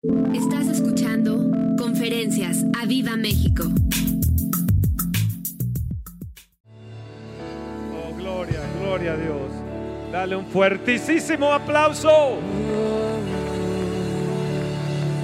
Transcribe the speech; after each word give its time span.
Estás 0.00 0.68
escuchando 0.68 1.36
Conferencias 1.76 2.64
a 2.80 2.86
Viva 2.86 3.16
México. 3.16 3.64
Oh, 7.92 8.14
gloria, 8.16 8.60
gloria 8.78 9.14
a 9.14 9.16
Dios. 9.16 9.50
Dale 10.12 10.36
un 10.36 10.46
fuertísimo 10.46 11.52
aplauso. 11.52 12.38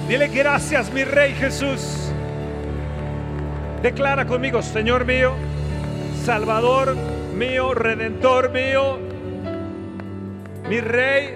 Dile 0.09 0.27
gracias, 0.27 0.91
mi 0.91 1.05
Rey 1.05 1.31
Jesús. 1.35 2.11
Declara 3.81 4.27
conmigo, 4.27 4.61
Señor 4.61 5.05
mío, 5.05 5.35
Salvador 6.25 6.97
mío, 7.33 7.73
Redentor 7.73 8.51
mío, 8.51 8.99
mi 10.67 10.81
Rey 10.81 11.29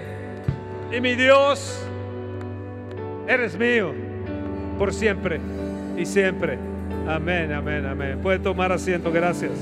y 0.94 1.00
mi 1.00 1.14
Dios. 1.14 1.86
Eres 3.30 3.56
mío 3.56 3.94
por 4.76 4.92
siempre 4.92 5.38
y 5.96 6.04
siempre. 6.04 6.58
Amén, 7.06 7.52
amén, 7.52 7.86
amén. 7.86 8.18
Puede 8.20 8.40
tomar 8.40 8.72
asiento, 8.72 9.12
gracias. 9.12 9.52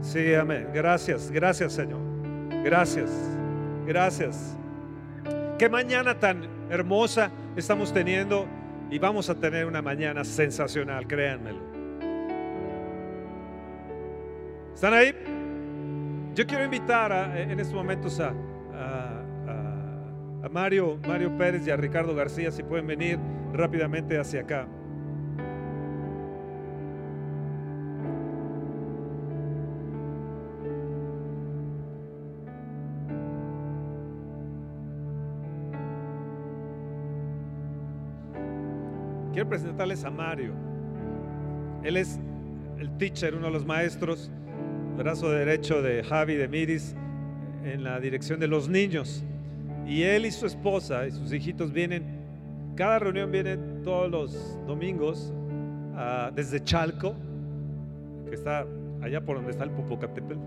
Sí, 0.00 0.32
amén. 0.32 0.68
Gracias, 0.72 1.32
gracias 1.32 1.72
Señor. 1.72 1.98
Gracias, 2.62 3.10
gracias. 3.84 4.56
Qué 5.58 5.68
mañana 5.68 6.20
tan 6.20 6.46
hermosa 6.70 7.32
estamos 7.56 7.92
teniendo 7.92 8.46
y 8.92 9.00
vamos 9.00 9.28
a 9.28 9.34
tener 9.34 9.66
una 9.66 9.82
mañana 9.82 10.22
sensacional, 10.22 11.08
créanmelo. 11.08 11.67
¿Están 14.78 14.94
ahí? 14.94 15.12
Yo 16.36 16.46
quiero 16.46 16.62
invitar 16.62 17.10
a- 17.12 17.36
en 17.42 17.58
estos 17.58 17.74
momentos 17.74 18.20
a- 18.20 18.32
a 20.40 20.48
Mario, 20.48 21.00
Mario 21.04 21.36
Pérez 21.36 21.66
y 21.66 21.70
a 21.72 21.76
Ricardo 21.76 22.14
García, 22.14 22.52
si 22.52 22.62
pueden 22.62 22.86
venir 22.86 23.18
rápidamente 23.52 24.16
hacia 24.20 24.42
acá. 24.42 24.68
Quiero 39.32 39.48
presentarles 39.48 40.04
a 40.04 40.10
Mario. 40.10 40.52
Él 41.82 41.96
es 41.96 42.18
el 42.78 42.96
teacher, 42.96 43.34
uno 43.34 43.46
de 43.46 43.52
los 43.52 43.66
maestros, 43.66 44.30
brazo 44.98 45.30
derecho 45.30 45.80
de 45.80 46.02
Javi 46.02 46.34
de 46.34 46.48
Miris 46.48 46.96
en 47.64 47.84
la 47.84 48.00
dirección 48.00 48.40
de 48.40 48.48
los 48.48 48.68
niños. 48.68 49.24
Y 49.86 50.02
él 50.02 50.26
y 50.26 50.32
su 50.32 50.44
esposa 50.44 51.06
y 51.06 51.12
sus 51.12 51.32
hijitos 51.32 51.72
vienen, 51.72 52.02
cada 52.74 52.98
reunión 52.98 53.30
vienen 53.30 53.82
todos 53.84 54.10
los 54.10 54.58
domingos 54.66 55.32
ah, 55.94 56.32
desde 56.34 56.62
Chalco, 56.62 57.14
que 58.28 58.34
está 58.34 58.66
allá 59.00 59.24
por 59.24 59.36
donde 59.36 59.52
está 59.52 59.62
el 59.62 59.70
Popocatépetl. 59.70 60.40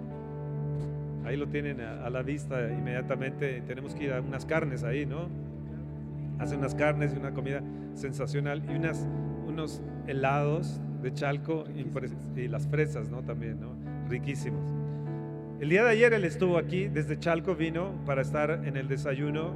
Ahí 1.25 1.38
lo 1.38 1.47
tienen 1.47 1.79
a, 1.79 2.05
a 2.05 2.09
la 2.09 2.22
vista 2.22 2.69
inmediatamente. 2.69 3.61
Tenemos 3.66 3.95
que 3.95 4.03
ir 4.03 4.13
a 4.13 4.19
unas 4.19 4.45
carnes 4.45 4.83
ahí, 4.83 5.05
¿no? 5.05 5.29
Hacen 6.39 6.59
unas 6.59 6.75
carnes 6.75 7.13
y 7.16 7.17
una 7.17 7.31
comida 7.31 7.61
sensacional 7.94 8.61
y 8.69 8.75
unas, 8.75 9.07
unos 9.47 9.81
helados 10.07 10.81
de 11.02 11.13
Chalco 11.13 11.63
impres- 11.67 12.13
y 12.35 12.49
las 12.49 12.67
fresas, 12.67 13.09
¿no? 13.09 13.22
También, 13.22 13.61
¿no? 13.61 13.91
Riquísimos. 14.09 14.81
El 15.61 15.69
día 15.69 15.83
de 15.83 15.91
ayer 15.91 16.13
él 16.13 16.23
estuvo 16.23 16.57
aquí, 16.57 16.88
desde 16.88 17.19
Chalco 17.19 17.55
vino 17.55 17.94
para 18.05 18.23
estar 18.23 18.49
en 18.66 18.77
el 18.77 18.88
desayuno. 18.88 19.53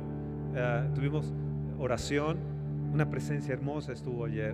Ah, 0.55 0.87
tuvimos 0.93 1.33
oración, 1.79 2.37
una 2.93 3.09
presencia 3.09 3.53
hermosa 3.53 3.91
estuvo 3.91 4.23
ayer. 4.23 4.53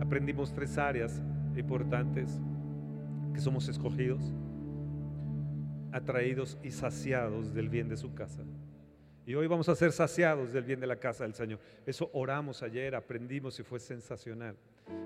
Aprendimos 0.00 0.54
tres 0.54 0.78
áreas 0.78 1.20
importantes, 1.54 2.40
que 3.34 3.40
somos 3.40 3.68
escogidos, 3.68 4.32
atraídos 5.92 6.58
y 6.62 6.70
saciados 6.70 7.52
del 7.52 7.68
bien 7.68 7.90
de 7.90 7.96
su 7.98 8.14
casa. 8.14 8.42
Y 9.26 9.34
hoy 9.34 9.48
vamos 9.48 9.68
a 9.68 9.74
ser 9.74 9.92
saciados 9.92 10.52
del 10.52 10.64
bien 10.64 10.80
de 10.80 10.86
la 10.86 10.96
casa 10.96 11.24
del 11.24 11.34
Señor. 11.34 11.58
Eso 11.84 12.10
oramos 12.14 12.62
ayer, 12.62 12.94
aprendimos 12.94 13.60
y 13.60 13.62
fue 13.62 13.80
sensacional. 13.80 14.56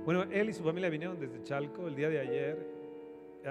Bueno, 0.05 0.23
él 0.23 0.51
y 0.51 0.53
su 0.53 0.63
familia 0.63 0.89
vinieron 0.89 1.19
desde 1.19 1.43
Chalco 1.43 1.89
el 1.89 1.97
día 1.97 2.09
de 2.09 2.21
ayer 2.21 2.80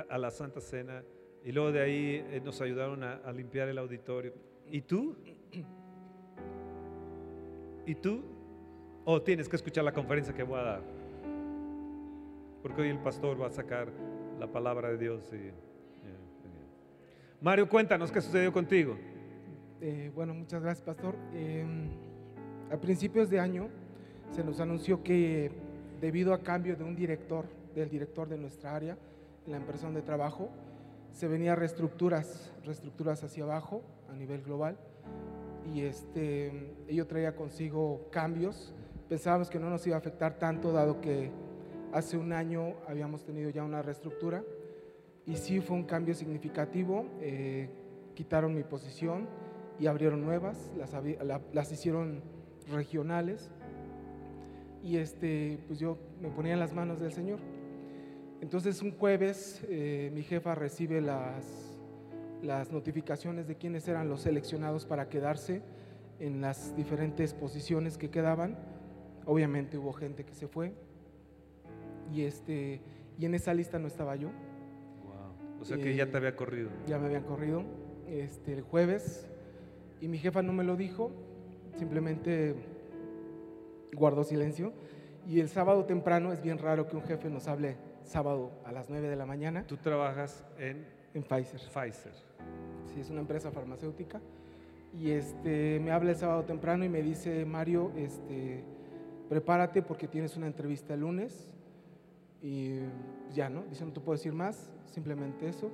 a, 0.10 0.18
la 0.18 0.32
Santa 0.32 0.62
Cena 0.62 1.04
y 1.44 1.52
luego 1.52 1.72
de 1.72 1.82
ahí 1.82 2.26
eh, 2.30 2.42
nos 2.44 2.60
ayudaron 2.62 3.04
a, 3.04 3.32
limpiar 3.32 3.70
el 3.70 3.78
auditorio. 3.78 4.34
¿Y 4.70 4.82
tú? 4.82 5.16
¿Y 7.86 7.96
tú? 7.96 8.24
¿O 9.06 9.22
tienes 9.22 9.50
que 9.50 9.56
escuchar 9.56 9.84
la 9.84 9.94
conferencia 9.94 10.34
que 10.34 10.44
voy 10.44 10.60
a 10.60 10.64
dar? 10.64 10.82
Porque 12.62 12.82
hoy 12.82 12.90
el 12.90 13.00
pastor 13.00 13.42
va 13.42 13.48
a 13.48 13.52
sacar 13.52 13.90
la 14.40 14.48
palabra 14.48 14.90
de 14.90 14.98
Dios. 14.98 15.32
y- 15.34 15.52
Mario, 17.42 17.70
cuéntanos 17.70 18.12
qué 18.12 18.20
sucedió 18.20 18.52
contigo. 18.52 18.98
Eh, 19.80 20.12
bueno, 20.14 20.34
muchas 20.34 20.62
gracias, 20.62 20.86
pastor. 20.86 21.16
Eh, 21.34 21.66
a 22.70 22.78
principios 22.78 23.30
de 23.30 23.40
año 23.40 23.70
se 24.32 24.44
nos 24.44 24.60
anunció 24.60 25.02
que 25.02 25.50
debido 26.02 26.34
a 26.34 26.42
cambio 26.42 26.76
de 26.76 26.84
un 26.84 26.96
director, 26.96 27.46
del 27.74 27.90
director 27.90 28.28
de 28.28 28.38
nuestra 28.38 28.76
área, 28.76 28.98
la 29.48 29.58
empresa 29.58 29.86
donde 29.86 30.02
trabajo, 30.02 30.50
se 31.12 31.28
venía 31.28 31.56
reestructuras, 31.56 32.52
reestructuras 32.64 33.24
hacia 33.24 33.44
abajo 33.44 33.82
a 34.10 34.16
nivel 34.16 34.42
global. 34.42 34.78
Y 35.74 35.82
este, 35.82 36.76
ello 36.88 37.08
traía 37.08 37.36
consigo 37.36 38.08
cambios. 38.12 38.74
Pensábamos 39.08 39.50
que 39.50 39.60
no 39.60 39.70
nos 39.70 39.86
iba 39.88 39.96
a 39.96 40.00
afectar 40.00 40.38
tanto, 40.40 40.72
dado 40.72 41.02
que 41.02 41.32
hace 41.92 42.18
un 42.18 42.34
año 42.34 42.76
habíamos 42.88 43.24
tenido 43.26 43.50
ya 43.50 43.64
una 43.64 43.82
reestructura. 43.82 44.44
Y 45.26 45.36
sí 45.36 45.60
fue 45.62 45.76
un 45.78 45.84
cambio 45.84 46.16
significativo. 46.16 47.06
eh, 47.22 47.70
quitaron 48.16 48.54
mi 48.54 48.64
posición 48.64 49.30
y 49.80 49.88
abrieron 49.88 50.22
nuevas, 50.26 50.70
las, 50.76 50.94
las 51.54 51.72
hicieron 51.72 52.22
regionales. 52.70 53.50
Y 54.84 54.98
este, 54.98 55.60
pues 55.68 55.80
yo 55.80 55.98
me 56.22 56.30
ponía 56.30 56.54
en 56.54 56.60
las 56.60 56.74
manos 56.74 57.00
del 57.00 57.14
Señor. 57.14 57.40
Entonces 58.42 58.82
un 58.82 58.92
jueves 58.92 59.62
eh, 59.70 60.12
mi 60.14 60.24
jefa 60.24 60.56
recibe 60.56 61.02
las, 61.02 61.46
las 62.42 62.72
notificaciones 62.72 63.48
de 63.48 63.56
quiénes 63.56 63.88
eran 63.88 64.08
los 64.10 64.22
seleccionados 64.22 64.86
para 64.86 65.10
quedarse 65.10 65.62
en 66.20 66.42
las 66.42 66.76
diferentes 66.76 67.34
posiciones 67.34 67.98
que 67.98 68.10
quedaban. 68.10 68.58
Obviamente 69.26 69.78
hubo 69.78 69.94
gente 69.94 70.24
que 70.26 70.34
se 70.34 70.48
fue 70.48 70.74
y, 72.14 72.24
este, 72.24 72.82
y 73.18 73.26
en 73.26 73.34
esa 73.36 73.54
lista 73.54 73.78
no 73.78 73.88
estaba 73.88 74.16
yo, 74.16 74.30
O 75.62 75.66
sea 75.66 75.78
que 75.78 75.94
ya 75.96 76.04
Eh, 76.04 76.08
te 76.08 76.18
había 76.18 76.36
corrido. 76.36 76.70
ya 76.88 76.98
me 76.98 77.08
habían 77.08 77.24
corrido 77.24 77.64
este, 78.08 78.54
el 78.54 78.62
jueves 78.62 79.30
y 80.02 80.08
mi 80.08 80.18
jefa 80.18 80.42
no 80.42 80.54
me 80.54 80.64
lo 80.64 80.78
dijo, 80.78 81.12
simplemente 81.78 82.56
guardó 83.94 84.24
silencio. 84.24 84.72
Y 85.28 85.42
el 85.42 85.50
sábado 85.50 85.86
temprano 85.86 86.32
es 86.32 86.42
bien 86.42 86.58
raro 86.58 86.88
que 86.88 86.96
un 86.96 87.04
jefe 87.04 87.30
nos 87.30 87.48
hable 87.48 87.76
sábado 88.10 88.52
a 88.66 88.72
las 88.72 88.90
9 88.90 89.08
de 89.10 89.16
la 89.16 89.26
mañana 89.26 89.64
Tú 89.68 89.78
trabajas 89.78 90.44
en 90.58 90.86
en 91.14 91.24
Pfizer. 91.24 91.60
Pfizer. 91.60 92.14
Sí, 92.94 93.00
es 93.00 93.10
una 93.10 93.22
empresa 93.22 93.50
farmacéutica. 93.52 94.22
Y 94.94 95.10
este, 95.12 95.80
me 95.80 95.92
habla 95.92 96.12
el 96.12 96.16
sábado 96.18 96.44
temprano 96.44 96.84
y 96.86 96.90
me 96.90 97.02
dice, 97.02 97.46
Mario, 97.46 97.92
este, 97.96 98.64
prepárate 99.28 99.82
porque 99.82 100.08
tienes 100.08 100.38
una 100.38 100.46
entrevista 100.48 100.94
el 100.94 101.00
lunes. 101.02 101.52
Y 102.42 102.80
ya, 103.34 103.50
¿no? 103.50 103.64
Dice, 103.64 103.86
no 103.86 103.92
te 103.92 104.00
puedo 104.00 104.18
decir 104.18 104.34
más, 104.34 104.70
simplemente 104.86 105.48
eso. 105.50 105.72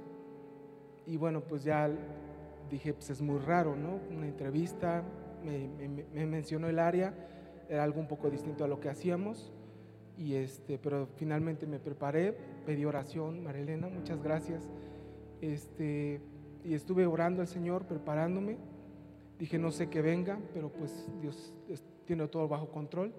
Y 1.06 1.18
bueno, 1.18 1.42
pues 1.42 1.64
ya 1.64 1.90
dije, 2.70 2.94
pues 2.94 3.10
es 3.10 3.22
muy 3.22 3.40
raro, 3.40 3.76
¿no? 3.76 4.00
Una 4.16 4.28
entrevista, 4.28 5.04
me, 5.44 5.68
me- 5.68 6.06
me 6.14 6.26
mencionó 6.26 6.68
el 6.68 6.80
área, 6.80 7.14
era 7.70 7.84
algo 7.84 8.00
un 8.00 8.08
poco 8.08 8.30
distinto 8.30 8.64
a 8.64 8.68
lo 8.68 8.80
que 8.80 8.90
hacíamos. 8.90 9.52
Y 10.18 10.36
este, 10.36 10.78
pero 10.78 11.08
finalmente 11.16 11.68
me 11.68 11.80
preparé, 11.80 12.36
pedí 12.66 12.86
oración, 12.86 13.44
Marilena, 13.44 13.88
muchas 13.88 14.22
gracias. 14.22 14.70
Este, 15.42 16.22
y 16.64 16.74
estuve 16.74 17.06
orando 17.06 17.42
al 17.42 17.48
Señor, 17.48 17.86
preparándome. 17.86 18.58
Dije, 19.38 19.60
no 19.60 19.72
sé 19.72 19.90
qué 19.90 20.02
venga, 20.02 20.40
pero 20.54 20.70
pues 20.70 21.08
Dios 21.22 21.54
tiene 22.06 22.28
todo 22.28 22.48
bajo 22.48 22.70
control. 22.70 23.14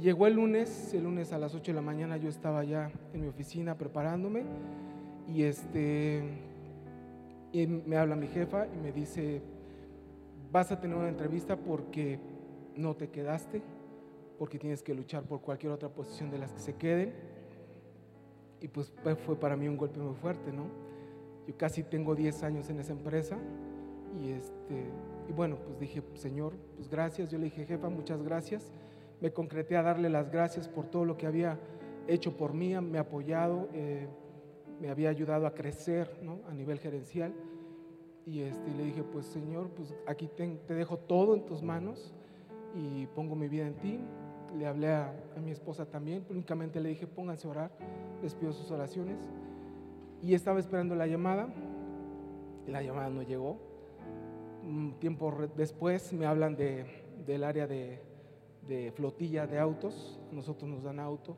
Llegó 0.00 0.26
el 0.26 0.34
lunes, 0.34 0.92
el 0.94 1.04
lunes 1.04 1.32
a 1.32 1.38
las 1.38 1.54
8 1.54 1.72
de 1.72 1.76
la 1.76 1.82
mañana 1.82 2.16
yo 2.16 2.28
estaba 2.28 2.62
ya 2.64 2.90
en 3.12 3.20
mi 3.20 3.28
oficina 3.28 3.76
preparándome 3.76 4.44
y 5.26 5.42
este 5.42 6.22
y 7.52 7.66
me 7.66 7.96
habla 7.96 8.14
mi 8.14 8.28
jefa 8.28 8.66
y 8.66 8.78
me 8.78 8.92
dice, 8.92 9.42
vas 10.52 10.70
a 10.70 10.80
tener 10.80 10.96
una 10.96 11.08
entrevista 11.08 11.56
porque 11.56 12.18
no 12.76 12.94
te 12.94 13.08
quedaste, 13.08 13.62
porque 14.38 14.58
tienes 14.58 14.82
que 14.82 14.94
luchar 14.94 15.24
por 15.24 15.40
cualquier 15.40 15.72
otra 15.72 15.88
posición 15.88 16.30
de 16.30 16.38
las 16.38 16.52
que 16.52 16.60
se 16.60 16.74
queden. 16.74 17.14
y 18.60 18.68
pues 18.68 18.92
fue 19.24 19.36
para 19.36 19.56
mí 19.56 19.68
un 19.68 19.76
golpe 19.76 20.00
muy 20.00 20.14
fuerte, 20.14 20.52
¿no? 20.52 20.66
Yo 21.46 21.56
casi 21.56 21.82
tengo 21.82 22.14
10 22.14 22.42
años 22.42 22.68
en 22.68 22.78
esa 22.78 22.92
empresa 22.92 23.38
y, 24.22 24.30
este, 24.30 24.90
y 25.28 25.32
bueno, 25.32 25.56
pues 25.56 25.78
dije, 25.78 26.02
Señor, 26.14 26.54
pues 26.76 26.88
gracias. 26.88 27.30
Yo 27.30 27.38
le 27.38 27.44
dije, 27.44 27.64
jefa, 27.64 27.88
muchas 27.88 28.22
gracias. 28.22 28.70
Me 29.20 29.32
concreté 29.32 29.76
a 29.76 29.82
darle 29.82 30.08
las 30.08 30.30
gracias 30.30 30.68
por 30.68 30.86
todo 30.86 31.04
lo 31.04 31.16
que 31.16 31.26
había 31.26 31.58
hecho 32.06 32.36
por 32.36 32.54
mí, 32.54 32.78
me 32.80 32.98
ha 32.98 33.02
apoyado, 33.02 33.68
eh, 33.72 34.08
me 34.80 34.88
había 34.90 35.10
ayudado 35.10 35.46
a 35.46 35.54
crecer 35.54 36.18
¿no? 36.22 36.40
a 36.48 36.54
nivel 36.54 36.78
gerencial. 36.78 37.32
Y 38.26 38.40
este, 38.40 38.70
le 38.74 38.84
dije, 38.84 39.02
pues 39.02 39.26
Señor, 39.26 39.70
pues 39.70 39.94
aquí 40.06 40.28
te, 40.28 40.74
dejo 40.74 40.98
todo 40.98 41.34
en 41.34 41.46
tus 41.46 41.62
manos 41.62 42.12
y 42.74 43.06
pongo 43.06 43.34
mi 43.34 43.48
vida 43.48 43.66
en 43.66 43.74
ti. 43.74 44.00
Le 44.56 44.66
hablé 44.66 44.88
a, 44.88 45.12
a 45.36 45.40
mi 45.40 45.50
esposa 45.50 45.86
también, 45.86 46.24
únicamente 46.30 46.80
le 46.80 46.90
dije, 46.90 47.06
pónganse 47.06 47.46
a 47.46 47.50
orar, 47.50 47.70
les 48.22 48.34
pido 48.34 48.52
sus 48.52 48.70
oraciones. 48.70 49.18
Y 50.22 50.34
estaba 50.34 50.58
esperando 50.58 50.94
la 50.94 51.06
llamada, 51.06 51.48
y 52.66 52.70
la 52.70 52.82
llamada 52.82 53.10
no 53.10 53.22
llegó. 53.22 53.58
Un 54.64 54.94
tiempo 54.98 55.32
después 55.56 56.12
me 56.12 56.26
hablan 56.26 56.56
de, 56.56 56.84
del 57.26 57.44
área 57.44 57.66
de, 57.66 58.00
de, 58.66 58.92
flotilla 58.92 59.46
de 59.46 59.58
autos, 59.58 60.20
nosotros 60.32 60.68
nos 60.68 60.82
dan 60.82 60.98
auto, 60.98 61.36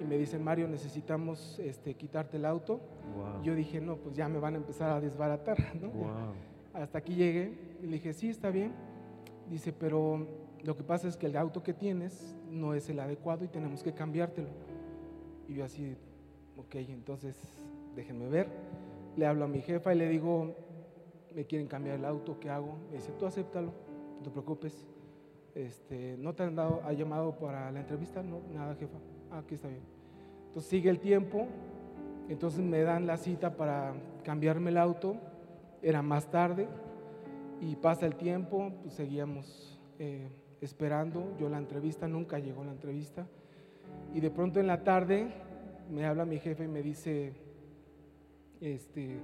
y 0.00 0.04
me 0.04 0.16
dicen, 0.16 0.42
Mario, 0.42 0.66
necesitamos 0.66 1.58
este, 1.58 1.94
quitarte 1.94 2.38
el 2.38 2.46
auto. 2.46 2.80
Yo 3.42 3.54
dije, 3.54 3.80
no, 3.80 3.96
pues 3.96 4.16
ya 4.16 4.28
me 4.28 4.38
van 4.38 4.54
a 4.54 4.56
empezar 4.56 4.90
a 4.90 5.00
desbaratar. 5.00 5.58
¿no? 5.80 5.90
Hasta 6.72 6.98
aquí 6.98 7.14
llegué 7.14 7.52
y 7.82 7.86
le 7.86 7.92
dije, 7.92 8.14
sí, 8.14 8.30
está 8.30 8.50
bien. 8.50 8.72
Dice, 9.50 9.72
pero 9.72 10.26
lo 10.64 10.76
que 10.76 10.82
pasa 10.82 11.08
es 11.08 11.16
que 11.16 11.26
el 11.26 11.36
auto 11.36 11.62
que 11.62 11.72
tienes 11.72 12.36
no 12.50 12.74
es 12.74 12.88
el 12.90 13.00
adecuado 13.00 13.44
y 13.44 13.48
tenemos 13.48 13.82
que 13.82 13.92
cambiártelo. 13.92 14.48
Y 15.48 15.54
yo 15.54 15.64
así, 15.64 15.96
ok, 16.56 16.74
entonces 16.76 17.36
déjenme 17.94 18.28
ver. 18.28 18.48
Le 19.16 19.26
hablo 19.26 19.44
a 19.44 19.48
mi 19.48 19.60
jefa 19.60 19.94
y 19.94 19.98
le 19.98 20.08
digo, 20.08 20.54
me 21.34 21.44
quieren 21.44 21.66
cambiar 21.66 21.96
el 21.96 22.04
auto, 22.04 22.38
¿qué 22.38 22.50
hago? 22.50 22.76
Me 22.90 22.96
dice, 22.96 23.12
tú 23.18 23.26
acéptalo, 23.26 23.72
no 24.16 24.22
te 24.22 24.30
preocupes. 24.30 24.84
Este, 25.54 26.16
¿No 26.18 26.34
te 26.34 26.44
han 26.44 26.54
dado, 26.54 26.80
ha 26.84 26.92
llamado 26.92 27.36
para 27.36 27.70
la 27.72 27.80
entrevista? 27.80 28.22
No, 28.22 28.40
nada, 28.52 28.74
jefa. 28.76 28.98
Ah, 29.30 29.38
aquí 29.38 29.54
está 29.54 29.68
bien. 29.68 29.82
Entonces 30.46 30.70
sigue 30.70 30.90
el 30.90 31.00
tiempo, 31.00 31.46
entonces 32.28 32.60
me 32.60 32.82
dan 32.82 33.06
la 33.06 33.16
cita 33.16 33.56
para 33.56 33.94
cambiarme 34.24 34.70
el 34.70 34.78
auto, 34.78 35.16
era 35.82 36.02
más 36.02 36.30
tarde, 36.30 36.68
y 37.60 37.76
pasa 37.76 38.06
el 38.06 38.16
tiempo, 38.16 38.72
pues 38.82 38.94
seguíamos 38.94 39.78
eh, 39.98 40.28
esperando, 40.60 41.36
yo 41.38 41.48
la 41.48 41.58
entrevista, 41.58 42.06
nunca 42.08 42.38
llegó 42.38 42.64
la 42.64 42.72
entrevista, 42.72 43.26
y 44.14 44.20
de 44.20 44.30
pronto 44.30 44.60
en 44.60 44.66
la 44.66 44.82
tarde 44.82 45.28
me 45.90 46.04
habla 46.04 46.24
mi 46.24 46.38
jefe 46.38 46.64
y 46.64 46.68
me 46.68 46.82
dice, 46.82 47.32
este, 48.60 49.18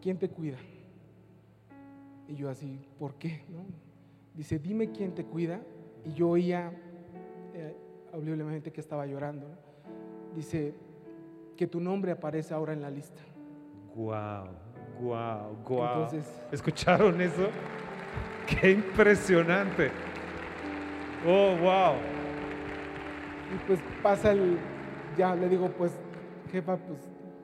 ¿quién 0.00 0.18
te 0.18 0.28
cuida? 0.28 0.58
Y 2.28 2.34
yo 2.34 2.48
así, 2.48 2.86
¿por 2.98 3.14
qué? 3.14 3.42
Dice, 4.34 4.58
dime 4.58 4.90
quién 4.90 5.14
te 5.14 5.24
cuida. 5.24 5.60
Y 6.04 6.12
yo 6.12 6.30
oía 6.30 6.72
eh, 7.52 7.74
que 8.72 8.80
estaba 8.80 9.04
llorando. 9.06 9.46
Dice, 10.34 10.74
que 11.56 11.66
tu 11.66 11.80
nombre 11.80 12.12
aparece 12.12 12.54
ahora 12.54 12.72
en 12.72 12.80
la 12.80 12.88
lista. 12.88 13.20
Guau, 13.94 14.46
guau, 14.98 15.56
guau. 15.66 16.08
¿Escucharon 16.50 17.20
eso? 17.20 17.48
Qué 18.46 18.70
impresionante. 18.70 19.90
Oh, 21.26 21.54
wow. 21.60 21.94
Y 23.54 23.66
pues 23.66 23.80
pasa 24.02 24.32
el, 24.32 24.58
ya 25.18 25.34
le 25.34 25.48
digo, 25.48 25.68
pues, 25.76 25.92
jefa, 26.50 26.76
pues 26.78 26.98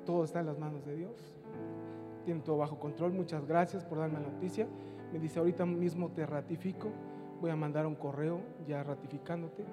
todo 0.07 0.25
está 0.25 0.41
en 0.41 0.47
las 0.47 0.59
manos 0.59 0.87
de 0.87 0.97
Dios. 0.97 1.35
Tiene 2.25 2.41
todo 2.41 2.57
bajo 2.57 2.79
control. 2.79 3.13
Muchas 3.13 3.47
gracias 3.47 3.85
por 3.85 3.99
darme 3.99 4.21
la 4.21 4.29
noticia. 4.29 4.67
Me 5.13 5.19
dice, 5.19 5.41
ahorita 5.41 5.67
mismo 5.67 6.11
te 6.11 6.25
ratifico. 6.25 6.89
Voy 7.41 7.51
a 7.51 7.57
mandar 7.57 7.87
un 7.87 7.97
correo 7.97 8.41
ya 8.67 8.83
ratificándote. 8.83 9.65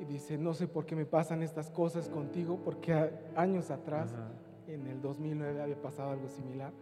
Y 0.00 0.04
dice, 0.06 0.36
no 0.36 0.52
sé 0.52 0.66
por 0.66 0.86
qué 0.86 0.96
me 0.96 1.04
pasan 1.04 1.42
estas 1.42 1.70
cosas 1.70 2.08
contigo, 2.08 2.58
porque 2.64 3.12
años 3.36 3.70
atrás, 3.70 4.14
en 4.66 4.86
el 4.86 5.00
2009, 5.00 5.62
había 5.62 5.80
pasado 5.80 6.10
algo 6.10 6.28
similar. 6.28 6.72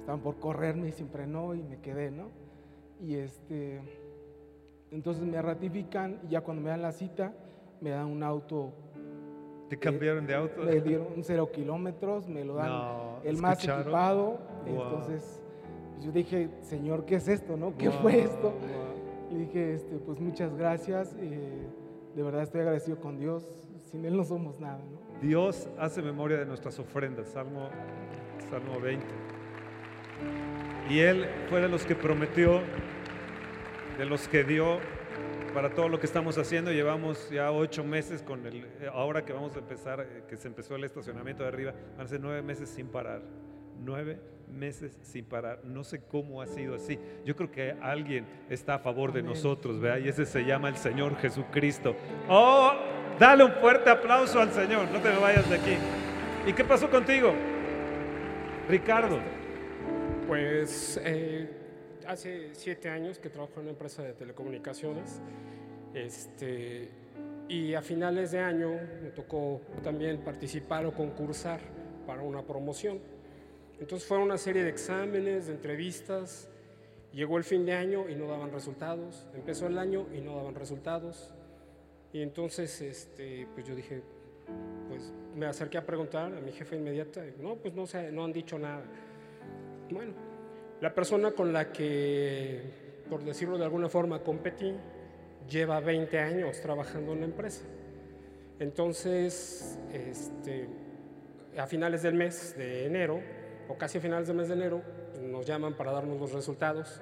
Estaban 0.00 0.20
por 0.20 0.38
correrme 0.38 0.88
y 0.88 0.92
siempre 0.92 1.26
no, 1.26 1.54
y 1.54 1.62
me 1.62 1.80
quedé, 1.80 2.10
¿no? 2.10 2.28
Y 3.00 3.16
este, 3.16 3.80
entonces 4.90 5.24
me 5.24 5.40
ratifican 5.40 6.20
y 6.24 6.30
ya 6.30 6.40
cuando 6.40 6.62
me 6.62 6.70
dan 6.70 6.82
la 6.82 6.92
cita, 6.92 7.32
me 7.80 7.90
dan 7.90 8.06
un 8.06 8.22
auto 8.22 8.72
¿Te 9.68 9.76
cambiaron 9.76 10.26
de 10.26 10.34
auto? 10.34 10.62
Me 10.62 10.80
dieron 10.80 11.08
cero 11.22 11.50
kilómetros, 11.52 12.28
me 12.28 12.44
lo 12.44 12.54
dan 12.54 13.20
el 13.24 13.36
más 13.38 13.62
equipado. 13.64 14.38
Entonces 14.64 15.42
pues, 15.94 16.04
yo 16.04 16.12
dije, 16.12 16.50
Señor, 16.60 17.04
¿qué 17.04 17.16
es 17.16 17.26
esto? 17.26 17.56
No? 17.56 17.76
¿Qué 17.76 17.90
fue 17.90 18.20
esto? 18.20 18.54
Y 19.30 19.34
dije, 19.34 19.74
este, 19.74 19.96
pues 19.96 20.20
muchas 20.20 20.54
gracias. 20.56 21.16
Eh, 21.18 21.66
de 22.14 22.22
verdad 22.22 22.42
estoy 22.42 22.60
agradecido 22.60 23.00
con 23.00 23.18
Dios. 23.18 23.48
Sin 23.90 24.04
Él 24.04 24.16
no 24.16 24.24
somos 24.24 24.60
nada. 24.60 24.80
Dios 25.20 25.68
hace 25.78 26.00
memoria 26.00 26.38
de 26.38 26.46
nuestras 26.46 26.78
ofrendas. 26.78 27.28
Salmo, 27.28 27.68
Salmo 28.50 28.80
20. 28.80 29.04
Y 30.90 31.00
Él 31.00 31.26
fue 31.48 31.60
de 31.60 31.68
los 31.68 31.84
que 31.84 31.96
prometió, 31.96 32.60
de 33.98 34.04
los 34.04 34.28
que 34.28 34.44
dio 34.44 34.78
para 35.54 35.70
todo 35.70 35.88
lo 35.88 35.98
que 35.98 36.06
estamos 36.06 36.36
haciendo. 36.36 36.70
Llevamos 36.70 37.30
ya 37.30 37.50
ocho 37.50 37.82
meses 37.82 38.22
con 38.22 38.46
el, 38.46 38.64
eh, 38.64 38.90
ahora 38.92 39.24
que 39.24 39.32
vamos 39.32 39.56
a 39.56 39.60
empezar, 39.60 40.00
eh, 40.00 40.24
que 40.28 40.36
se 40.36 40.48
empezó 40.48 40.76
el 40.76 40.84
estacionamiento 40.84 41.42
de 41.42 41.48
arriba, 41.48 41.72
van 41.96 42.06
a 42.06 42.08
ser 42.08 42.20
nueve 42.20 42.42
meses 42.42 42.68
sin 42.68 42.88
parar. 42.88 43.22
Nueve 43.82 44.20
meses 44.48 44.98
sin 45.02 45.24
parar. 45.24 45.60
No 45.64 45.82
sé 45.84 46.02
cómo 46.02 46.42
ha 46.42 46.46
sido 46.46 46.74
así. 46.74 46.98
Yo 47.24 47.36
creo 47.36 47.50
que 47.50 47.74
alguien 47.80 48.26
está 48.48 48.74
a 48.74 48.78
favor 48.78 49.12
de 49.12 49.22
nosotros, 49.22 49.80
¿vea? 49.80 49.98
Y 49.98 50.08
ese 50.08 50.26
se 50.26 50.44
llama 50.44 50.68
el 50.68 50.76
Señor 50.76 51.16
Jesucristo. 51.16 51.96
Oh, 52.28 52.72
dale 53.18 53.44
un 53.44 53.52
fuerte 53.52 53.90
aplauso 53.90 54.40
al 54.40 54.52
Señor. 54.52 54.90
No 54.90 55.00
te 55.00 55.10
me 55.10 55.18
vayas 55.18 55.48
de 55.48 55.56
aquí. 55.56 55.76
¿Y 56.46 56.52
qué 56.52 56.64
pasó 56.64 56.88
contigo, 56.90 57.34
Ricardo? 58.68 59.18
Pues 60.26 61.00
eh, 61.02 61.65
hace 62.08 62.54
siete 62.54 62.88
años 62.88 63.18
que 63.18 63.28
trabajo 63.28 63.54
en 63.56 63.62
una 63.62 63.70
empresa 63.70 64.02
de 64.02 64.12
telecomunicaciones. 64.12 65.20
Este, 65.94 66.88
y 67.48 67.74
a 67.74 67.82
finales 67.82 68.32
de 68.32 68.40
año 68.40 68.70
me 69.02 69.10
tocó 69.10 69.60
también 69.82 70.18
participar 70.18 70.86
o 70.86 70.92
concursar 70.92 71.60
para 72.06 72.22
una 72.22 72.42
promoción. 72.42 73.00
Entonces 73.78 74.06
fue 74.06 74.18
una 74.18 74.38
serie 74.38 74.62
de 74.62 74.70
exámenes, 74.70 75.46
de 75.46 75.52
entrevistas. 75.52 76.48
Llegó 77.12 77.38
el 77.38 77.44
fin 77.44 77.64
de 77.64 77.72
año 77.72 78.08
y 78.08 78.14
no 78.14 78.26
daban 78.26 78.52
resultados. 78.52 79.26
Empezó 79.34 79.66
el 79.66 79.78
año 79.78 80.06
y 80.14 80.20
no 80.20 80.36
daban 80.36 80.54
resultados. 80.54 81.32
Y 82.12 82.22
entonces 82.22 82.80
este, 82.80 83.46
pues 83.54 83.66
yo 83.66 83.74
dije, 83.74 84.02
pues 84.88 85.12
me 85.34 85.46
acerqué 85.46 85.78
a 85.78 85.84
preguntar 85.84 86.34
a 86.34 86.40
mi 86.40 86.52
jefe 86.52 86.76
inmediata. 86.76 87.22
No, 87.40 87.56
pues 87.56 87.74
no, 87.74 87.86
sé, 87.86 88.10
no 88.12 88.24
han 88.24 88.32
dicho 88.32 88.58
nada. 88.58 88.84
Bueno, 89.90 90.14
la 90.80 90.94
persona 90.94 91.32
con 91.32 91.52
la 91.52 91.72
que, 91.72 92.60
por 93.08 93.24
decirlo 93.24 93.58
de 93.58 93.64
alguna 93.64 93.88
forma, 93.88 94.20
competí, 94.20 94.74
lleva 95.48 95.80
20 95.80 96.18
años 96.18 96.60
trabajando 96.60 97.12
en 97.12 97.20
la 97.20 97.26
empresa. 97.26 97.64
Entonces, 98.58 99.78
este, 99.92 100.68
a 101.56 101.66
finales 101.66 102.02
del 102.02 102.14
mes 102.14 102.56
de 102.56 102.86
enero, 102.86 103.20
o 103.68 103.76
casi 103.76 103.98
a 103.98 104.00
finales 104.00 104.28
del 104.28 104.36
mes 104.36 104.48
de 104.48 104.54
enero, 104.54 104.82
nos 105.22 105.46
llaman 105.46 105.74
para 105.74 105.92
darnos 105.92 106.20
los 106.20 106.32
resultados. 106.32 107.00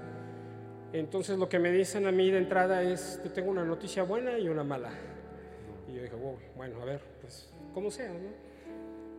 Entonces, 0.93 1.39
lo 1.39 1.49
que 1.49 1.59
me 1.59 1.73
dicen 1.73 2.07
a 2.07 2.13
mí 2.13 2.31
de 2.31 2.39
entrada 2.39 2.83
es, 2.83 3.21
te 3.23 3.29
tengo 3.29 3.51
una 3.51 3.65
noticia 3.65 4.05
buena 4.05 4.39
y 4.39 4.49
una 4.49 4.63
mala. 4.63 4.91
Y 5.89 5.95
yo 5.95 6.03
dije, 6.03 6.15
bueno, 6.57 6.81
a 6.81 6.85
ver, 6.85 7.01
pues, 7.21 7.53
como 7.73 7.91
sea, 7.91 8.13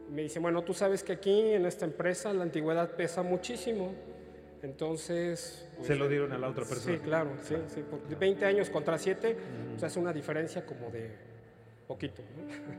Me 0.10 0.22
dice, 0.22 0.40
bueno, 0.40 0.64
tú 0.64 0.74
sabes 0.74 1.04
que 1.04 1.14
aquí 1.14 1.54
en 1.54 1.66
esta 1.66 1.84
empresa 1.84 2.32
la 2.32 2.44
antigüedad 2.44 2.92
pesa 2.92 3.24
muchísimo. 3.24 3.92
Entonces... 4.66 5.68
Pues, 5.76 5.88
Se 5.88 5.96
lo 5.96 6.10
dieron 6.10 6.32
a 6.32 6.40
la 6.40 6.50
otra 6.50 6.66
persona. 6.66 6.96
Sí, 6.96 7.02
claro, 7.02 7.30
sí, 7.44 7.56
sí. 7.68 7.84
20 8.20 8.46
años 8.46 8.70
contra 8.72 8.98
7, 8.98 9.38
pues 9.70 9.84
hace 9.84 10.00
una 10.00 10.12
diferencia 10.12 10.66
como 10.66 10.90
de 10.90 11.12
poquito. 11.88 12.24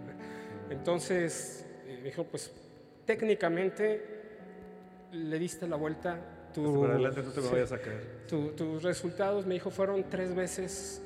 Entonces, 0.71 1.64
eh, 1.87 2.00
dijo, 2.02 2.25
pues 2.25 2.52
técnicamente 3.05 4.02
le 5.12 5.38
diste 5.38 5.69
la 5.69 5.76
vuelta. 5.76 6.19
Tu, 6.52 6.85
adelante 6.85 7.23
no 7.23 7.31
te 7.31 7.40
vayas 7.40 7.71
a 7.71 7.78
caer. 7.78 8.26
tus 8.26 8.83
resultados, 8.83 9.47
me 9.47 9.55
dijo, 9.55 9.71
fueron 9.71 10.02
tres 10.11 10.35
veces, 10.35 11.00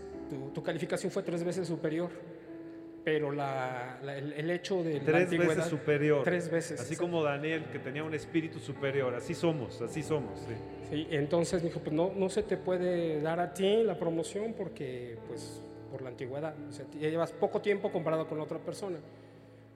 tu 0.54 0.62
calificación 0.62 1.12
fue 1.12 1.22
tres 1.22 1.44
veces 1.44 1.68
superior 1.68 2.10
pero 3.04 3.32
la, 3.32 3.98
el, 4.04 4.50
hecho 4.50 4.82
de 4.82 5.00
tres 5.00 5.30
veces 5.30 5.64
superior. 5.66 6.22
tres 6.22 6.50
veces 6.50 6.80
así 6.80 6.96
como 6.96 7.22
Daniel 7.22 7.64
que 7.72 7.78
tenía 7.78 8.04
un 8.04 8.14
espíritu 8.14 8.58
superior 8.58 9.14
así 9.14 9.34
somos 9.34 9.80
así 9.80 10.02
somos 10.02 10.38
sí, 10.40 10.54
sí 10.90 11.06
entonces 11.10 11.62
dijo 11.62 11.80
pues 11.80 11.92
no 11.92 12.12
no 12.14 12.28
se 12.28 12.42
te 12.42 12.56
puede 12.56 13.20
dar 13.22 13.40
a 13.40 13.54
ti 13.54 13.82
la 13.82 13.98
promoción 13.98 14.52
porque 14.52 15.16
pues 15.28 15.62
por 15.90 16.02
la 16.02 16.10
antigüedad 16.10 16.54
o 16.68 16.72
sea, 16.72 16.86
llevas 16.98 17.32
poco 17.32 17.60
tiempo 17.60 17.90
comparado 17.90 18.26
con 18.26 18.40
otra 18.40 18.58
persona. 18.58 18.98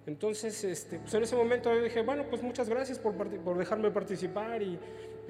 Entonces, 0.06 0.62
este, 0.64 0.98
pues 0.98 1.14
en 1.14 1.22
ese 1.22 1.34
momento 1.34 1.74
yo 1.74 1.82
dije, 1.82 2.02
bueno, 2.02 2.24
pues 2.28 2.42
muchas 2.42 2.68
gracias 2.68 2.98
por, 2.98 3.14
por 3.14 3.56
dejarme 3.56 3.90
participar 3.90 4.62
y 4.62 4.78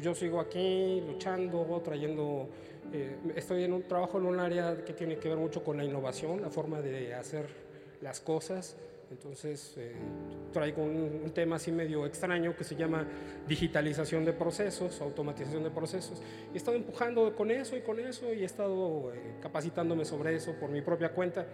yo 0.01 0.15
sigo 0.15 0.41
aquí 0.41 1.01
luchando, 1.07 1.81
trayendo, 1.85 2.49
eh, 2.93 3.17
estoy 3.37 3.63
en 3.63 3.73
un 3.73 3.85
trabajo 3.85 4.19
en 4.19 4.27
un 4.27 4.41
área 4.41 4.85
que 4.85 4.93
tiene 4.93 5.17
que 5.19 5.29
ver 5.29 5.39
mucho 5.39 5.63
con 5.63 5.77
la 5.77 5.85
innovación, 5.85 6.43
la 6.43 6.51
forma 6.51 6.83
de 6.83 7.15
hacer 7.15 7.47
las 8.05 8.21
cosas. 8.21 8.77
Entonces 9.11 9.75
eh, 9.77 9.93
traigo 10.53 10.83
un, 10.83 11.31
tema 11.35 11.57
así 11.57 11.73
medio 11.73 12.07
extraño 12.07 12.57
que 12.57 12.65
se 12.65 12.75
llama 12.77 13.07
digitalización 13.49 14.25
de 14.25 14.33
procesos, 14.33 15.01
automatización 15.01 15.65
de 15.65 15.71
procesos. 15.71 16.23
He 16.53 16.57
estado 16.57 16.77
empujando 16.77 17.35
con 17.35 17.51
eso 17.51 17.77
y 17.77 17.81
con 17.81 17.99
eso 17.99 18.33
y 18.33 18.43
he 18.43 18.45
estado 18.45 19.13
eh, 19.13 19.37
capacitándome 19.41 20.05
sobre 20.05 20.37
eso 20.37 20.53
por 20.61 20.71
mi 20.71 20.81
propia 20.81 21.11
cuenta. 21.11 21.47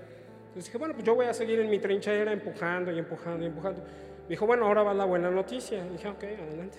Entonces 0.49 0.67
dije, 0.67 0.79
bueno, 0.79 0.95
pues 0.95 1.07
yo 1.07 1.15
voy 1.15 1.27
a 1.27 1.35
seguir 1.35 1.61
en 1.61 1.71
mi 1.71 1.79
trinchera 1.79 2.33
empujando 2.33 2.93
y 2.93 2.99
empujando 2.99 3.45
y 3.45 3.49
empujando. 3.49 3.83
Me 4.23 4.29
dijo, 4.29 4.47
bueno, 4.47 4.67
ahora 4.67 4.83
va 4.83 4.95
la 4.95 5.05
buena 5.05 5.31
noticia. 5.31 5.85
Y 5.87 5.91
dije, 5.91 6.09
ok, 6.09 6.25
adelante. 6.25 6.79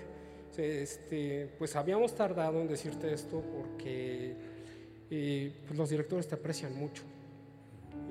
Este, 0.58 1.50
pues 1.58 1.76
habíamos 1.78 2.14
tardado 2.14 2.60
en 2.60 2.68
decirte 2.68 3.14
esto 3.14 3.42
porque 3.42 4.36
eh, 5.10 5.54
pues 5.66 5.78
los 5.78 5.90
directores 5.90 6.28
te 6.28 6.36
aprecian 6.36 6.76
mucho 6.76 7.04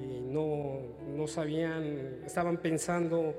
y 0.03 0.21
no, 0.21 0.81
no 1.17 1.27
sabían, 1.27 2.23
estaban 2.25 2.59
pensando 2.59 3.35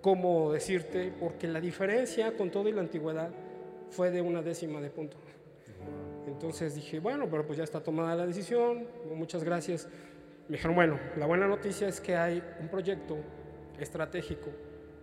cómo 0.00 0.52
decirte, 0.52 1.12
porque 1.18 1.46
la 1.46 1.60
diferencia 1.60 2.36
con 2.36 2.50
todo 2.50 2.68
y 2.68 2.72
la 2.72 2.80
antigüedad 2.80 3.30
fue 3.90 4.10
de 4.10 4.20
una 4.20 4.42
décima 4.42 4.80
de 4.80 4.90
punto. 4.90 5.16
Entonces 6.26 6.74
dije, 6.74 6.98
bueno, 6.98 7.28
pero 7.30 7.46
pues 7.46 7.58
ya 7.58 7.64
está 7.64 7.80
tomada 7.80 8.16
la 8.16 8.26
decisión, 8.26 8.86
muchas 9.14 9.44
gracias. 9.44 9.88
Me 10.48 10.56
dijeron, 10.56 10.74
bueno, 10.74 10.98
la 11.16 11.26
buena 11.26 11.46
noticia 11.46 11.88
es 11.88 12.00
que 12.00 12.16
hay 12.16 12.42
un 12.60 12.68
proyecto 12.68 13.16
estratégico 13.78 14.50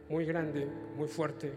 muy 0.10 0.26
grande, 0.26 0.68
muy 0.98 1.08
fuerte, 1.08 1.54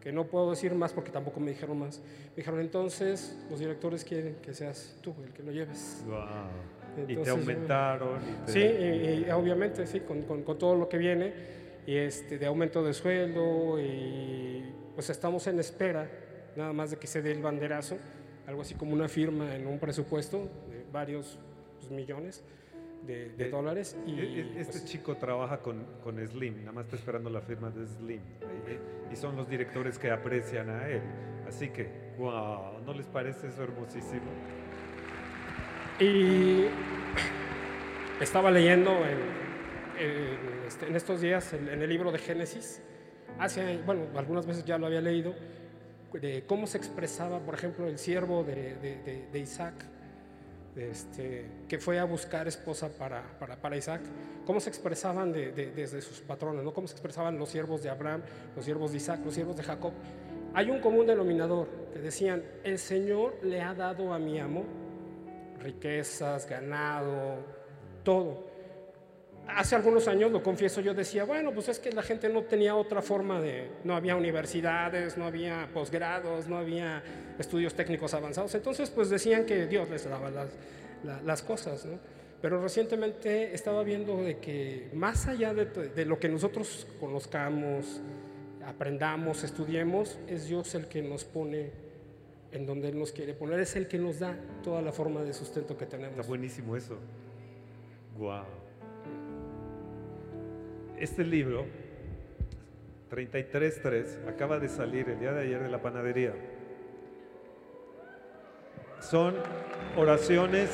que 0.00 0.12
no 0.12 0.26
puedo 0.26 0.50
decir 0.50 0.74
más 0.74 0.92
porque 0.92 1.10
tampoco 1.10 1.40
me 1.40 1.50
dijeron 1.50 1.78
más. 1.78 2.00
Me 2.30 2.36
dijeron, 2.36 2.60
entonces 2.60 3.38
los 3.48 3.60
directores 3.60 4.04
quieren 4.04 4.36
que 4.42 4.52
seas 4.52 4.98
tú 5.00 5.14
el 5.24 5.32
que 5.32 5.42
lo 5.42 5.52
lleves. 5.52 6.04
Y 7.08 7.16
te 7.16 7.30
aumentaron. 7.30 8.18
Sí, 8.46 8.60
y, 8.60 9.30
obviamente, 9.30 9.86
sí, 9.86 10.00
con, 10.00 10.22
con, 10.22 10.42
con, 10.42 10.58
todo 10.58 10.74
lo 10.74 10.88
que 10.88 10.98
viene, 10.98 11.32
y 11.86 11.96
este, 11.96 12.38
de 12.38 12.46
aumento 12.46 12.82
de 12.84 12.94
sueldo, 12.94 13.78
y 13.80 14.64
pues 14.94 15.10
estamos 15.10 15.46
en 15.46 15.58
espera, 15.58 16.08
nada 16.56 16.72
más 16.72 16.90
de 16.90 16.96
que 16.96 17.06
se 17.06 17.22
dé 17.22 17.32
el 17.32 17.42
banderazo, 17.42 17.96
algo 18.46 18.62
así 18.62 18.74
como 18.74 18.92
una 18.92 19.08
firma 19.08 19.54
en 19.54 19.66
un 19.66 19.78
presupuesto 19.78 20.48
de 20.68 20.84
varios 20.92 21.38
pues, 21.78 21.90
millones 21.90 22.44
de, 23.06 23.34
eh, 23.38 23.50
dólares. 23.50 23.96
Y, 24.06 24.40
este 24.58 24.72
pues, 24.72 24.84
chico 24.84 25.16
trabaja 25.16 25.58
con, 25.58 25.84
con, 26.02 26.16
Slim, 26.26 26.60
nada 26.60 26.72
más 26.72 26.84
está 26.86 26.96
esperando 26.96 27.30
la 27.30 27.40
firma 27.40 27.70
de 27.70 27.86
Slim. 27.86 28.20
Y, 29.12 29.16
son 29.16 29.36
los 29.36 29.48
directores 29.48 29.98
que 29.98 30.10
aprecian 30.10 30.70
a 30.70 30.88
él. 30.88 31.02
Así 31.46 31.68
que, 31.68 32.14
wow, 32.18 32.80
¿no 32.84 32.92
les 32.94 33.06
parece 33.06 33.48
eso 33.48 33.62
hermosísimo? 33.62 34.30
Y 36.00 36.64
estaba 38.20 38.50
leyendo 38.50 38.90
en, 38.90 40.66
este, 40.66 40.86
en 40.86 40.96
estos 40.96 41.20
días 41.20 41.52
en, 41.52 41.68
el 41.68 41.88
libro 41.88 42.10
de 42.12 42.18
Génesis, 42.18 42.82
hace, 43.38 43.78
bueno, 43.86 44.02
algunas 44.16 44.46
veces 44.46 44.64
ya 44.64 44.78
lo 44.78 44.86
había 44.86 45.00
leído, 45.00 45.34
de 46.12 46.44
cómo 46.46 46.66
se 46.66 46.78
expresaba, 46.78 47.40
por 47.40 47.54
ejemplo, 47.54 47.86
el 47.86 47.98
siervo 47.98 48.44
de, 48.44 48.76
de, 48.76 49.26
de 49.32 49.38
Isaac 49.38 49.74
este, 50.76 51.46
que 51.68 51.78
fue 51.78 52.00
a 52.00 52.04
buscar 52.04 52.48
esposa 52.48 52.88
para, 52.88 53.22
para, 53.38 53.56
para 53.56 53.76
Isaac, 53.76 54.00
cómo 54.44 54.58
se 54.58 54.70
expresaban 54.70 55.32
de, 55.32 55.52
desde 55.52 56.00
sus 56.00 56.20
patrones, 56.20 56.64
¿no? 56.64 56.74
cómo 56.74 56.88
se 56.88 56.94
expresaban 56.94 57.38
los 57.38 57.48
siervos 57.48 57.82
de 57.82 57.90
Abraham, 57.90 58.22
los 58.56 58.64
siervos 58.64 58.90
de 58.90 58.96
Isaac, 58.96 59.20
los 59.24 59.34
siervos 59.34 59.56
de 59.56 59.62
Jacob. 59.62 59.92
Hay 60.52 60.70
un 60.70 60.80
común 60.80 61.06
denominador 61.06 61.68
que 61.92 62.00
decían, 62.00 62.42
el 62.64 62.78
Señor 62.78 63.38
le 63.42 63.60
ha 63.60 63.74
dado 63.74 64.12
a 64.12 64.18
mi 64.18 64.40
amo 64.40 64.64
riquezas, 65.64 66.48
ganado, 66.48 67.38
todo 68.04 68.54
hace 69.48 69.74
algunos 69.74 70.08
años, 70.08 70.30
lo 70.30 70.42
confieso, 70.42 70.80
yo 70.80 70.94
decía, 70.94 71.24
bueno, 71.24 71.52
pues 71.52 71.68
es 71.68 71.78
que 71.78 71.92
la 71.92 72.02
gente 72.02 72.28
no 72.28 72.42
tenía 72.42 72.74
otra 72.74 73.02
forma 73.02 73.40
de, 73.40 73.70
no 73.84 73.94
había 73.94 74.16
universidades, 74.16 75.16
no 75.16 75.26
había 75.26 75.68
posgrados, 75.72 76.48
no 76.48 76.56
había 76.56 77.02
estudios 77.38 77.74
técnicos 77.74 78.14
avanzados, 78.14 78.54
entonces 78.54 78.90
pues 78.90 79.10
decían 79.10 79.44
que 79.44 79.66
Dios 79.66 79.88
les 79.90 80.08
daba 80.08 80.30
las, 80.30 80.50
las 81.24 81.42
cosas, 81.42 81.84
¿no? 81.84 81.98
Pero 82.40 82.60
recientemente 82.60 83.54
estaba 83.54 83.82
viendo 83.82 84.18
de 84.18 84.38
que 84.38 84.90
más 84.92 85.26
allá 85.28 85.54
de, 85.54 85.64
de, 85.64 86.04
lo 86.04 86.18
que 86.18 86.28
nosotros 86.28 86.86
conozcamos, 87.00 88.02
aprendamos, 88.66 89.44
estudiemos, 89.44 90.18
es 90.26 90.46
Dios 90.46 90.74
el 90.74 90.86
que 90.86 91.00
nos 91.00 91.24
pone 91.24 91.83
en 92.54 92.66
donde 92.66 92.88
Él 92.88 92.98
nos 92.98 93.12
quiere 93.12 93.34
poner, 93.34 93.58
es 93.60 93.74
el 93.74 93.88
que 93.88 93.98
nos 93.98 94.20
da 94.20 94.38
toda 94.62 94.80
la 94.80 94.92
forma 94.92 95.22
de 95.22 95.32
sustento 95.32 95.76
que 95.76 95.86
tenemos. 95.86 96.16
Está 96.16 96.28
buenísimo 96.28 96.76
eso. 96.76 96.96
Wow. 98.16 98.44
Este 100.96 101.24
libro, 101.24 101.66
33.3, 103.10 104.28
acaba 104.28 104.60
de 104.60 104.68
salir 104.68 105.08
el 105.08 105.18
día 105.18 105.32
de 105.32 105.42
ayer 105.42 105.62
de 105.64 105.68
la 105.68 105.82
panadería. 105.82 106.32
Son 109.00 109.34
oraciones, 109.96 110.70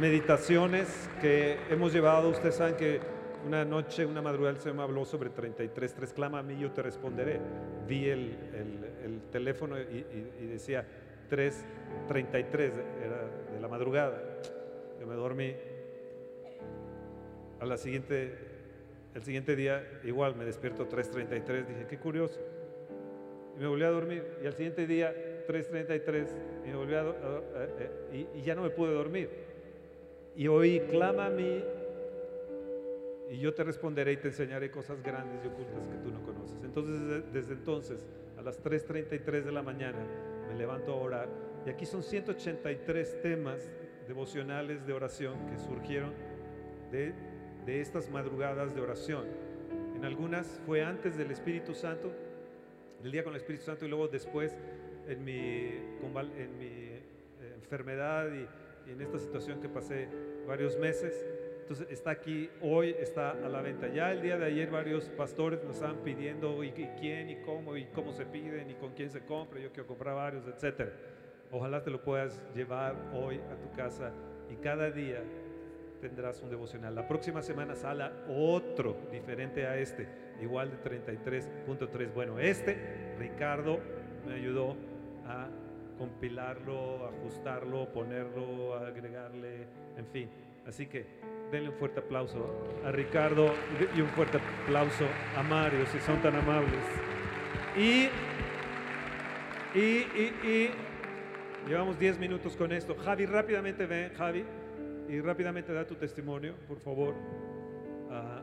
meditaciones 0.00 0.88
que 1.20 1.58
hemos 1.68 1.92
llevado. 1.92 2.30
Ustedes 2.30 2.56
saben 2.56 2.76
que 2.76 3.00
una 3.46 3.64
noche, 3.64 4.06
una 4.06 4.22
madrugada, 4.22 4.56
el 4.56 4.60
Señor 4.60 4.76
me 4.76 4.82
habló 4.82 5.04
sobre 5.04 5.30
33.3. 5.30 6.12
Clama 6.12 6.40
a 6.40 6.42
mí, 6.42 6.58
yo 6.58 6.70
te 6.70 6.82
responderé. 6.82 7.40
Vi 7.86 8.08
el, 8.08 8.36
teléfono 9.30 9.78
y, 9.80 10.46
decía 10.46 10.86
3.33, 11.30 12.72
era 13.04 13.28
de 13.52 13.60
la 13.60 13.68
madrugada. 13.68 14.20
Yo 15.00 15.06
me 15.06 15.14
dormí. 15.14 15.54
A 17.60 17.66
la 17.66 17.76
siguiente 17.76 18.52
el 19.14 19.22
siguiente 19.22 19.54
día 19.54 19.86
igual 20.04 20.34
me 20.36 20.44
despierto 20.44 20.88
3.33, 20.88 21.66
dije, 21.66 21.86
qué 21.88 21.98
curioso. 21.98 22.40
Y 23.56 23.60
me 23.60 23.66
volví 23.66 23.84
a 23.84 23.90
dormir. 23.90 24.24
Y 24.42 24.46
al 24.46 24.54
siguiente 24.54 24.86
día 24.86 25.14
3.33 25.46 26.26
y 26.64 26.68
me 26.68 26.76
volví 26.76 26.94
a, 26.94 27.04
eh, 27.04 28.28
y, 28.34 28.40
ya 28.40 28.54
no 28.54 28.62
me 28.62 28.70
pude 28.70 28.92
dormir. 28.92 29.28
Y 30.34 30.48
oí, 30.48 30.80
clama 30.90 31.26
a 31.26 31.30
mí 31.30 31.62
y 33.32 33.38
yo 33.38 33.52
te 33.54 33.64
responderé 33.64 34.12
y 34.12 34.16
te 34.18 34.28
enseñaré 34.28 34.70
cosas 34.70 35.02
grandes 35.02 35.44
y 35.44 35.48
ocultas 35.48 35.86
que 35.88 35.96
tú 35.96 36.12
no 36.12 36.22
conoces. 36.22 36.62
Entonces 36.62 37.32
desde, 37.32 37.54
entonces 37.54 38.06
a 38.38 38.42
las 38.42 38.62
3.33 38.62 39.42
de 39.42 39.52
la 39.52 39.62
mañana 39.62 39.98
me 40.48 40.54
levanto 40.54 40.92
a 40.92 40.96
orar 40.96 41.28
y 41.66 41.70
aquí 41.70 41.86
son 41.86 42.02
183 42.02 43.22
temas 43.22 43.70
devocionales 44.06 44.86
de 44.86 44.92
oración 44.92 45.34
que 45.46 45.58
surgieron 45.58 46.12
de 46.90 47.14
de 47.64 47.80
estas 47.80 48.10
madrugadas 48.10 48.74
de 48.74 48.80
oración. 48.80 49.24
En 49.94 50.04
algunas 50.04 50.60
fue 50.66 50.82
antes 50.82 51.16
del 51.16 51.30
Espíritu 51.30 51.74
Santo, 51.74 52.12
del 53.02 53.12
día 53.12 53.22
con 53.22 53.32
el 53.32 53.40
Espíritu 53.40 53.64
Santo, 53.64 53.84
y 53.84 53.88
luego 53.88 54.08
después 54.08 54.56
en 55.06 55.24
mi, 55.24 55.68
en 56.36 56.58
mi 56.58 56.66
eh, 56.66 57.02
enfermedad 57.54 58.28
y, 58.32 58.46
en 58.90 59.00
esta 59.00 59.16
situación 59.16 59.60
que 59.60 59.68
pasé 59.68 60.08
varios 60.44 60.76
meses. 60.76 61.24
Entonces 61.62 61.86
está 61.90 62.10
aquí 62.10 62.50
hoy, 62.60 62.94
está 62.98 63.30
a 63.30 63.48
la 63.48 63.62
venta. 63.62 63.86
Ya 63.88 64.12
el 64.12 64.20
día 64.20 64.36
de 64.36 64.46
ayer 64.46 64.68
varios 64.68 65.04
pastores 65.10 65.62
nos 65.64 65.76
estaban 65.76 65.98
pidiendo 65.98 66.62
y, 66.64 66.72
quién 66.72 67.30
y 67.30 67.36
cómo 67.36 67.76
y 67.76 67.86
cómo 67.86 68.12
se 68.12 68.26
piden 68.26 68.68
y 68.70 68.74
con 68.74 68.92
quién 68.92 69.10
se 69.10 69.24
compra. 69.24 69.60
Yo 69.60 69.70
quiero 69.70 69.86
comprar 69.86 70.16
varios, 70.16 70.46
etcétera. 70.46 70.92
Ojalá 71.52 71.82
te 71.82 71.90
lo 71.90 72.02
puedas 72.02 72.40
llevar 72.54 72.96
hoy 73.14 73.40
a 73.50 73.56
tu 73.56 73.70
casa 73.76 74.12
y 74.50 74.56
cada 74.56 74.90
día 74.90 75.22
tendrás 76.00 76.42
un 76.42 76.50
devocional. 76.50 76.94
La 76.96 77.06
próxima 77.06 77.42
semana 77.42 77.76
sale 77.76 78.10
otro 78.28 78.96
diferente 79.12 79.64
a 79.66 79.76
este, 79.78 80.08
igual 80.42 80.70
de 80.70 80.78
33.3. 80.82 82.12
Bueno, 82.12 82.40
este, 82.40 83.14
Ricardo 83.18 83.78
me 84.26 84.34
ayudó 84.34 84.76
a 85.26 85.48
compilarlo, 85.96 87.06
ajustarlo, 87.06 87.92
ponerlo, 87.92 88.74
agregarle, 88.74 89.68
en 89.96 90.06
fin. 90.08 90.28
Así 90.66 90.86
que 90.86 91.06
denle 91.50 91.70
un 91.70 91.74
fuerte 91.76 92.00
aplauso 92.00 92.66
a 92.84 92.92
Ricardo 92.92 93.52
y 93.96 94.00
un 94.00 94.08
fuerte 94.08 94.38
aplauso 94.64 95.04
a 95.36 95.42
Mario, 95.42 95.84
si 95.86 95.98
son 96.00 96.20
tan 96.22 96.34
amables. 96.36 96.84
Y, 97.76 98.08
y, 99.78 99.80
y, 99.80 100.34
y 100.44 100.70
llevamos 101.68 101.98
10 101.98 102.18
minutos 102.18 102.56
con 102.56 102.72
esto. 102.72 102.94
Javi, 102.94 103.26
rápidamente 103.26 103.86
ven, 103.86 104.12
Javi 104.14 104.44
y 105.08 105.20
rápidamente 105.20 105.72
da 105.72 105.86
tu 105.86 105.94
testimonio, 105.96 106.54
por 106.66 106.78
favor, 106.80 107.14
a 108.10 108.42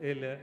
él, 0.00 0.38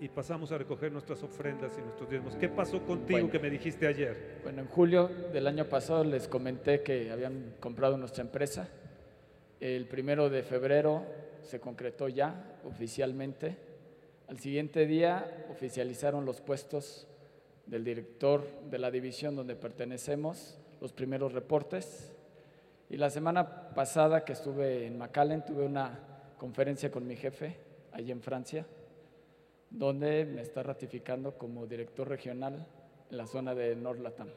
y 0.00 0.08
pasamos 0.08 0.50
a 0.52 0.58
recoger 0.58 0.92
nuestras 0.92 1.22
ofrendas 1.22 1.72
y 1.78 1.82
nuestros 1.82 2.08
diezmos. 2.08 2.36
¿Qué 2.36 2.48
pasó 2.48 2.82
contigo 2.84 3.30
que 3.30 3.38
me 3.38 3.50
dijiste 3.50 3.86
ayer? 3.86 4.40
Bueno, 4.42 4.62
en 4.62 4.68
julio 4.68 5.08
del 5.32 5.46
año 5.46 5.64
pasado 5.66 6.04
les 6.04 6.26
comenté 6.28 6.82
que 6.82 7.10
habían 7.10 7.54
comprado 7.60 7.96
nuestra 7.96 8.22
empresa. 8.22 8.68
El 9.60 9.86
primero 9.86 10.30
de 10.30 10.42
febrero 10.42 11.04
se 11.42 11.60
concretó 11.60 12.08
ya 12.08 12.58
oficialmente. 12.64 13.56
Al 14.28 14.38
siguiente 14.38 14.86
día 14.86 15.46
oficializaron 15.50 16.24
los 16.24 16.40
puestos 16.40 17.06
del 17.66 17.84
director 17.84 18.46
de 18.70 18.78
la 18.78 18.90
división 18.90 19.36
donde 19.36 19.56
pertenecemos, 19.56 20.58
los 20.80 20.92
primeros 20.92 21.32
reportes. 21.32 22.14
Y 22.90 22.96
la 22.96 23.10
semana 23.10 23.74
pasada 23.74 24.24
que 24.24 24.32
estuve 24.32 24.86
en 24.86 24.98
McAllen 24.98 25.44
tuve 25.44 25.64
una 25.64 25.98
conferencia 26.38 26.90
con 26.90 27.06
mi 27.06 27.16
jefe 27.16 27.56
allí 27.92 28.12
en 28.12 28.22
Francia, 28.22 28.64
donde 29.70 30.24
me 30.24 30.40
está 30.40 30.62
ratificando 30.62 31.36
como 31.36 31.66
director 31.66 32.08
regional 32.08 32.66
en 33.10 33.16
la 33.16 33.26
zona 33.26 33.54
de 33.54 33.74
Norlatam. 33.76 34.28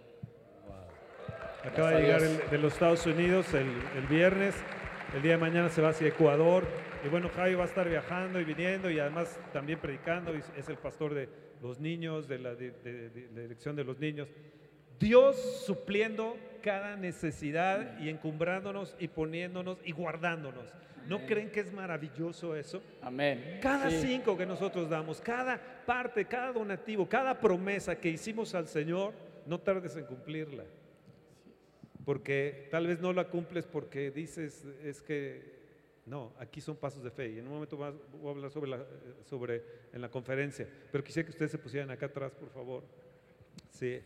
Acaba 1.63 1.91
de 1.91 2.01
llegar 2.01 2.21
de 2.21 2.57
los 2.57 2.73
Estados 2.73 3.05
Unidos 3.05 3.53
el, 3.53 3.67
el, 3.95 4.07
viernes. 4.07 4.55
El 5.13 5.21
día 5.21 5.33
de 5.33 5.39
mañana 5.39 5.67
se 5.67 5.81
va 5.81 5.89
hacia 5.89 6.07
Ecuador. 6.07 6.65
Y 7.03 7.09
bueno, 7.09 7.29
Javi 7.35 7.53
va 7.53 7.63
a 7.63 7.67
estar 7.67 7.87
viajando 7.87 8.39
y 8.39 8.45
viniendo 8.45 8.89
y 8.89 8.97
además 8.97 9.37
también 9.51 9.77
predicando. 9.77 10.33
Es 10.33 10.69
el 10.69 10.77
pastor 10.77 11.13
de 11.13 11.27
los 11.61 11.81
niños, 11.81 12.29
de 12.29 12.39
la, 12.39 12.55
de, 12.55 13.29
la 13.33 13.41
dirección 13.41 13.75
de 13.75 13.83
los 13.83 13.99
niños. 13.99 14.29
Dios 14.97 15.63
supliendo 15.65 16.37
cada 16.61 16.95
necesidad 16.95 17.99
y 17.99 18.07
encumbrándonos 18.07 18.95
y 18.99 19.09
poniéndonos 19.09 19.79
y 19.83 19.91
guardándonos. 19.91 20.71
¿No 21.09 21.25
creen 21.25 21.49
que 21.51 21.59
es 21.59 21.73
maravilloso 21.73 22.55
eso? 22.55 22.81
Amén. 23.01 23.59
Cada 23.61 23.89
cinco 23.89 24.37
que 24.37 24.45
nosotros 24.45 24.89
damos, 24.89 25.19
cada 25.19 25.59
parte, 25.85 26.23
cada 26.23 26.53
donativo, 26.53 27.09
cada 27.09 27.37
promesa 27.37 27.99
que 27.99 28.07
hicimos 28.07 28.55
al 28.55 28.67
Señor, 28.67 29.13
no 29.45 29.59
tardes 29.59 29.97
en 29.97 30.05
cumplirla. 30.05 30.63
Porque 32.05 32.67
tal 32.71 32.87
vez 32.87 32.99
no 32.99 33.13
la 33.13 33.27
cumples 33.29 33.65
porque 33.65 34.11
dices, 34.11 34.65
es 34.83 35.01
que 35.01 35.61
no, 36.05 36.33
aquí 36.39 36.61
son 36.61 36.75
pasos 36.75 37.03
de 37.03 37.11
fe. 37.11 37.29
Y 37.29 37.39
en 37.39 37.47
un 37.47 37.53
momento 37.53 37.77
más 37.77 37.93
voy 38.19 38.27
a 38.27 38.31
hablar 38.31 38.51
sobre, 38.51 38.71
la, 38.71 38.85
sobre 39.29 39.63
en 39.93 40.01
la 40.01 40.09
conferencia. 40.09 40.67
Pero 40.91 41.03
quisiera 41.03 41.25
que 41.25 41.31
ustedes 41.31 41.51
se 41.51 41.57
pusieran 41.57 41.91
acá 41.91 42.07
atrás, 42.07 42.33
por 42.33 42.49
favor. 42.49 42.83
Sí. 43.69 44.01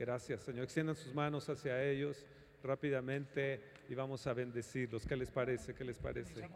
Gracias, 0.00 0.40
Señor. 0.40 0.64
Extiendan 0.64 0.96
sus 0.96 1.14
manos 1.14 1.46
hacia 1.50 1.84
ellos 1.84 2.24
rápidamente 2.62 3.60
y 3.86 3.94
vamos 3.94 4.26
a 4.26 4.32
bendecirlos. 4.32 5.04
¿Qué 5.06 5.14
les 5.14 5.30
parece? 5.30 5.74
¿Qué 5.74 5.84
les 5.84 5.98
parece? 5.98 6.48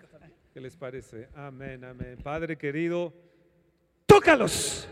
¿Qué 0.54 0.60
les 0.62 0.74
parece? 0.74 1.28
Amén, 1.34 1.84
amén. 1.84 2.16
Padre 2.22 2.56
querido, 2.56 3.12
tócalos. 4.06 4.88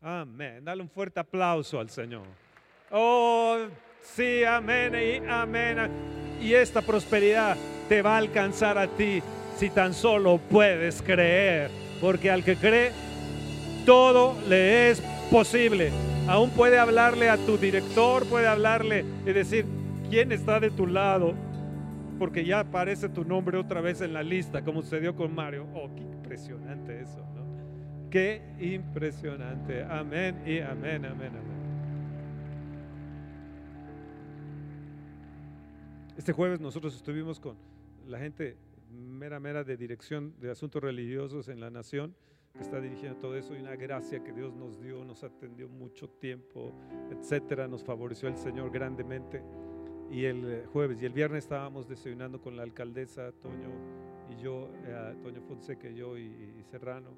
Amén. 0.00 0.64
Dale 0.64 0.82
un 0.82 0.88
fuerte 0.88 1.18
aplauso 1.18 1.80
al 1.80 1.90
Señor. 1.90 2.26
Oh, 2.94 3.56
sí, 4.02 4.44
amén 4.44 4.92
y 4.94 5.26
amén. 5.26 5.78
Y 6.42 6.52
esta 6.52 6.82
prosperidad 6.82 7.56
te 7.88 8.02
va 8.02 8.16
a 8.16 8.18
alcanzar 8.18 8.76
a 8.76 8.86
ti 8.86 9.22
si 9.56 9.70
tan 9.70 9.94
solo 9.94 10.38
puedes 10.38 11.00
creer. 11.00 11.70
Porque 12.02 12.30
al 12.30 12.44
que 12.44 12.56
cree, 12.56 12.90
todo 13.86 14.36
le 14.46 14.90
es 14.90 15.00
posible. 15.30 15.90
Aún 16.28 16.50
puede 16.50 16.78
hablarle 16.78 17.30
a 17.30 17.38
tu 17.38 17.56
director, 17.56 18.26
puede 18.26 18.46
hablarle 18.46 19.06
y 19.24 19.32
decir, 19.32 19.64
¿quién 20.10 20.30
está 20.30 20.60
de 20.60 20.70
tu 20.70 20.86
lado? 20.86 21.32
Porque 22.18 22.44
ya 22.44 22.60
aparece 22.60 23.08
tu 23.08 23.24
nombre 23.24 23.56
otra 23.56 23.80
vez 23.80 24.02
en 24.02 24.12
la 24.12 24.22
lista, 24.22 24.62
como 24.62 24.82
sucedió 24.82 25.16
con 25.16 25.34
Mario. 25.34 25.66
Oh, 25.74 25.88
qué 25.96 26.02
impresionante 26.02 27.00
eso, 27.00 27.24
¿no? 27.34 28.10
Qué 28.10 28.42
impresionante. 28.60 29.82
Amén 29.82 30.42
y 30.44 30.60
amén, 30.60 31.06
amén, 31.06 31.30
amén. 31.30 31.51
Este 36.16 36.32
jueves 36.34 36.60
nosotros 36.60 36.94
estuvimos 36.94 37.40
con 37.40 37.56
la 38.06 38.18
gente 38.18 38.58
mera, 38.90 39.40
mera 39.40 39.64
de 39.64 39.78
dirección 39.78 40.34
de 40.40 40.50
asuntos 40.50 40.82
religiosos 40.82 41.48
en 41.48 41.58
la 41.58 41.70
nación 41.70 42.14
que 42.52 42.60
está 42.60 42.82
dirigiendo 42.82 43.18
todo 43.18 43.34
eso 43.34 43.56
y 43.56 43.60
una 43.60 43.76
gracia 43.76 44.22
que 44.22 44.30
Dios 44.30 44.54
nos 44.54 44.78
dio, 44.78 45.06
nos 45.06 45.24
atendió 45.24 45.70
mucho 45.70 46.10
tiempo, 46.10 46.74
etcétera, 47.10 47.66
nos 47.66 47.82
favoreció 47.82 48.28
el 48.28 48.36
Señor 48.36 48.70
grandemente. 48.70 49.42
Y 50.10 50.26
el 50.26 50.44
eh, 50.44 50.66
jueves 50.70 51.00
y 51.00 51.06
el 51.06 51.14
viernes 51.14 51.44
estábamos 51.44 51.88
desayunando 51.88 52.42
con 52.42 52.56
la 52.56 52.62
alcaldesa 52.62 53.32
Toño 53.32 53.70
y 54.28 54.42
yo, 54.42 54.68
eh, 54.84 55.16
Toño 55.22 55.40
Fonseca 55.40 55.88
y 55.88 55.94
yo 55.94 56.18
y, 56.18 56.62
Serrano, 56.70 57.16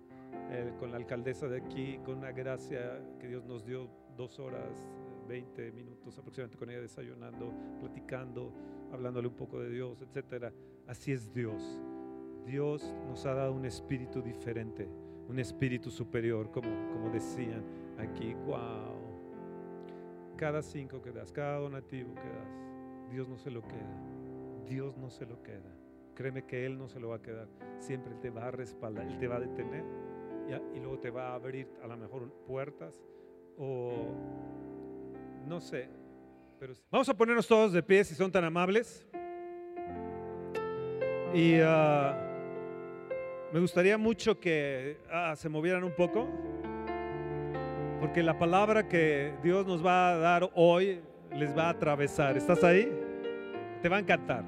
eh, 0.51 0.73
con 0.79 0.93
la 0.93 0.99
alcaldesa 0.99 1.49
de 1.49 1.59
aquí, 1.59 1.99
con 2.05 2.19
una 2.19 2.31
gracia 2.31 3.03
que 3.19 3.27
Dios 3.27 3.45
nos 3.45 3.67
dio 3.67 3.89
dos 4.17 4.39
horas, 4.39 4.89
20 5.27 5.73
minutos 5.73 6.17
aproximadamente 6.19 6.59
con 6.59 6.71
ella 6.71 6.81
desayunando, 6.81 7.53
platicando, 7.81 8.53
hablándole 8.95 9.29
un 9.29 9.35
poco 9.35 9.61
de 9.61 9.71
Dios, 9.71 10.01
etcétera. 10.01 10.53
Así 10.87 11.13
es 11.13 11.33
Dios. 11.33 11.81
Dios 12.47 12.95
nos 13.07 13.25
ha 13.27 13.35
dado 13.35 13.53
un 13.53 13.65
espíritu 13.65 14.23
diferente 14.23 14.89
un 15.29 15.39
espíritu 15.39 15.91
superior, 15.91 16.51
como, 16.51 16.69
como 16.93 17.11
decían 17.11 17.63
aquí. 17.99 18.35
Wow. 18.35 18.95
Cada 20.37 20.63
cinco 20.63 21.01
que 21.01 21.13
das, 21.13 21.33
cada 21.33 21.59
donativo 21.59 22.15
que 22.15 22.29
das, 22.29 23.11
Dios 23.11 23.29
no 23.29 23.39
se 23.39 23.51
lo 23.51 23.63
queda. 23.63 24.03
Dios 24.69 24.97
no 24.97 25.11
se 25.11 25.27
lo 25.27 25.43
queda. 25.43 25.75
Créeme 26.15 26.45
que 26.45 26.67
Él 26.67 26.79
no 26.79 26.89
se 26.89 27.01
lo 27.01 27.09
va 27.11 27.17
a 27.17 27.23
quedar. 27.23 27.49
Siempre 27.79 28.13
Él 28.13 28.21
te 28.21 28.31
va 28.31 28.47
a 28.47 28.51
respaldar, 28.51 29.07
Él 29.07 29.19
te 29.19 29.29
va 29.29 29.37
a 29.37 29.41
detener 29.41 29.85
y, 30.49 30.77
y 30.77 30.81
luego 30.81 30.99
te 30.99 31.11
va 31.11 31.31
a 31.31 31.35
abrir 31.35 31.69
a 31.83 31.87
lo 31.87 31.97
mejor 31.97 32.31
puertas 32.47 33.01
o 33.59 33.93
no 35.47 35.61
sé. 35.61 35.89
Pero 36.59 36.75
vamos 36.91 37.09
a 37.09 37.15
ponernos 37.15 37.47
todos 37.47 37.73
de 37.73 37.83
pie 37.83 38.05
si 38.05 38.15
son 38.15 38.31
tan 38.31 38.45
amables. 38.45 39.07
Y 41.35 41.61
uh, 41.61 42.15
me 43.53 43.61
gustaría 43.61 43.99
mucho 43.99 44.39
que 44.39 44.99
ah, 45.11 45.35
se 45.37 45.49
movieran 45.49 45.83
un 45.85 45.93
poco, 45.93 46.29
porque 48.01 48.23
la 48.23 48.39
palabra 48.39 48.89
que 48.89 49.35
Dios 49.43 49.67
nos 49.67 49.85
va 49.85 50.11
a 50.11 50.17
dar 50.17 50.51
hoy 50.55 51.01
les 51.33 51.57
va 51.57 51.67
a 51.67 51.71
atravesar. 51.71 52.37
¿Estás 52.37 52.63
ahí? 52.63 52.89
Te 53.83 53.89
va 53.89 53.97
a 53.97 54.01
encantar. 54.01 54.45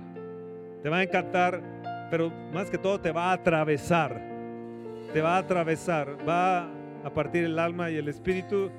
Te 0.83 0.89
va 0.89 0.99
a 0.99 1.03
encantar, 1.03 2.09
pero 2.11 2.31
más 2.53 2.71
que 2.71 2.79
todo 2.79 3.01
te 3.01 3.11
va 3.11 3.31
a 3.31 3.33
atravesar. 3.33 4.21
Te 5.13 5.21
va 5.21 5.37
a 5.37 5.39
atravesar. 5.39 6.17
Va 6.29 6.69
a 7.05 7.11
partir 7.13 7.45
el 7.45 7.59
alma 7.59 7.91
y 7.91 7.97
el 7.97 8.09
espíritu. 8.09 8.71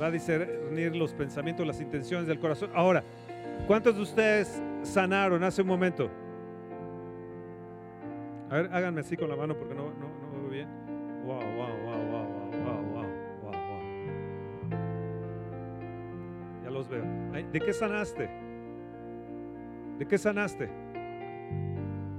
Va 0.00 0.06
a 0.06 0.10
discernir 0.10 0.96
los 0.96 1.12
pensamientos, 1.12 1.66
las 1.66 1.80
intenciones 1.80 2.26
del 2.26 2.38
corazón. 2.38 2.70
Ahora, 2.74 3.04
¿cuántos 3.66 3.94
de 3.96 4.02
ustedes 4.02 4.62
sanaron 4.82 5.44
hace 5.44 5.62
un 5.62 5.68
momento? 5.68 6.10
A 8.50 8.56
ver, 8.56 8.68
háganme 8.72 9.00
así 9.00 9.16
con 9.16 9.28
la 9.28 9.36
mano 9.36 9.56
porque 9.56 9.74
no, 9.74 9.84
no, 9.84 10.08
no 10.32 10.40
veo 10.40 10.50
bien. 10.50 10.68
Wow, 11.24 11.40
wow, 11.40 11.68
wow, 11.84 11.98
wow, 12.10 12.26
wow, 12.64 12.82
wow, 12.92 13.06
wow, 13.42 13.52
wow. 13.52 13.82
Ya 16.64 16.70
los 16.70 16.88
veo. 16.88 17.04
¿De 17.52 17.60
qué 17.60 17.72
sanaste? 17.72 18.28
¿De 19.98 20.06
qué 20.06 20.18
sanaste? 20.18 20.68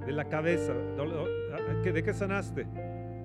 De 0.05 0.12
la 0.12 0.25
cabeza. 0.25 0.73
¿De 1.83 2.03
qué 2.03 2.13
sanaste? 2.13 2.65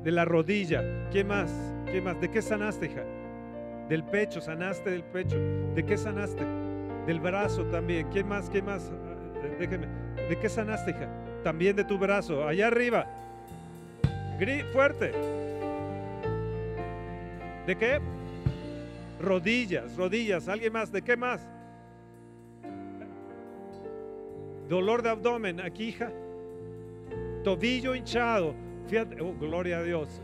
De 0.02 0.10
la 0.10 0.24
rodilla. 0.24 1.08
¿Quién 1.10 1.28
más? 1.28 1.50
¿Quién 1.86 2.04
más? 2.04 2.20
¿De 2.20 2.30
qué 2.30 2.42
sanaste, 2.42 2.86
hija? 2.86 3.04
Del 3.88 4.04
pecho, 4.04 4.40
sanaste 4.40 4.90
del 4.90 5.04
pecho. 5.04 5.36
¿De 5.74 5.84
qué 5.84 5.96
sanaste? 5.96 6.44
Del 7.06 7.20
brazo 7.20 7.64
también. 7.66 8.08
¿Quién 8.10 8.28
más? 8.28 8.50
¿Quién 8.50 8.66
más? 8.66 8.90
Déjeme. 9.58 9.86
¿De 10.28 10.38
qué 10.38 10.48
sanaste, 10.48 10.90
hija? 10.90 11.08
también 11.42 11.76
de 11.76 11.84
tu 11.84 11.98
brazo, 11.98 12.46
allá 12.46 12.66
arriba. 12.66 13.06
Fuerte. 14.72 15.12
¿De 17.66 17.76
qué? 17.76 17.98
Rodillas, 19.20 19.96
rodillas. 19.96 20.48
¿Alguien 20.48 20.72
más? 20.72 20.92
¿De 20.92 21.02
qué 21.02 21.16
más? 21.16 21.46
Dolor 24.68 25.02
de 25.02 25.08
abdomen, 25.08 25.60
aquí, 25.60 25.88
hija. 25.88 26.12
Tobillo 27.42 27.94
hinchado. 27.94 28.54
Fíjate, 28.86 29.20
oh, 29.20 29.34
gloria 29.40 29.78
a 29.78 29.82
Dios. 29.82 30.20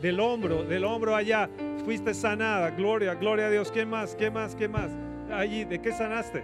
Del 0.00 0.20
hombro, 0.20 0.64
del 0.64 0.84
hombro 0.84 1.14
allá. 1.14 1.50
Fuiste 1.84 2.14
sanada. 2.14 2.70
Gloria, 2.70 3.14
gloria 3.14 3.46
a 3.46 3.50
Dios. 3.50 3.70
¿Qué 3.70 3.84
más? 3.84 4.14
¿Qué 4.14 4.30
más? 4.30 4.54
¿Qué 4.54 4.68
más? 4.68 4.90
Allí, 5.30 5.64
¿de 5.64 5.80
qué 5.80 5.92
sanaste? 5.92 6.42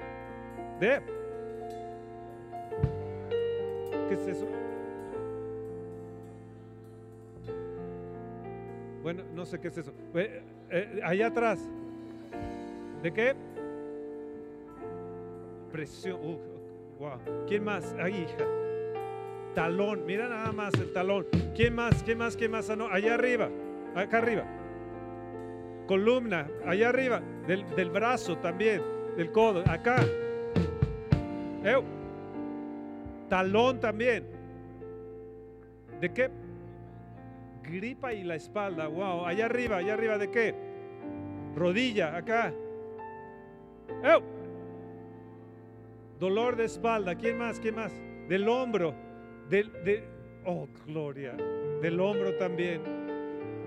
De 0.78 1.00
¿Qué 4.08 4.14
es 4.14 4.26
eso? 4.26 4.46
Bueno, 9.02 9.22
no 9.34 9.46
sé 9.46 9.58
qué 9.58 9.68
es 9.68 9.78
eso. 9.78 9.92
Eh, 10.14 10.42
eh, 10.70 11.00
allá 11.02 11.28
atrás. 11.28 11.58
¿De 13.02 13.12
qué? 13.12 13.34
Presión. 15.72 16.20
wow. 16.98 17.18
¿Quién 17.46 17.64
más? 17.64 17.94
Ahí, 17.98 18.26
hija. 18.26 18.44
Talón. 19.54 20.04
Mira 20.04 20.28
nada 20.28 20.52
más 20.52 20.74
el 20.74 20.92
talón. 20.92 21.26
¿Quién 21.54 21.74
más? 21.74 22.02
¿Quién 22.02 22.18
más? 22.18 22.36
¿Quién 22.36 22.50
más? 22.50 22.68
No, 22.76 22.88
allá 22.88 23.14
arriba. 23.14 23.48
Acá 23.94 24.18
arriba. 24.18 24.59
Columna. 25.90 26.46
Allá 26.64 26.90
arriba. 26.90 27.20
Del, 27.48 27.66
del 27.74 27.90
brazo 27.90 28.38
también. 28.38 28.80
Del 29.16 29.32
codo. 29.32 29.64
Acá. 29.66 29.96
Talón 33.28 33.80
también. 33.80 34.24
¿De 36.00 36.12
qué? 36.12 36.30
Gripa 37.64 38.12
y 38.12 38.22
la 38.22 38.36
espalda. 38.36 38.86
Wow. 38.86 39.26
Allá 39.26 39.46
arriba, 39.46 39.78
allá 39.78 39.94
arriba, 39.94 40.16
¿de 40.16 40.30
qué? 40.30 40.54
Rodilla, 41.56 42.16
acá. 42.16 42.54
¡Ew! 44.04 44.22
Dolor 46.20 46.54
de 46.54 46.66
espalda. 46.66 47.16
¿Quién 47.16 47.36
más? 47.36 47.58
¿Quién 47.58 47.74
más? 47.74 47.92
Del 48.28 48.48
hombro. 48.48 48.94
Del, 49.48 49.72
de, 49.84 50.04
oh, 50.44 50.68
gloria. 50.86 51.32
Del 51.82 51.98
hombro 51.98 52.36
también. 52.36 52.99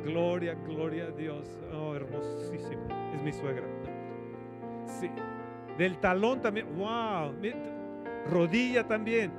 Gloria, 0.03 0.53
gloria 0.53 1.05
a 1.05 1.11
Dios. 1.11 1.47
Oh, 1.73 1.95
hermosísimo. 1.95 2.87
Es 3.15 3.21
mi 3.21 3.31
suegra. 3.31 3.65
Sí. 4.85 5.09
Del 5.77 5.97
talón 5.99 6.41
también. 6.41 6.67
Wow. 6.75 7.33
Rodilla 8.29 8.85
también. 8.85 9.31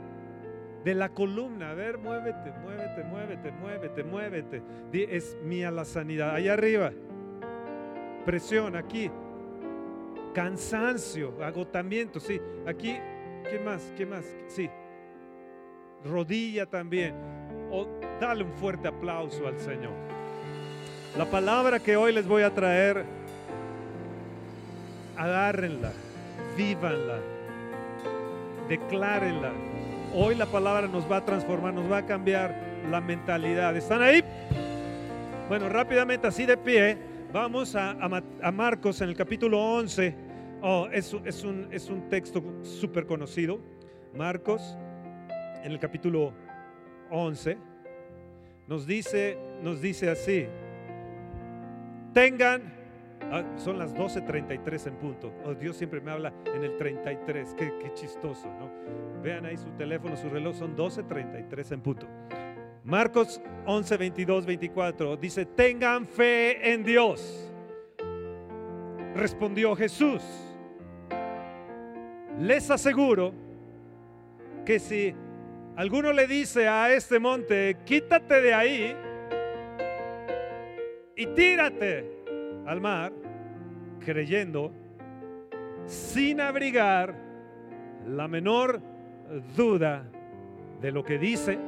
De 0.84 0.94
la 0.94 1.10
columna. 1.10 1.70
A 1.70 1.74
ver, 1.74 1.98
muévete, 1.98 2.52
muévete, 2.62 3.04
muévete, 3.04 3.52
muévete, 3.52 4.04
muévete. 4.04 4.62
Es 4.92 5.36
mía 5.42 5.70
la 5.70 5.84
sanidad. 5.84 6.34
Allá 6.34 6.54
arriba. 6.54 6.92
Presión 8.24 8.74
aquí. 8.74 9.10
Cansancio, 10.32 11.34
agotamiento. 11.44 12.20
Sí. 12.20 12.40
Aquí. 12.66 12.96
¿Qué 13.50 13.58
más? 13.58 13.92
¿Qué 13.96 14.06
más? 14.06 14.24
Sí. 14.46 14.70
Rodilla 16.04 16.66
también. 16.66 17.14
Oh, 17.70 17.86
dale 18.20 18.44
un 18.44 18.52
fuerte 18.52 18.88
aplauso 18.88 19.46
al 19.46 19.58
Señor. 19.58 19.92
La 21.16 21.26
palabra 21.26 21.78
que 21.78 21.96
hoy 21.96 22.12
les 22.12 22.26
voy 22.26 22.42
a 22.42 22.52
traer, 22.52 23.04
agárrenla, 25.16 25.92
vívanla, 26.56 27.20
declárenla. 28.68 29.52
Hoy 30.12 30.34
la 30.34 30.46
palabra 30.46 30.88
nos 30.88 31.08
va 31.08 31.18
a 31.18 31.24
transformar, 31.24 31.72
nos 31.72 31.90
va 31.90 31.98
a 31.98 32.06
cambiar 32.06 32.56
la 32.90 33.00
mentalidad. 33.00 33.76
¿Están 33.76 34.02
ahí? 34.02 34.24
Bueno, 35.48 35.68
rápidamente, 35.68 36.26
así 36.26 36.46
de 36.46 36.56
pie, 36.56 36.98
vamos 37.32 37.76
a, 37.76 37.94
Marcos 38.52 39.00
en 39.00 39.10
el 39.10 39.16
capítulo 39.16 39.60
11. 39.60 40.16
Oh, 40.62 40.88
es, 40.90 41.14
es, 41.24 41.44
un, 41.44 41.68
es 41.70 41.90
un 41.90 42.08
texto 42.08 42.42
súper 42.62 43.06
conocido. 43.06 43.60
Marcos 44.16 44.76
en 45.62 45.70
el 45.70 45.78
capítulo 45.78 46.32
11 47.12 47.56
nos 48.66 48.84
dice, 48.84 49.38
nos 49.62 49.80
dice 49.80 50.10
así 50.10 50.48
tengan, 52.14 52.62
ah, 53.30 53.42
son 53.56 53.78
las 53.78 53.94
12.33 53.94 54.86
en 54.86 54.94
punto. 54.96 55.34
Oh, 55.44 55.52
Dios 55.52 55.76
siempre 55.76 56.00
me 56.00 56.10
habla 56.10 56.32
en 56.54 56.64
el 56.64 56.76
33, 56.76 57.54
qué, 57.54 57.72
qué 57.80 57.92
chistoso, 57.92 58.48
¿no? 58.48 58.70
Vean 59.22 59.44
ahí 59.44 59.58
su 59.58 59.70
teléfono, 59.72 60.16
su 60.16 60.30
reloj, 60.30 60.56
son 60.56 60.74
12.33 60.74 61.72
en 61.72 61.80
punto. 61.82 62.06
Marcos 62.84 63.40
11, 63.66 63.96
22, 63.96 64.46
24 64.46 65.16
dice, 65.16 65.44
tengan 65.46 66.06
fe 66.06 66.72
en 66.72 66.84
Dios. 66.84 67.50
Respondió 69.14 69.76
Jesús, 69.76 70.22
les 72.40 72.70
aseguro 72.70 73.32
que 74.64 74.78
si 74.78 75.14
alguno 75.76 76.12
le 76.12 76.26
dice 76.26 76.68
a 76.68 76.92
este 76.92 77.18
monte, 77.18 77.76
quítate 77.84 78.40
de 78.40 78.54
ahí, 78.54 78.96
y 81.16 81.26
tírate 81.26 82.24
al 82.66 82.80
mar 82.80 83.12
creyendo 84.00 84.72
sin 85.86 86.40
abrigar 86.40 87.14
la 88.06 88.28
menor 88.28 88.80
duda 89.56 90.04
de 90.80 90.92
lo 90.92 91.02
que 91.02 91.18
dice, 91.18 91.58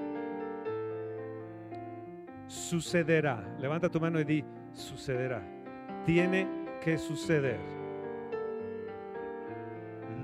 sucederá. 2.47 3.43
Levanta 3.59 3.89
tu 3.89 4.01
mano 4.01 4.21
y 4.21 4.25
di, 4.25 4.45
sucederá. 4.73 5.43
Tiene 6.05 6.47
que 6.83 6.99
suceder. 6.99 7.59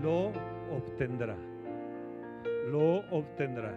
Lo 0.03 0.33
obtendrá. 0.71 1.37
Lo 2.69 2.99
obtendrá. 3.11 3.73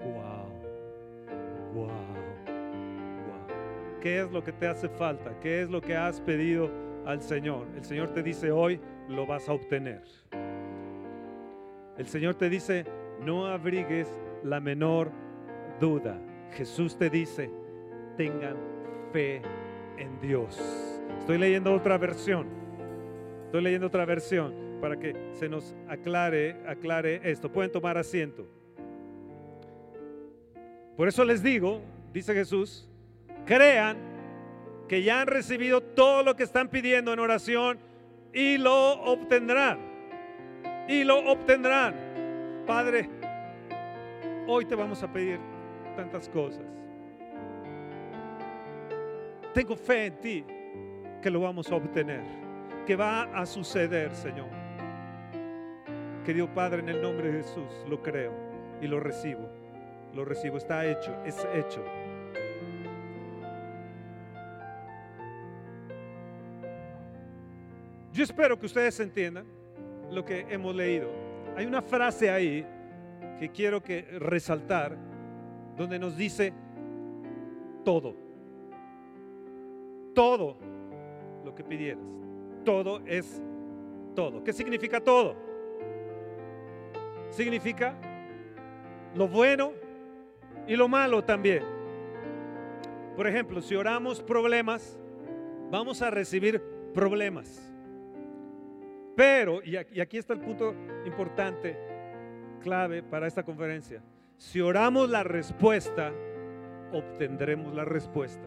Wow. 0.00 0.46
Wow. 1.74 2.05
¿Qué 4.00 4.20
es 4.20 4.30
lo 4.30 4.42
que 4.44 4.52
te 4.52 4.66
hace 4.66 4.88
falta? 4.88 5.38
¿Qué 5.40 5.62
es 5.62 5.70
lo 5.70 5.80
que 5.80 5.96
has 5.96 6.20
pedido 6.20 6.70
al 7.04 7.22
Señor? 7.22 7.66
El 7.76 7.84
Señor 7.84 8.12
te 8.12 8.22
dice 8.22 8.50
hoy, 8.50 8.80
lo 9.08 9.26
vas 9.26 9.48
a 9.48 9.52
obtener. 9.52 10.02
El 11.96 12.06
Señor 12.06 12.34
te 12.34 12.48
dice, 12.48 12.84
no 13.24 13.46
abrigues 13.46 14.08
la 14.42 14.60
menor 14.60 15.10
duda. 15.80 16.20
Jesús 16.52 16.96
te 16.96 17.10
dice, 17.10 17.50
tengan 18.16 18.56
fe 19.12 19.42
en 19.96 20.20
Dios. 20.20 20.60
Estoy 21.18 21.38
leyendo 21.38 21.72
otra 21.74 21.98
versión. 21.98 22.46
Estoy 23.46 23.62
leyendo 23.62 23.86
otra 23.86 24.04
versión 24.04 24.78
para 24.80 24.98
que 24.98 25.30
se 25.32 25.48
nos 25.48 25.74
aclare, 25.88 26.56
aclare 26.66 27.20
esto. 27.30 27.50
Pueden 27.50 27.72
tomar 27.72 27.96
asiento. 27.96 28.46
Por 30.96 31.08
eso 31.08 31.24
les 31.24 31.42
digo, 31.42 31.80
dice 32.12 32.34
Jesús, 32.34 32.88
crean 33.46 33.96
que 34.88 35.02
ya 35.02 35.22
han 35.22 35.28
recibido 35.28 35.80
todo 35.80 36.22
lo 36.22 36.36
que 36.36 36.42
están 36.42 36.68
pidiendo 36.68 37.12
en 37.12 37.18
oración 37.18 37.78
y 38.32 38.58
lo 38.58 39.02
obtendrán. 39.02 39.78
Y 40.88 41.04
lo 41.04 41.18
obtendrán. 41.30 42.64
Padre, 42.66 43.08
hoy 44.46 44.64
te 44.64 44.74
vamos 44.74 45.02
a 45.02 45.12
pedir 45.12 45.40
tantas 45.96 46.28
cosas. 46.28 46.64
Tengo 49.54 49.74
fe 49.74 50.06
en 50.06 50.20
ti 50.20 50.44
que 51.22 51.30
lo 51.30 51.40
vamos 51.40 51.72
a 51.72 51.76
obtener, 51.76 52.22
que 52.84 52.94
va 52.94 53.22
a 53.22 53.46
suceder, 53.46 54.14
Señor. 54.14 54.48
Querido 56.24 56.52
Padre, 56.52 56.80
en 56.80 56.88
el 56.88 57.00
nombre 57.00 57.30
de 57.30 57.42
Jesús, 57.42 57.84
lo 57.88 58.02
creo 58.02 58.32
y 58.80 58.86
lo 58.86 59.00
recibo. 59.00 59.48
Lo 60.12 60.24
recibo, 60.24 60.56
está 60.56 60.84
hecho, 60.86 61.14
es 61.24 61.46
hecho. 61.54 61.84
Yo 68.16 68.24
espero 68.24 68.58
que 68.58 68.64
ustedes 68.64 68.98
entiendan 68.98 69.44
lo 70.10 70.24
que 70.24 70.46
hemos 70.48 70.74
leído. 70.74 71.10
Hay 71.54 71.66
una 71.66 71.82
frase 71.82 72.30
ahí 72.30 72.66
que 73.38 73.50
quiero 73.50 73.82
que 73.82 74.06
resaltar 74.18 74.96
donde 75.76 75.98
nos 75.98 76.16
dice 76.16 76.50
todo. 77.84 78.16
Todo 80.14 80.56
lo 81.44 81.54
que 81.54 81.62
pidieras. 81.62 82.02
Todo 82.64 83.02
es 83.04 83.42
todo. 84.14 84.42
¿Qué 84.42 84.54
significa 84.54 84.98
todo? 84.98 85.36
Significa 87.28 87.98
lo 89.14 89.28
bueno 89.28 89.74
y 90.66 90.74
lo 90.74 90.88
malo 90.88 91.22
también. 91.22 91.62
Por 93.14 93.26
ejemplo, 93.26 93.60
si 93.60 93.76
oramos 93.76 94.22
problemas, 94.22 94.98
vamos 95.70 96.00
a 96.00 96.08
recibir 96.08 96.62
problemas. 96.94 97.75
Pero, 99.16 99.62
y 99.64 99.76
aquí 99.76 100.18
está 100.18 100.34
el 100.34 100.40
punto 100.40 100.74
importante, 101.06 101.74
clave 102.60 103.02
para 103.02 103.26
esta 103.26 103.42
conferencia. 103.42 104.02
Si 104.36 104.60
oramos 104.60 105.08
la 105.08 105.22
respuesta, 105.24 106.12
obtendremos 106.92 107.74
la 107.74 107.86
respuesta. 107.86 108.46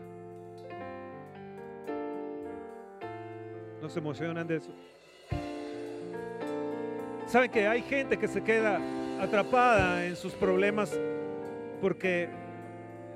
¿No 3.82 3.90
se 3.90 3.98
emocionan 3.98 4.46
de 4.46 4.58
eso? 4.58 4.72
¿Saben 7.26 7.50
que 7.50 7.68
hay 7.68 7.82
gente 7.82 8.18
que 8.18 8.28
se 8.28 8.44
queda 8.44 8.80
atrapada 9.20 10.06
en 10.06 10.16
sus 10.16 10.34
problemas 10.34 11.00
porque 11.82 12.30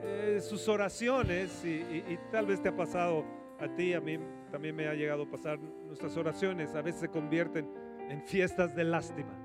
eh, 0.04 0.40
sus 0.42 0.68
oraciones, 0.68 1.64
y 1.64 2.18
tal 2.32 2.48
vez 2.48 2.64
te 2.64 2.70
ha 2.70 2.76
pasado 2.76 3.24
a 3.60 3.68
ti, 3.68 3.94
a 3.94 4.02
mí 4.02 4.18
también 4.54 4.76
me 4.76 4.88
ha 4.88 4.94
llegado 4.94 5.24
a 5.24 5.26
pasar, 5.26 5.58
nuestras 5.60 6.16
oraciones 6.16 6.76
a 6.76 6.84
veces 6.84 7.02
se 7.02 7.10
convierten 7.10 7.68
en 8.08 8.22
fiestas 8.22 8.76
de 8.76 8.84
lástima. 8.84 9.36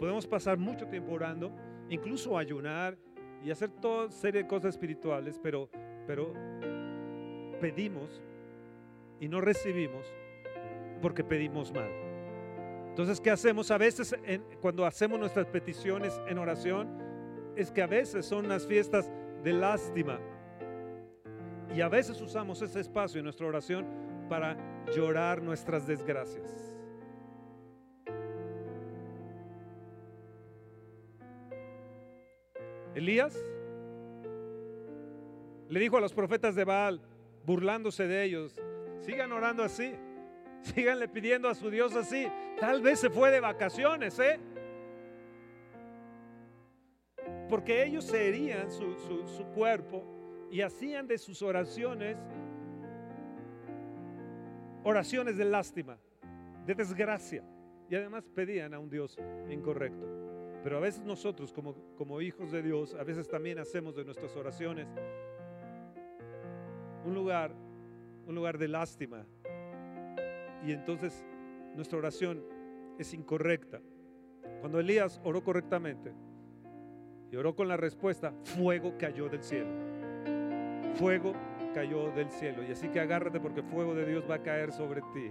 Podemos 0.00 0.26
pasar 0.26 0.58
mucho 0.58 0.88
tiempo 0.88 1.12
orando, 1.12 1.52
incluso 1.88 2.36
ayunar 2.36 2.98
y 3.44 3.52
hacer 3.52 3.70
toda 3.70 4.10
serie 4.10 4.42
de 4.42 4.48
cosas 4.48 4.74
espirituales, 4.74 5.38
pero, 5.40 5.70
pero 6.08 6.32
pedimos 7.60 8.20
y 9.20 9.28
no 9.28 9.40
recibimos 9.40 10.04
porque 11.00 11.22
pedimos 11.22 11.72
mal. 11.72 11.92
Entonces, 12.88 13.20
¿qué 13.20 13.30
hacemos? 13.30 13.70
A 13.70 13.78
veces 13.78 14.12
cuando 14.60 14.84
hacemos 14.86 15.20
nuestras 15.20 15.46
peticiones 15.46 16.20
en 16.26 16.38
oración, 16.38 16.88
es 17.54 17.70
que 17.70 17.80
a 17.80 17.86
veces 17.86 18.26
son 18.26 18.48
las 18.48 18.66
fiestas 18.66 19.08
de 19.44 19.52
lástima 19.52 20.18
y 21.72 21.80
a 21.80 21.88
veces 21.88 22.20
usamos 22.20 22.60
ese 22.60 22.80
espacio 22.80 23.20
en 23.20 23.24
nuestra 23.24 23.46
oración 23.46 24.04
para 24.28 24.56
llorar 24.94 25.42
nuestras 25.42 25.86
desgracias. 25.86 26.74
Elías 32.94 33.36
Le 35.68 35.80
dijo 35.80 35.98
a 35.98 36.00
los 36.00 36.14
profetas 36.14 36.54
de 36.54 36.64
Baal, 36.64 37.02
burlándose 37.44 38.06
de 38.06 38.24
ellos, 38.24 38.58
sigan 39.00 39.32
orando 39.32 39.62
así, 39.62 39.92
síganle 40.62 41.08
pidiendo 41.08 41.48
a 41.48 41.54
su 41.54 41.70
Dios 41.70 41.94
así. 41.94 42.26
Tal 42.58 42.80
vez 42.80 43.00
se 43.00 43.10
fue 43.10 43.30
de 43.30 43.40
vacaciones, 43.40 44.18
¿eh? 44.18 44.38
Porque 47.48 47.84
ellos 47.84 48.04
se 48.04 48.28
herían 48.28 48.70
su, 48.70 48.94
su, 48.94 49.26
su 49.28 49.44
cuerpo 49.46 50.04
y 50.50 50.62
hacían 50.62 51.06
de 51.06 51.18
sus 51.18 51.42
oraciones 51.42 52.16
oraciones 54.86 55.36
de 55.36 55.44
lástima, 55.44 55.98
de 56.64 56.74
desgracia. 56.74 57.42
Y 57.90 57.96
además 57.96 58.24
pedían 58.34 58.72
a 58.72 58.78
un 58.78 58.88
Dios 58.88 59.18
incorrecto. 59.50 60.06
Pero 60.62 60.76
a 60.76 60.80
veces 60.80 61.04
nosotros 61.04 61.52
como, 61.52 62.20
hijos 62.20 62.52
de 62.52 62.62
Dios, 62.62 62.94
a 62.94 63.02
veces 63.02 63.28
también 63.28 63.58
hacemos 63.58 63.96
de 63.96 64.04
nuestras 64.04 64.34
oraciones 64.36 64.86
un 67.04 67.14
lugar, 67.14 67.52
un 68.26 68.34
lugar 68.34 68.58
de 68.58 68.68
lástima. 68.68 69.26
Y 70.64 70.72
entonces 70.72 71.24
nuestra 71.74 71.98
oración 71.98 72.44
es 72.98 73.12
incorrecta. 73.12 73.80
Cuando 74.60 74.78
Elías 74.78 75.20
oró 75.24 75.42
correctamente 75.42 76.12
y 77.30 77.36
oró 77.36 77.56
con 77.56 77.66
la 77.66 77.76
respuesta, 77.76 78.32
fuego 78.44 78.94
cayó 78.98 79.28
del 79.28 79.42
cielo. 79.42 79.70
Fuego 80.94 81.34
cayó 81.76 82.10
del 82.10 82.30
cielo. 82.30 82.62
Y 82.66 82.72
así 82.72 82.88
que 82.88 82.98
agárrate 82.98 83.38
porque 83.38 83.60
el 83.60 83.66
fuego 83.66 83.94
de 83.94 84.06
Dios 84.06 84.24
va 84.28 84.36
a 84.36 84.42
caer 84.42 84.72
sobre 84.72 85.02
ti. 85.12 85.30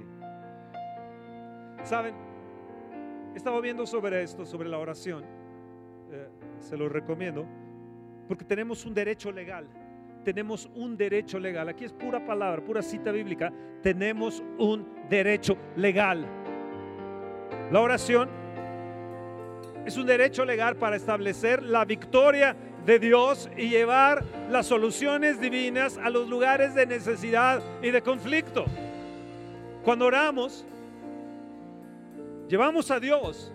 ¿Saben? 1.81 2.13
Estaba 3.33 3.59
viendo 3.61 3.87
sobre 3.87 4.21
esto, 4.21 4.45
sobre 4.45 4.69
la 4.69 4.77
oración. 4.77 5.23
Eh, 6.11 6.27
se 6.59 6.77
lo 6.77 6.87
recomiendo. 6.87 7.47
Porque 8.27 8.45
tenemos 8.45 8.85
un 8.85 8.93
derecho 8.93 9.31
legal. 9.31 9.67
Tenemos 10.23 10.69
un 10.75 10.95
derecho 10.95 11.39
legal. 11.39 11.67
Aquí 11.67 11.83
es 11.83 11.93
pura 11.93 12.23
palabra, 12.23 12.63
pura 12.63 12.83
cita 12.83 13.11
bíblica. 13.11 13.51
Tenemos 13.81 14.43
un 14.59 14.87
derecho 15.09 15.57
legal. 15.75 16.27
La 17.71 17.81
oración 17.81 18.29
es 19.83 19.97
un 19.97 20.05
derecho 20.05 20.45
legal 20.45 20.75
para 20.75 20.95
establecer 20.95 21.63
la 21.63 21.85
victoria 21.85 22.55
de 22.85 22.99
Dios 22.99 23.49
y 23.57 23.69
llevar 23.69 24.23
las 24.49 24.67
soluciones 24.67 25.39
divinas 25.39 25.97
a 25.97 26.09
los 26.09 26.29
lugares 26.29 26.75
de 26.75 26.85
necesidad 26.85 27.61
y 27.81 27.89
de 27.89 28.01
conflicto. 28.01 28.65
Cuando 29.83 30.05
oramos, 30.05 30.65
llevamos 32.47 32.91
a 32.91 32.99
Dios 32.99 33.51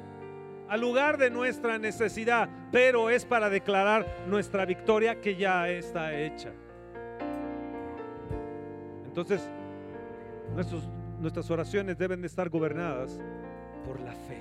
al 0.68 0.80
lugar 0.80 1.16
de 1.16 1.30
nuestra 1.30 1.78
necesidad, 1.78 2.48
pero 2.70 3.10
es 3.10 3.24
para 3.24 3.50
declarar 3.50 4.06
nuestra 4.26 4.64
victoria 4.64 5.20
que 5.20 5.36
ya 5.36 5.68
está 5.68 6.14
hecha. 6.14 6.50
Entonces, 9.06 9.48
nuestras 11.20 11.50
oraciones 11.50 11.98
deben 11.98 12.20
de 12.20 12.26
estar 12.26 12.48
gobernadas 12.48 13.20
por 13.84 14.00
la 14.00 14.12
fe. 14.12 14.38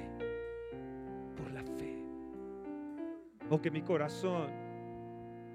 Por 1.35 1.51
la 1.51 1.63
fe. 1.63 2.03
O 3.49 3.59
que 3.59 3.71
mi 3.71 3.81
corazón 3.81 4.68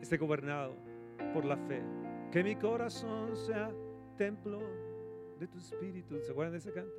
esté 0.05 0.17
gobernado 0.17 0.77
por 1.33 1.45
la 1.45 1.57
fe. 1.57 1.83
Que 2.31 2.45
mi 2.45 2.57
corazón 2.57 3.37
sea 3.37 3.71
templo 4.17 4.61
de 5.39 5.49
tu 5.49 5.59
espíritu. 5.59 6.21
¿Se 6.21 6.31
acuerdan 6.31 6.53
de 6.53 6.59
ese 6.59 6.73
canto? 6.73 6.95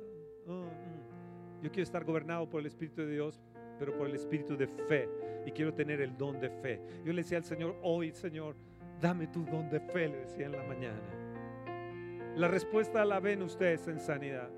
Oh, 0.46 0.64
mm. 0.64 1.62
Yo 1.62 1.70
quiero 1.70 1.82
estar 1.82 2.04
gobernado 2.04 2.48
por 2.48 2.60
el 2.60 2.66
Espíritu 2.66 3.02
de 3.02 3.12
Dios, 3.12 3.40
pero 3.78 3.96
por 3.96 4.06
el 4.06 4.14
Espíritu 4.14 4.56
de 4.56 4.66
fe. 4.66 5.08
Y 5.46 5.52
quiero 5.52 5.72
tener 5.72 6.00
el 6.00 6.16
don 6.16 6.38
de 6.38 6.50
fe. 6.50 6.80
Yo 7.04 7.12
le 7.12 7.22
decía 7.22 7.38
al 7.38 7.44
Señor, 7.44 7.76
hoy 7.82 8.12
Señor, 8.12 8.56
dame 9.00 9.26
tu 9.28 9.44
don 9.44 9.68
de 9.70 9.80
fe, 9.80 10.08
le 10.08 10.18
decía 10.18 10.46
en 10.46 10.52
la 10.52 10.62
mañana. 10.64 12.34
La 12.36 12.48
respuesta 12.48 13.04
la 13.04 13.20
ven 13.20 13.42
ustedes 13.42 13.88
en 13.88 14.00
sanidad. 14.00 14.50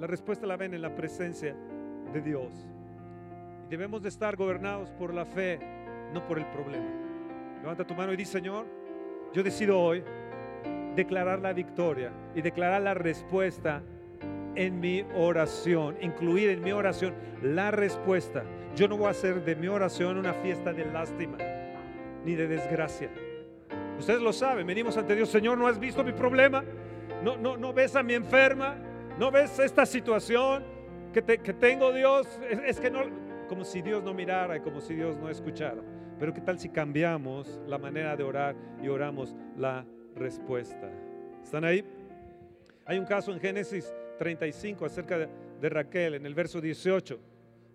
La 0.00 0.06
respuesta 0.06 0.46
la 0.46 0.56
ven 0.56 0.74
en 0.74 0.82
la 0.82 0.94
presencia 0.94 1.54
de 2.12 2.20
Dios. 2.20 2.52
Debemos 3.68 4.02
de 4.02 4.08
estar 4.08 4.36
gobernados 4.36 4.90
por 4.92 5.12
la 5.12 5.24
fe, 5.24 5.60
no 6.12 6.26
por 6.26 6.38
el 6.38 6.46
problema. 6.46 7.07
Levanta 7.68 7.86
tu 7.86 7.94
mano 7.94 8.14
y 8.14 8.16
dice, 8.16 8.32
Señor, 8.32 8.64
yo 9.34 9.42
decido 9.42 9.78
hoy 9.78 10.02
declarar 10.96 11.40
la 11.40 11.52
victoria 11.52 12.10
y 12.34 12.40
declarar 12.40 12.80
la 12.80 12.94
respuesta 12.94 13.82
en 14.54 14.80
mi 14.80 15.04
oración, 15.14 15.98
incluir 16.00 16.48
en 16.48 16.62
mi 16.62 16.72
oración 16.72 17.12
la 17.42 17.70
respuesta. 17.70 18.42
Yo 18.74 18.88
no 18.88 18.96
voy 18.96 19.08
a 19.08 19.10
hacer 19.10 19.44
de 19.44 19.54
mi 19.54 19.68
oración 19.68 20.16
una 20.16 20.32
fiesta 20.32 20.72
de 20.72 20.86
lástima 20.86 21.36
ni 22.24 22.34
de 22.34 22.48
desgracia. 22.48 23.10
Ustedes 23.98 24.22
lo 24.22 24.32
saben, 24.32 24.66
venimos 24.66 24.96
ante 24.96 25.14
Dios, 25.14 25.28
Señor, 25.28 25.58
¿no 25.58 25.66
has 25.66 25.78
visto 25.78 26.02
mi 26.02 26.12
problema? 26.12 26.64
¿No, 27.22 27.36
no, 27.36 27.58
no 27.58 27.74
ves 27.74 27.94
a 27.96 28.02
mi 28.02 28.14
enferma? 28.14 28.76
¿No 29.18 29.30
ves 29.30 29.58
esta 29.58 29.84
situación 29.84 30.64
que, 31.12 31.22
que 31.22 31.52
tengo, 31.52 31.92
Dios? 31.92 32.26
Es, 32.48 32.60
es 32.64 32.80
que 32.80 32.90
no, 32.90 33.00
como 33.46 33.62
si 33.62 33.82
Dios 33.82 34.02
no 34.02 34.14
mirara 34.14 34.56
y 34.56 34.60
como 34.60 34.80
si 34.80 34.94
Dios 34.94 35.18
no 35.18 35.28
escuchara. 35.28 35.82
Pero 36.18 36.34
¿qué 36.34 36.40
tal 36.40 36.58
si 36.58 36.68
cambiamos 36.68 37.60
la 37.66 37.78
manera 37.78 38.16
de 38.16 38.24
orar 38.24 38.56
y 38.82 38.88
oramos 38.88 39.36
la 39.56 39.86
respuesta? 40.16 40.90
¿Están 41.42 41.64
ahí? 41.64 41.84
Hay 42.84 42.98
un 42.98 43.04
caso 43.04 43.32
en 43.32 43.38
Génesis 43.38 43.92
35 44.18 44.84
acerca 44.84 45.18
de, 45.18 45.68
Raquel, 45.68 46.14
en 46.14 46.26
el 46.26 46.34
verso 46.34 46.60
18. 46.60 47.18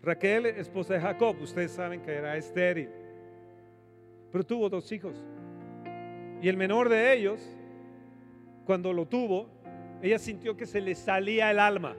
Raquel, 0.02 0.48
esposa 0.48 0.96
de 0.96 1.00
Jacob, 1.00 1.38
ustedes 1.42 1.72
saben 1.72 2.02
que 2.02 2.12
era 2.12 2.36
estéril, 2.36 2.90
pero 4.32 4.44
tuvo 4.44 4.70
dos 4.70 4.92
hijos. 4.92 5.26
Y 6.42 6.50
el 6.50 6.58
menor 6.58 6.90
de 6.90 7.14
ellos, 7.14 7.40
cuando 8.66 8.92
lo 8.92 9.08
tuvo, 9.08 9.48
ella 10.02 10.20
sintió 10.20 10.58
que 10.58 10.66
se 10.66 10.82
le 10.82 10.96
salía 10.96 11.50
el 11.50 11.60
alma. 11.60 11.96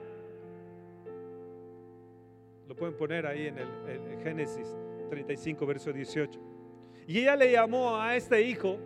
Lo 2.67 2.75
pueden 2.75 2.95
poner 2.95 3.25
ahí 3.25 3.47
en 3.47 3.57
el 3.57 4.19
Génesis 4.23 4.75
35, 5.07 5.65
verso 5.65 5.93
18. 5.93 6.39
Y 7.07 7.19
ella 7.19 7.35
le 7.35 7.51
llamó 7.51 7.97
a 7.97 8.15
este 8.15 8.41
hijo 8.41 8.77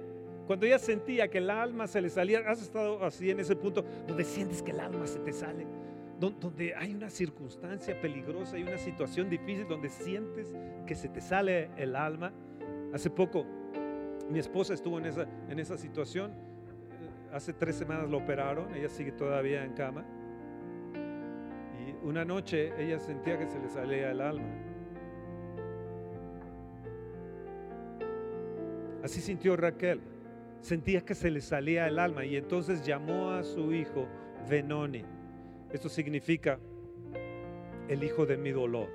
cuando 0.45 0.65
ella 0.65 0.79
sentía 0.79 1.27
que 1.27 1.38
el 1.38 1.49
alma 1.49 1.88
se 1.88 2.01
le 2.01 2.10
salía. 2.10 2.39
¿Has 2.39 2.62
estado 2.62 3.03
así 3.05 3.29
en 3.29 3.39
ese 3.39 3.55
punto 3.55 3.86
donde 4.08 4.23
sientes 4.23 4.62
que 4.62 4.71
el 4.71 4.79
alma 4.79 5.08
se 5.08 5.19
te 5.19 5.32
sale? 5.32 5.65
Donde 6.19 6.75
hay 6.75 6.93
una 6.93 7.10
circunstancia 7.10 7.99
peligrosa, 8.01 8.58
hay 8.58 8.63
una 8.63 8.77
situación 8.77 9.29
difícil 9.29 9.67
donde 9.67 9.89
sientes 9.89 10.53
que 10.86 10.95
se 10.95 11.08
te 11.08 11.21
sale 11.21 11.69
el 11.77 11.95
alma. 11.95 12.34
Hace 12.93 13.10
poco 13.10 13.45
mi 14.29 14.39
esposa 14.39 14.73
estuvo 14.73 14.97
en 14.99 15.05
esa, 15.05 15.27
en 15.49 15.60
esa 15.60 15.77
situación. 15.77 16.34
Hace 17.32 17.53
tres 17.53 17.75
semanas 17.75 18.10
lo 18.10 18.17
operaron, 18.17 18.73
ella 18.75 18.89
sigue 18.89 19.12
todavía 19.12 19.63
en 19.63 19.73
cama. 19.73 20.03
Y 21.79 22.05
una 22.05 22.25
noche 22.25 22.73
ella 22.77 22.99
sentía 22.99 23.38
que 23.38 23.47
se 23.47 23.60
le 23.60 23.69
salía 23.69 24.12
el 24.12 24.19
alma. 24.19 24.68
Así 29.04 29.22
sintió 29.22 29.56
Raquel. 29.56 30.02
Sentía 30.62 31.02
que 31.02 31.16
se 31.16 31.32
le 31.32 31.42
salía 31.42 31.88
el 31.88 32.00
alma 32.00 32.26
y 32.26 32.36
entonces 32.36 32.82
llamó 32.86 33.32
a 33.32 33.44
su 33.44 33.74
hijo 33.74 34.08
Benoni. 34.50 35.04
Esto 35.72 35.88
significa 35.88 36.60
el 37.88 38.04
hijo 38.04 38.26
de 38.26 38.38
mi 38.38 38.52
dolor. 38.52 38.90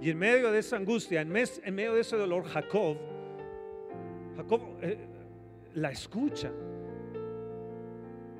Y 0.00 0.10
en 0.10 0.18
medio 0.18 0.50
de 0.50 0.58
esa 0.58 0.76
angustia, 0.76 1.20
en, 1.20 1.30
medio 1.30 1.94
de 1.94 2.00
ese 2.00 2.16
dolor, 2.16 2.44
Jacob, 2.44 2.96
Jacob 4.36 4.60
eh, 4.82 4.98
la 5.74 5.90
escucha. 5.90 6.50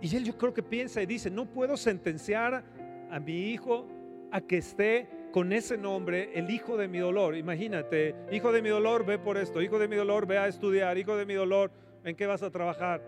Y 0.00 0.16
él 0.16 0.24
yo 0.24 0.36
creo 0.36 0.52
que 0.52 0.62
piensa 0.62 1.00
y 1.02 1.06
dice, 1.06 1.30
no 1.30 1.46
puedo 1.46 1.76
sentenciar 1.76 2.64
a 3.10 3.20
mi 3.20 3.50
hijo 3.50 3.86
a 4.30 4.40
que 4.40 4.58
esté 4.58 5.08
con 5.34 5.52
ese 5.52 5.76
nombre, 5.76 6.30
el 6.34 6.48
hijo 6.48 6.76
de 6.76 6.86
mi 6.86 6.98
dolor. 6.98 7.36
Imagínate, 7.36 8.14
hijo 8.30 8.52
de 8.52 8.62
mi 8.62 8.68
dolor, 8.68 9.04
ve 9.04 9.18
por 9.18 9.36
esto, 9.36 9.60
hijo 9.60 9.80
de 9.80 9.88
mi 9.88 9.96
dolor, 9.96 10.28
ve 10.28 10.38
a 10.38 10.46
estudiar, 10.46 10.96
hijo 10.96 11.16
de 11.16 11.26
mi 11.26 11.34
dolor, 11.34 11.72
¿en 12.04 12.14
qué 12.14 12.24
vas 12.24 12.44
a 12.44 12.52
trabajar? 12.52 13.02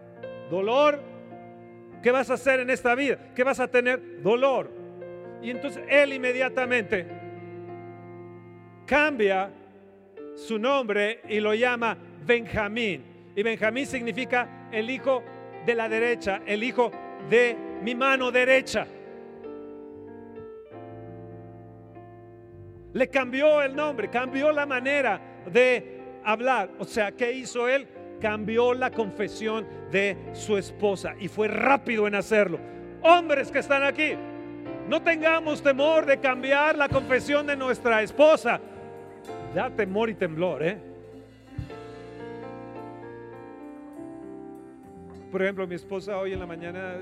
Dolor, 0.51 1.01
¿qué 2.03 2.11
vas 2.11 2.29
a 2.29 2.35
hacer 2.35 2.59
en 2.59 2.71
esta 2.71 2.97
vida? 2.97 3.17
¿Qué 3.33 3.45
vas 3.45 3.61
a 3.61 3.69
tener? 3.69 4.25
Dolor. 4.25 4.69
Y 5.41 5.51
entonces 5.51 5.85
él 5.89 6.15
inmediatamente 6.15 7.07
cambia 8.87 9.49
su 10.35 10.59
nombre 10.59 11.21
y 11.29 11.39
lo 11.39 11.55
llama 11.55 11.97
Benjamín. 12.27 13.05
Y 13.37 13.43
Benjamín 13.45 13.87
significa 13.87 14.69
el 14.73 14.91
hijo 14.91 15.23
de 15.65 15.77
la 15.77 15.89
derecha, 15.89 16.43
el 16.45 16.65
hijo 16.65 16.91
de 17.31 17.57
mi 17.85 17.95
mano 17.95 18.33
derecha. 18.33 18.85
Le 22.97 23.09
cambió 23.09 23.61
el 23.61 23.77
nombre, 23.77 24.09
cambió 24.09 24.51
la 24.51 24.65
manera 24.65 25.21
de 25.53 26.01
hablar. 26.25 26.71
O 26.79 26.85
sea, 26.87 27.13
¿qué 27.13 27.31
hizo 27.31 27.69
él? 27.69 27.87
Cambió 28.19 28.73
la 28.73 28.91
confesión 28.91 29.67
de 29.93 30.17
su 30.33 30.57
esposa 30.57 31.15
y 31.21 31.29
fue 31.29 31.47
rápido 31.47 32.07
en 32.07 32.15
hacerlo. 32.15 32.59
Hombres 33.03 33.51
que 33.51 33.59
están 33.59 33.83
aquí, 33.83 34.15
no 34.89 35.03
tengamos 35.03 35.63
temor 35.63 36.07
de 36.07 36.19
cambiar 36.19 36.79
la 36.79 36.89
confesión 36.89 37.47
de 37.47 37.55
nuestra 37.55 38.01
esposa. 38.01 38.59
Da 39.55 39.69
temor 39.69 40.09
y 40.09 40.15
temblor, 40.15 40.63
¿eh? 40.63 40.79
Por 45.31 45.43
ejemplo, 45.43 45.67
mi 45.67 45.75
esposa 45.75 46.17
hoy 46.17 46.33
en 46.33 46.41
la 46.41 46.47
mañana 46.47 46.97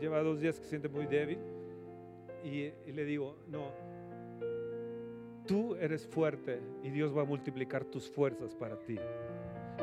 lleva 0.00 0.22
dos 0.22 0.40
días 0.40 0.56
que 0.56 0.64
se 0.64 0.70
siente 0.70 0.88
muy 0.88 1.04
débil 1.04 1.38
y, 2.42 2.72
y 2.86 2.92
le 2.94 3.04
digo, 3.04 3.36
no, 3.48 3.79
tú 5.50 5.74
eres 5.80 6.06
fuerte 6.06 6.60
y 6.84 6.90
Dios 6.90 7.16
va 7.16 7.22
a 7.22 7.24
multiplicar 7.24 7.84
tus 7.84 8.08
fuerzas 8.08 8.54
para 8.54 8.78
ti. 8.78 8.96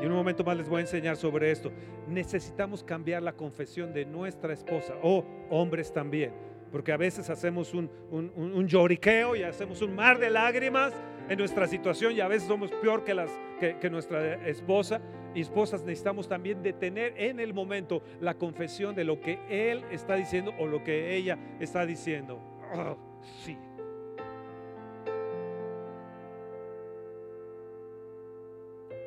en 0.00 0.10
un 0.10 0.16
momento 0.16 0.42
más 0.42 0.56
les 0.56 0.66
voy 0.66 0.78
a 0.78 0.80
enseñar 0.80 1.18
sobre 1.18 1.50
esto. 1.50 1.70
Necesitamos 2.08 2.82
cambiar 2.82 3.22
la 3.22 3.34
confesión 3.34 3.92
de 3.92 4.06
nuestra 4.06 4.54
esposa 4.54 4.94
o 5.02 5.26
hombres 5.50 5.92
también. 5.92 6.32
Porque 6.72 6.90
a 6.90 6.96
veces 6.96 7.28
hacemos 7.28 7.74
un, 7.74 7.90
un, 8.10 8.66
lloriqueo 8.66 9.36
y 9.36 9.42
hacemos 9.42 9.82
un 9.82 9.94
mar 9.94 10.18
de 10.18 10.30
lágrimas 10.30 10.94
en 11.28 11.38
nuestra 11.38 11.66
situación 11.66 12.14
y 12.14 12.20
a 12.20 12.28
veces 12.28 12.48
somos 12.48 12.70
peor 12.70 13.04
que, 13.04 13.12
las, 13.12 13.30
que, 13.60 13.76
que 13.76 13.90
nuestra 13.90 14.48
esposa. 14.48 15.02
Y 15.34 15.42
esposas 15.42 15.82
necesitamos 15.82 16.28
también 16.28 16.62
detener 16.62 17.12
en 17.18 17.40
el 17.40 17.52
momento 17.52 18.02
la 18.22 18.32
confesión 18.38 18.94
de 18.94 19.04
lo 19.04 19.20
que 19.20 19.38
él 19.50 19.84
está 19.90 20.14
diciendo 20.14 20.54
o 20.58 20.66
lo 20.66 20.82
que 20.82 21.14
ella 21.14 21.38
está 21.60 21.84
diciendo. 21.84 22.40
Ah, 22.72 22.96
sí. 23.44 23.58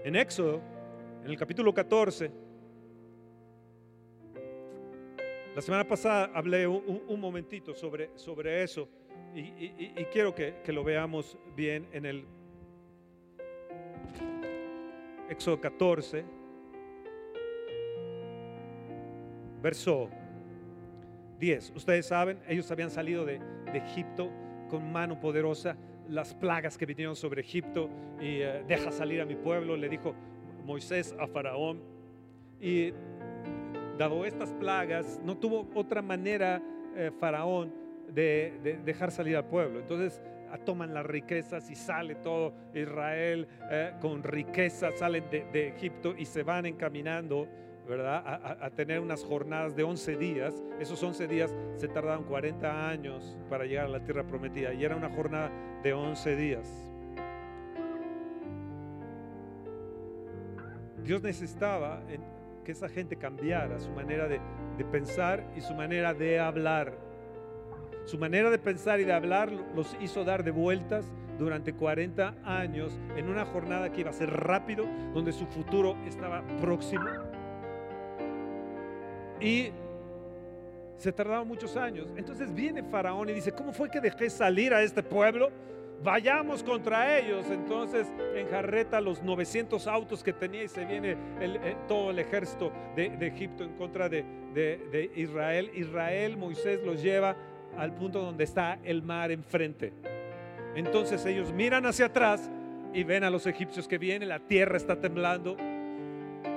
En 0.03 0.15
Éxodo, 0.15 0.59
en 1.23 1.29
el 1.29 1.37
capítulo 1.37 1.71
14, 1.71 2.31
la 5.55 5.61
semana 5.61 5.87
pasada 5.87 6.31
hablé 6.33 6.65
un, 6.65 7.19
momentito 7.19 7.75
sobre, 7.75 8.09
sobre 8.17 8.63
eso 8.63 8.89
y, 9.35 9.69
quiero 10.11 10.33
que, 10.33 10.63
lo 10.69 10.83
veamos 10.83 11.37
bien 11.55 11.87
en 11.91 12.07
el 12.07 12.25
Éxodo 15.29 15.61
14, 15.61 16.25
verso 19.61 20.09
10. 21.37 21.73
Ustedes 21.75 22.07
saben, 22.07 22.39
ellos 22.47 22.71
habían 22.71 22.89
salido 22.89 23.23
de 23.23 23.39
Egipto 23.71 24.31
con 24.67 24.91
mano 24.91 25.19
poderosa, 25.19 25.77
las 26.11 26.33
plagas 26.33 26.77
que 26.77 26.85
vinieron 26.85 27.15
sobre 27.15 27.41
Egipto 27.41 27.89
y 28.19 28.41
eh, 28.41 28.63
deja 28.67 28.91
salir 28.91 29.21
a 29.21 29.25
mi 29.25 29.35
pueblo, 29.35 29.77
le 29.77 29.89
dijo 29.89 30.13
Moisés 30.65 31.15
a 31.17 31.25
Faraón. 31.25 31.81
Y 32.59 32.93
dado 33.97 34.25
estas 34.25 34.53
plagas, 34.53 35.19
no 35.23 35.37
tuvo 35.37 35.67
otra 35.73 36.01
manera 36.01 36.61
eh, 36.95 37.11
Faraón 37.19 37.73
de, 38.09 38.59
de 38.61 38.77
dejar 38.77 39.09
salir 39.11 39.37
al 39.37 39.45
pueblo. 39.45 39.79
Entonces 39.79 40.21
ah, 40.51 40.57
toman 40.57 40.93
las 40.93 41.05
riquezas 41.05 41.69
y 41.71 41.75
sale 41.75 42.15
todo 42.15 42.53
Israel 42.75 43.47
eh, 43.71 43.93
con 44.01 44.21
riquezas, 44.21 44.99
salen 44.99 45.23
de 45.29 45.67
Egipto 45.69 46.13
y 46.17 46.25
se 46.25 46.43
van 46.43 46.65
encaminando. 46.65 47.47
¿Verdad? 47.87 48.57
A, 48.61 48.69
tener 48.71 48.99
unas 48.99 49.23
jornadas 49.23 49.75
de 49.75 49.83
11 49.83 50.15
días. 50.17 50.63
Esos 50.79 51.01
11 51.01 51.27
días 51.27 51.55
se 51.75 51.87
tardaron 51.87 52.23
40 52.23 52.89
años 52.89 53.37
para 53.49 53.65
llegar 53.65 53.85
a 53.85 53.89
la 53.89 54.03
tierra 54.03 54.23
prometida 54.23 54.73
y 54.73 54.83
era 54.83 54.95
una 54.95 55.09
jornada 55.09 55.51
de 55.83 55.93
11 55.93 56.35
días. 56.35 56.87
Dios 61.03 61.21
necesitaba 61.21 62.01
que 62.63 62.71
esa 62.71 62.87
gente 62.87 63.15
cambiara 63.15 63.79
su 63.79 63.91
manera 63.91 64.27
de, 64.27 64.39
de 64.77 64.85
pensar 64.85 65.43
y 65.55 65.61
su 65.61 65.73
manera 65.73 66.13
de 66.13 66.39
hablar. 66.39 66.95
Su 68.05 68.17
manera 68.17 68.49
de 68.49 68.59
pensar 68.59 68.99
y 68.99 69.03
de 69.03 69.13
hablar 69.13 69.51
los 69.51 69.97
hizo 70.01 70.23
dar 70.23 70.43
de 70.43 70.51
vueltas 70.51 71.11
durante 71.37 71.73
40 71.73 72.35
años 72.43 72.99
en 73.15 73.27
una 73.27 73.45
jornada 73.45 73.91
que 73.91 74.01
iba 74.01 74.11
a 74.11 74.13
ser 74.13 74.29
rápido, 74.29 74.85
donde 75.13 75.31
su 75.31 75.45
futuro 75.47 75.97
estaba 76.05 76.43
próximo. 76.61 77.30
Y 79.41 79.71
se 80.97 81.11
tardaron 81.11 81.47
muchos 81.47 81.75
años. 81.77 82.07
Entonces 82.15 82.53
viene 82.53 82.83
Faraón 82.83 83.29
y 83.29 83.33
dice, 83.33 83.51
¿cómo 83.51 83.73
fue 83.73 83.89
que 83.89 83.99
dejé 83.99 84.29
salir 84.29 84.73
a 84.73 84.83
este 84.83 85.01
pueblo? 85.01 85.49
Vayamos 86.03 86.63
contra 86.63 87.17
ellos. 87.17 87.45
Entonces 87.49 88.07
enjarreta 88.35 89.01
los 89.01 89.21
900 89.23 89.87
autos 89.87 90.23
que 90.23 90.33
tenía 90.33 90.63
y 90.63 90.67
se 90.67 90.85
viene 90.85 91.15
eh, 91.39 91.75
todo 91.87 92.11
el 92.11 92.19
ejército 92.19 92.71
de, 92.95 93.05
Egipto 93.27 93.63
en 93.63 93.73
contra 93.75 94.09
de, 94.09 94.23
de- 94.53 94.77
de 94.91 95.11
Israel. 95.15 95.71
Israel, 95.73 96.37
Moisés 96.37 96.79
los 96.85 97.01
lleva 97.01 97.35
al 97.77 97.93
punto 97.95 98.19
donde 98.21 98.43
está 98.43 98.77
el 98.83 99.01
mar 99.01 99.31
enfrente. 99.31 99.93
Entonces 100.75 101.25
ellos 101.25 101.51
miran 101.51 101.85
hacia 101.85 102.05
atrás 102.07 102.49
y 102.93 103.03
ven 103.03 103.23
a 103.23 103.29
los 103.29 103.47
egipcios 103.47 103.87
que 103.87 103.97
vienen, 103.97 104.29
la 104.29 104.39
tierra 104.39 104.77
está 104.77 104.99
temblando, 104.99 105.55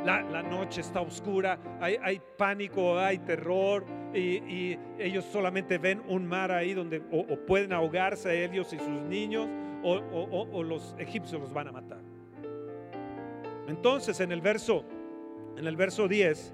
la, 0.04 0.22
la 0.22 0.42
noche 0.42 0.80
está 0.82 1.00
oscura, 1.00 1.58
hay, 1.80 1.96
hay 2.02 2.20
pánico, 2.36 2.98
hay 2.98 3.18
terror 3.18 3.84
y, 4.12 4.18
y 4.20 4.78
ellos 4.98 5.24
solamente 5.24 5.78
ven 5.78 6.02
un 6.08 6.26
mar 6.26 6.52
ahí 6.52 6.74
donde 6.74 7.02
o, 7.10 7.24
pueden 7.46 7.72
ahogarse 7.72 8.44
ellos 8.44 8.72
y 8.72 8.78
sus 8.78 9.02
niños 9.02 9.48
o, 9.82 9.94
o- 9.94 10.48
o- 10.52 10.62
los 10.62 10.94
egipcios 10.98 11.40
los 11.40 11.52
van 11.52 11.68
a 11.68 11.72
matar. 11.72 12.00
Entonces 13.66 14.20
en 14.20 14.30
el 14.32 14.40
verso, 14.40 14.84
en 15.56 15.66
el 15.66 15.76
verso 15.76 16.06
10, 16.06 16.52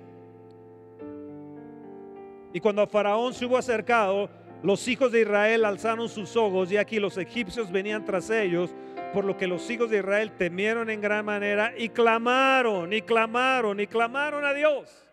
y 2.52 2.60
cuando 2.60 2.86
Faraón 2.86 3.32
se 3.32 3.46
hubo 3.46 3.56
acercado, 3.56 4.28
los 4.62 4.86
hijos 4.88 5.12
de 5.12 5.22
Israel 5.22 5.64
alzaron 5.64 6.08
sus 6.08 6.36
ojos 6.36 6.70
y 6.72 6.76
aquí 6.76 6.98
los 6.98 7.16
egipcios 7.16 7.70
venían 7.70 8.04
tras 8.04 8.28
ellos, 8.30 8.74
por 9.12 9.24
lo 9.24 9.36
que 9.36 9.46
los 9.46 9.68
hijos 9.70 9.90
de 9.90 9.98
Israel 9.98 10.32
temieron 10.36 10.88
en 10.90 11.00
gran 11.00 11.24
manera 11.24 11.72
y 11.76 11.88
clamaron, 11.88 12.92
y 12.92 13.02
clamaron, 13.02 13.80
y 13.80 13.86
clamaron 13.86 14.44
a 14.44 14.54
Dios. 14.54 15.08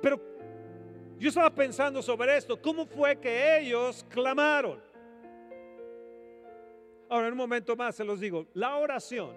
Pero 0.00 0.20
yo 1.18 1.28
estaba 1.28 1.54
pensando 1.54 2.02
sobre 2.02 2.36
esto, 2.36 2.60
¿cómo 2.60 2.86
fue 2.86 3.16
que 3.20 3.58
ellos 3.58 4.04
clamaron? 4.08 4.80
Ahora, 7.08 7.26
en 7.26 7.32
un 7.32 7.38
momento 7.38 7.76
más 7.76 7.94
se 7.94 8.04
los 8.04 8.18
digo, 8.18 8.46
la 8.54 8.76
oración, 8.76 9.36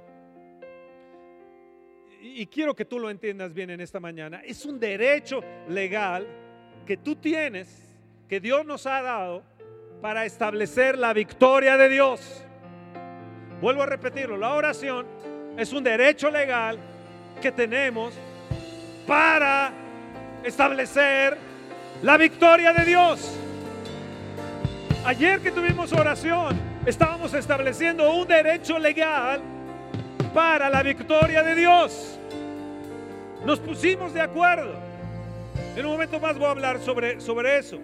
y 2.22 2.46
quiero 2.48 2.76
que 2.76 2.86
tú 2.86 3.00
lo 3.00 3.10
entiendas 3.10 3.54
bien 3.54 3.70
en 3.70 3.82
esta 3.82 4.00
mañana, 4.00 4.42
es 4.44 4.66
un 4.66 4.80
derecho 4.80 5.42
legal 5.68 6.28
que 6.86 6.98
tú 6.98 7.16
tienes, 7.16 7.98
que 8.28 8.40
Dios 8.40 8.66
nos 8.66 8.86
ha 8.88 9.02
dado 9.02 9.44
para 10.02 10.26
establecer 10.26 10.98
la 10.98 11.14
victoria 11.14 11.78
de 11.78 11.90
Dios. 11.90 12.46
Vuelvo 13.62 13.84
a 13.84 13.86
repetirlo, 13.86 14.38
la 14.38 14.54
oración 14.54 15.06
es 15.58 15.74
un 15.74 15.84
derecho 15.84 16.30
legal 16.32 16.78
que 17.42 17.52
tenemos 17.52 18.14
para 19.06 19.72
establecer 20.44 21.38
la 22.02 22.16
victoria 22.16 22.72
de 22.72 22.86
Dios. 22.86 23.38
Ayer 25.06 25.42
que 25.42 25.52
tuvimos 25.52 25.92
oración, 25.92 26.58
estábamos 26.86 27.34
estableciendo 27.34 28.14
un 28.14 28.28
derecho 28.28 28.80
legal 28.80 29.42
para 30.34 30.70
la 30.70 30.82
victoria 30.82 31.44
de 31.44 31.56
Dios. 31.56 32.18
Nos 33.46 33.60
pusimos 33.60 34.14
de 34.14 34.22
acuerdo. 34.22 34.74
En 35.76 35.86
un 35.86 35.92
momento 35.94 36.20
más 36.20 36.38
voy 36.38 36.48
a 36.48 36.52
hablar 36.52 36.80
sobre, 36.80 37.20
sobre 37.20 37.58
eso. 37.58 37.80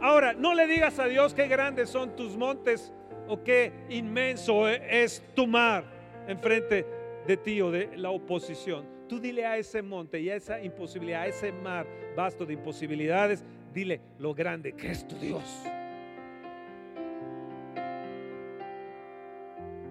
Ahora, 0.00 0.32
no 0.32 0.54
le 0.54 0.66
digas 0.66 0.98
a 0.98 1.06
Dios 1.06 1.34
qué 1.34 1.46
grandes 1.46 1.88
son 1.88 2.14
tus 2.16 2.36
montes 2.36 2.92
o 3.28 3.42
qué 3.42 3.72
inmenso 3.88 4.68
es 4.68 5.22
tu 5.34 5.46
mar 5.46 5.84
enfrente 6.26 6.86
de 7.26 7.36
ti 7.36 7.60
o 7.60 7.70
de 7.70 7.96
la 7.96 8.10
oposición. 8.10 8.84
Tú 9.08 9.20
dile 9.20 9.46
a 9.46 9.56
ese 9.58 9.82
monte 9.82 10.20
y 10.20 10.30
a 10.30 10.36
esa 10.36 10.62
imposibilidad, 10.62 11.22
a 11.22 11.26
ese 11.26 11.52
mar 11.52 11.86
vasto 12.16 12.46
de 12.46 12.54
imposibilidades, 12.54 13.44
dile 13.72 14.00
lo 14.18 14.34
grande 14.34 14.72
que 14.72 14.90
es 14.90 15.06
tu 15.06 15.16
Dios. 15.16 15.62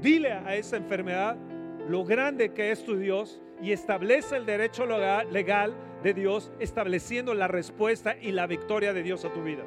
Dile 0.02 0.32
a 0.34 0.56
esa 0.56 0.78
enfermedad 0.78 1.38
lo 1.88 2.04
grande 2.04 2.54
que 2.54 2.72
es 2.72 2.84
tu 2.84 2.98
Dios 2.98 3.42
y 3.62 3.72
establece 3.72 4.36
el 4.36 4.46
derecho 4.46 4.86
legal- 4.86 5.32
legal 5.32 5.74
de 6.02 6.14
Dios, 6.14 6.52
estableciendo 6.60 7.34
la 7.34 7.48
respuesta 7.48 8.18
y 8.20 8.32
la 8.32 8.46
victoria 8.48 8.92
de 8.94 9.04
Dios 9.04 9.24
a 9.24 9.32
tu 9.32 9.42
vida. 9.44 9.64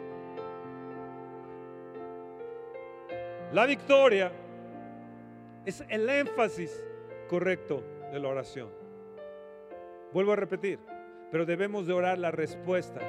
La 3.56 3.64
victoria 3.64 4.30
es 5.64 5.82
el 5.88 6.06
énfasis 6.10 6.84
correcto 7.26 7.82
de 8.12 8.20
la 8.20 8.28
oración. 8.28 8.68
Vuelvo 10.12 10.34
a 10.34 10.36
repetir, 10.36 10.78
pero 11.30 11.46
debemos 11.46 11.86
de 11.86 11.94
orar 11.94 12.18
la 12.18 12.30
respuesta 12.30 13.00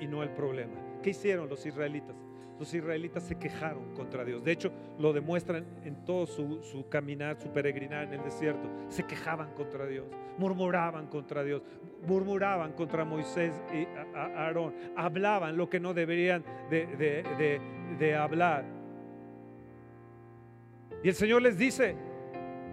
y 0.00 0.06
no 0.06 0.22
el 0.22 0.30
problema. 0.30 0.72
¿Qué 1.02 1.10
hicieron 1.10 1.50
los 1.50 1.66
israelitas? 1.66 2.16
Los 2.58 2.72
israelitas 2.72 3.24
se 3.24 3.34
quejaron 3.38 3.94
contra 3.94 4.24
Dios. 4.24 4.42
De 4.42 4.52
hecho, 4.52 4.72
lo 4.98 5.12
demuestran 5.12 5.66
en 5.84 6.02
todo 6.06 6.26
su, 6.26 6.86
caminar, 6.88 7.38
su 7.38 7.50
peregrinar 7.52 8.04
en 8.04 8.14
el 8.14 8.22
desierto. 8.24 8.66
Se 8.88 9.02
quejaban 9.02 9.52
contra 9.52 9.84
Dios, 9.84 10.06
murmuraban 10.38 11.08
contra 11.08 11.44
Dios, 11.44 11.60
murmuraban 12.06 12.72
contra 12.72 13.04
Moisés 13.04 13.52
y 13.74 13.86
Aarón. 14.16 14.74
Hablaban 14.96 15.58
lo 15.58 15.68
que 15.68 15.78
no 15.78 15.92
deberían 15.92 16.42
de, 16.70 16.86
de- 16.86 17.22
de- 17.36 17.60
de 17.98 18.16
hablar. 18.16 18.77
Y 21.02 21.08
el 21.08 21.14
Señor 21.14 21.42
les 21.42 21.56
dice, 21.56 21.96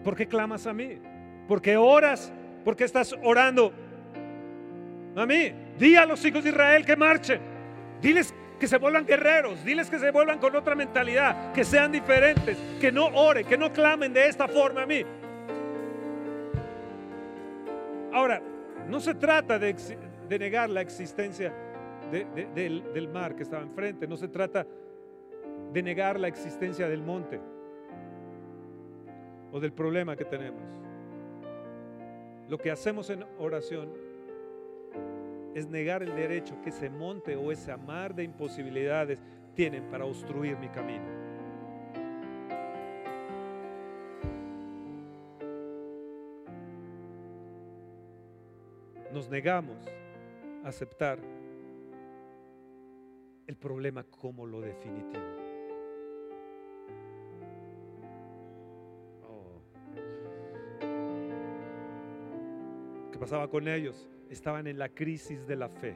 ¿por 0.04 0.16
qué 0.16 0.28
clamas 0.28 0.68
a 0.68 0.74
mí? 0.74 1.00
Porque 1.48 1.78
oras 1.78 2.34
¿Por 2.66 2.76
qué 2.76 2.84
estás 2.84 3.16
orando? 3.24 3.72
A 5.16 5.26
mí, 5.28 5.54
di 5.78 5.96
a 5.96 6.06
los 6.08 6.26
hijos 6.26 6.44
de 6.44 6.50
Israel 6.50 6.84
que 6.84 6.96
marchen. 6.96 7.40
Diles 8.02 8.34
que 8.60 8.68
se 8.68 8.80
vuelvan 8.80 9.06
guerreros, 9.06 9.64
diles 9.64 9.88
que 9.88 10.00
se 10.00 10.10
vuelvan 10.10 10.40
con 10.40 10.56
otra 10.56 10.74
mentalidad, 10.74 11.54
que 11.54 11.64
sean 11.64 11.92
diferentes, 11.92 12.58
que 12.82 12.92
no 12.92 13.06
oren, 13.06 13.46
que 13.46 13.58
no 13.58 13.72
clamen 13.72 14.12
de 14.12 14.28
esta 14.28 14.48
forma 14.48 14.82
a 14.82 14.86
mí. 14.88 15.04
Ahora, 18.12 18.42
no 18.90 19.00
se 19.00 19.14
trata 19.14 19.60
de, 19.60 19.76
negar 20.40 20.72
la 20.72 20.82
existencia 20.82 21.54
del 22.12 23.10
mar 23.10 23.36
que 23.36 23.44
estaba 23.44 23.62
enfrente, 23.62 24.08
no 24.08 24.18
se 24.18 24.28
trata 24.28 24.66
de 25.72 25.84
negar 25.84 26.20
la 26.20 26.28
existencia 26.28 26.90
del 26.90 27.04
monte 27.04 27.40
o 29.56 29.60
del 29.62 29.72
problema 29.72 30.18
que 30.18 30.26
tenemos. 30.26 30.62
Lo 32.50 32.58
que 32.58 32.72
hacemos 32.72 33.10
en 33.10 33.24
oración 33.40 33.90
es 35.54 35.70
negar 35.70 36.04
el 36.04 36.14
derecho 36.14 36.62
que 36.62 36.72
ese 36.72 36.90
monte 36.90 37.38
o 37.38 37.54
ese 37.54 37.74
mar 37.78 38.14
de 38.14 38.26
imposibilidades 38.26 39.18
tienen 39.54 39.90
para 39.90 40.04
obstruir 40.04 40.58
mi 40.58 40.68
camino. 40.68 41.06
Nos 49.14 49.30
negamos 49.30 49.78
a 50.66 50.68
aceptar 50.68 51.18
el 53.48 53.56
problema 53.56 54.04
como 54.04 54.46
lo 54.46 54.60
definitivo. 54.60 55.45
¿Qué 63.16 63.20
pasaba 63.20 63.48
con 63.48 63.66
ellos? 63.70 64.10
estaban 64.30 64.68
en 64.68 64.78
la 64.78 64.90
crisis 64.90 65.48
de 65.48 65.56
la 65.56 65.70
fe. 65.70 65.96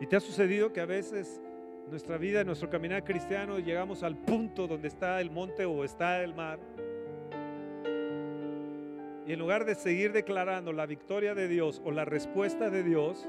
¿Y 0.00 0.06
te 0.06 0.16
ha 0.16 0.20
sucedido 0.20 0.72
que 0.72 0.80
a 0.80 0.86
veces 0.86 1.42
nuestra 1.90 2.16
vida, 2.16 2.42
nuestro 2.42 2.70
caminar 2.70 3.04
cristiano, 3.04 3.58
llegamos 3.58 4.02
al 4.02 4.16
punto 4.16 4.66
donde 4.66 4.88
está 4.88 5.20
el 5.20 5.30
monte 5.30 5.66
o 5.66 5.84
está 5.84 6.24
el 6.24 6.32
mar? 6.34 6.58
Y 9.26 9.32
en 9.34 9.38
lugar 9.38 9.66
de 9.66 9.74
seguir 9.74 10.12
declarando 10.12 10.72
la 10.72 10.86
victoria 10.86 11.34
de 11.34 11.48
Dios 11.48 11.82
o 11.84 11.90
la 11.90 12.06
respuesta 12.06 12.70
de 12.70 12.82
Dios, 12.82 13.28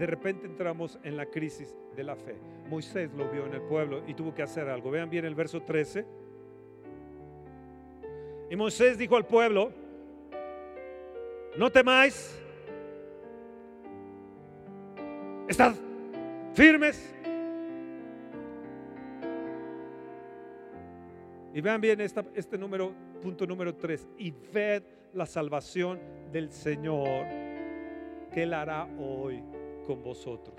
de 0.00 0.06
repente 0.06 0.46
entramos 0.46 0.98
en 1.04 1.16
la 1.16 1.26
crisis 1.26 1.76
de 1.94 2.02
la 2.02 2.16
fe. 2.16 2.34
Moisés 2.68 3.14
lo 3.14 3.30
vio 3.30 3.46
en 3.46 3.54
el 3.54 3.62
pueblo 3.62 4.02
y 4.04 4.14
tuvo 4.14 4.34
que 4.34 4.42
hacer 4.42 4.68
algo. 4.68 4.90
Vean 4.90 5.10
bien 5.10 5.24
el 5.24 5.36
verso 5.36 5.62
13. 5.62 6.04
Y 8.50 8.56
Moisés 8.56 8.98
dijo 8.98 9.14
al 9.14 9.26
pueblo, 9.26 9.86
no 11.58 11.70
temáis, 11.72 12.40
estad 15.48 15.74
firmes. 16.54 17.14
Y 21.52 21.60
vean 21.60 21.80
bien 21.80 22.00
este 22.00 22.56
número, 22.56 22.94
punto 23.20 23.44
número 23.44 23.74
3, 23.74 24.06
y 24.18 24.30
ved 24.30 24.84
la 25.14 25.26
salvación 25.26 25.98
del 26.30 26.52
Señor 26.52 27.26
que 28.32 28.44
Él 28.44 28.54
hará 28.54 28.86
hoy 28.96 29.42
con 29.84 30.00
vosotros. 30.00 30.56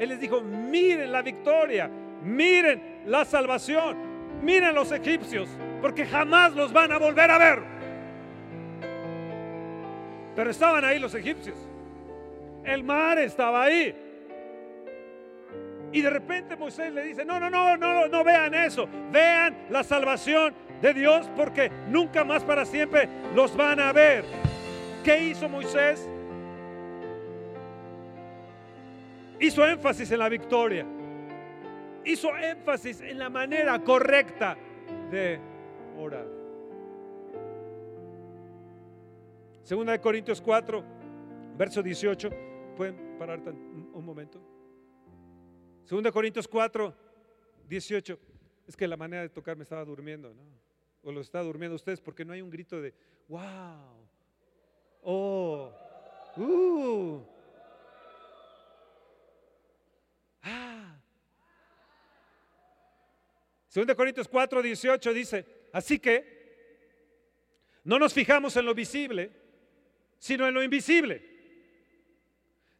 Él 0.00 0.08
les 0.08 0.18
dijo, 0.18 0.40
miren 0.40 1.12
la 1.12 1.22
victoria, 1.22 1.88
miren 2.24 3.02
la 3.06 3.24
salvación, 3.24 3.96
miren 4.42 4.74
los 4.74 4.90
egipcios, 4.90 5.48
porque 5.80 6.04
jamás 6.04 6.56
los 6.56 6.72
van 6.72 6.90
a 6.90 6.98
volver 6.98 7.30
a 7.30 7.38
ver. 7.38 7.75
Pero 10.36 10.50
estaban 10.50 10.84
ahí 10.84 10.98
los 10.98 11.14
egipcios. 11.14 11.56
El 12.62 12.84
mar 12.84 13.18
estaba 13.18 13.64
ahí. 13.64 13.94
Y 15.92 16.02
de 16.02 16.10
repente 16.10 16.56
Moisés 16.56 16.92
le 16.92 17.04
dice, 17.04 17.24
no, 17.24 17.40
no, 17.40 17.48
no, 17.48 17.76
no, 17.76 18.06
no 18.06 18.22
vean 18.22 18.52
eso. 18.52 18.86
Vean 19.10 19.66
la 19.70 19.82
salvación 19.82 20.54
de 20.82 20.92
Dios 20.92 21.30
porque 21.34 21.70
nunca 21.88 22.22
más 22.22 22.44
para 22.44 22.66
siempre 22.66 23.08
los 23.34 23.56
van 23.56 23.80
a 23.80 23.92
ver. 23.92 24.24
¿Qué 25.02 25.18
hizo 25.22 25.48
Moisés? 25.48 26.06
Hizo 29.40 29.66
énfasis 29.66 30.10
en 30.10 30.18
la 30.18 30.28
victoria. 30.28 30.84
Hizo 32.04 32.36
énfasis 32.36 33.00
en 33.00 33.18
la 33.18 33.30
manera 33.30 33.78
correcta 33.78 34.56
de 35.10 35.40
orar. 35.98 36.35
Segunda 39.66 39.90
de 39.90 40.00
Corintios 40.00 40.40
4, 40.40 40.84
verso 41.58 41.82
18. 41.82 42.30
¿Pueden 42.76 43.18
parar 43.18 43.40
un 43.40 44.04
momento? 44.04 44.40
Segunda 45.84 46.10
de 46.10 46.12
Corintios 46.12 46.46
4, 46.46 46.94
18. 47.68 48.18
Es 48.68 48.76
que 48.76 48.86
la 48.86 48.96
manera 48.96 49.22
de 49.22 49.28
tocar 49.28 49.56
me 49.56 49.64
estaba 49.64 49.84
durmiendo, 49.84 50.32
¿no? 50.32 50.44
O 51.02 51.10
lo 51.10 51.20
está 51.20 51.42
durmiendo 51.42 51.74
ustedes 51.74 52.00
porque 52.00 52.24
no 52.24 52.32
hay 52.32 52.42
un 52.42 52.50
grito 52.50 52.80
de 52.80 52.94
wow. 53.26 54.06
Oh. 55.02 55.72
Uh. 56.36 57.26
Ah. 60.44 60.96
Segunda 63.66 63.94
de 63.94 63.96
Corintios 63.96 64.28
4, 64.28 64.62
18 64.62 65.12
dice, 65.12 65.44
así 65.72 65.98
que 65.98 66.36
no 67.82 67.98
nos 67.98 68.14
fijamos 68.14 68.56
en 68.56 68.64
lo 68.64 68.72
visible, 68.72 69.45
sino 70.18 70.46
en 70.46 70.54
lo 70.54 70.62
invisible. 70.62 71.22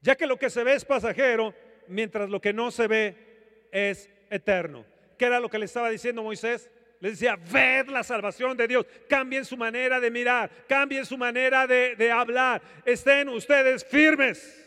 Ya 0.01 0.15
que 0.17 0.27
lo 0.27 0.39
que 0.39 0.51
se 0.51 0.65
ve 0.65 0.75
es 0.75 0.85
pasajero, 0.85 1.55
mientras 1.89 2.29
lo 2.29 2.41
que 2.41 2.53
no 2.53 2.71
se 2.71 2.87
ve 2.87 3.69
es 3.73 4.11
eterno. 4.31 4.85
¿Qué 5.19 5.27
era 5.27 5.41
lo 5.41 5.49
que 5.49 5.59
le 5.59 5.65
estaba 5.65 5.91
diciendo 5.91 6.23
Moisés? 6.23 6.71
Les 7.01 7.13
decía, 7.13 7.37
ved 7.37 7.89
la 7.89 8.03
salvación 8.03 8.57
de 8.57 8.69
Dios, 8.69 8.87
cambien 9.09 9.45
su 9.45 9.57
manera 9.57 10.01
de 10.01 10.11
mirar, 10.11 10.51
cambien 10.67 11.05
su 11.05 11.19
manera 11.19 11.67
de, 11.67 11.95
de 11.97 12.11
hablar, 12.11 12.63
estén 12.85 13.29
ustedes 13.29 13.85
firmes. 13.85 14.63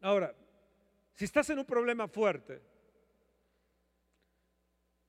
Ahora, 0.00 0.34
si 1.14 1.24
estás 1.24 1.50
en 1.50 1.58
un 1.58 1.64
problema 1.64 2.06
fuerte, 2.06 2.62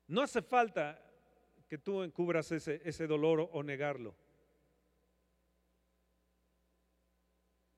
no 0.07 0.21
hace 0.21 0.41
falta 0.41 0.99
que 1.69 1.77
tú 1.77 2.01
encubras 2.01 2.51
ese, 2.51 2.81
ese 2.83 3.05
dolor 3.05 3.47
o 3.53 3.63
negarlo. 3.63 4.15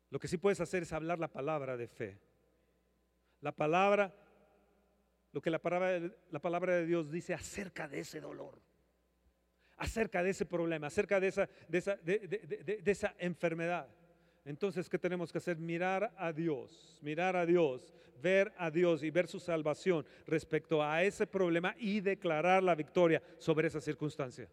Lo 0.10 0.18
que 0.18 0.30
sí 0.30 0.38
puedes 0.38 0.62
hacer 0.62 0.84
es 0.84 0.94
hablar 0.94 1.20
la 1.20 1.28
palabra 1.28 1.76
de 1.76 1.88
fe. 1.88 2.18
La 3.42 3.52
palabra, 3.52 4.16
lo 5.34 5.42
que 5.42 5.50
la 5.50 5.60
palabra, 5.60 6.00
la 6.32 6.40
palabra 6.40 6.76
de 6.76 6.86
Dios 6.86 7.12
dice 7.12 7.34
acerca 7.34 7.88
de 7.90 8.00
ese 8.00 8.22
dolor, 8.22 8.62
acerca 9.76 10.24
de 10.24 10.30
ese 10.30 10.46
problema, 10.46 10.88
acerca 10.88 11.20
de 11.20 11.28
esa, 11.28 11.50
de 11.68 11.78
esa, 11.78 11.96
de 11.98 12.82
esa 12.86 13.14
enfermedad. 13.20 13.90
Entonces, 14.44 14.90
¿qué 14.90 14.98
tenemos 14.98 15.32
que 15.32 15.38
hacer? 15.38 15.58
Mirar 15.58 16.14
a 16.18 16.34
Dios, 16.34 16.98
mirar 17.02 17.36
a 17.36 17.46
Dios, 17.46 17.94
ver 18.22 18.52
a 18.58 18.72
Dios 18.72 19.04
y 19.04 19.12
ver 19.12 19.28
su 19.28 19.40
salvación 19.40 20.06
respecto 20.26 20.84
a 20.84 21.04
ese 21.04 21.28
problema 21.28 21.76
y 21.78 22.02
declarar 22.02 22.64
la 22.64 22.76
victoria 22.76 23.22
sobre 23.38 23.68
esa 23.68 23.82
circunstancia. 23.82 24.48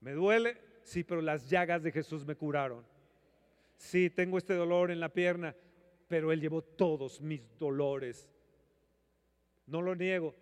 ¿Me 0.00 0.12
duele? 0.12 0.56
Sí, 0.82 1.04
pero 1.04 1.20
las 1.20 1.48
llagas 1.48 1.82
de 1.82 1.92
Jesús 1.92 2.26
me 2.26 2.36
curaron. 2.36 2.84
Sí, 3.76 4.10
tengo 4.10 4.38
este 4.38 4.54
dolor 4.54 4.90
en 4.90 5.00
la 5.00 5.08
pierna, 5.08 5.54
pero 6.08 6.32
Él 6.32 6.40
llevó 6.40 6.62
todos 6.62 7.20
mis 7.20 7.42
dolores. 7.58 8.28
No 9.66 9.80
lo 9.80 9.94
niego, 9.94 10.34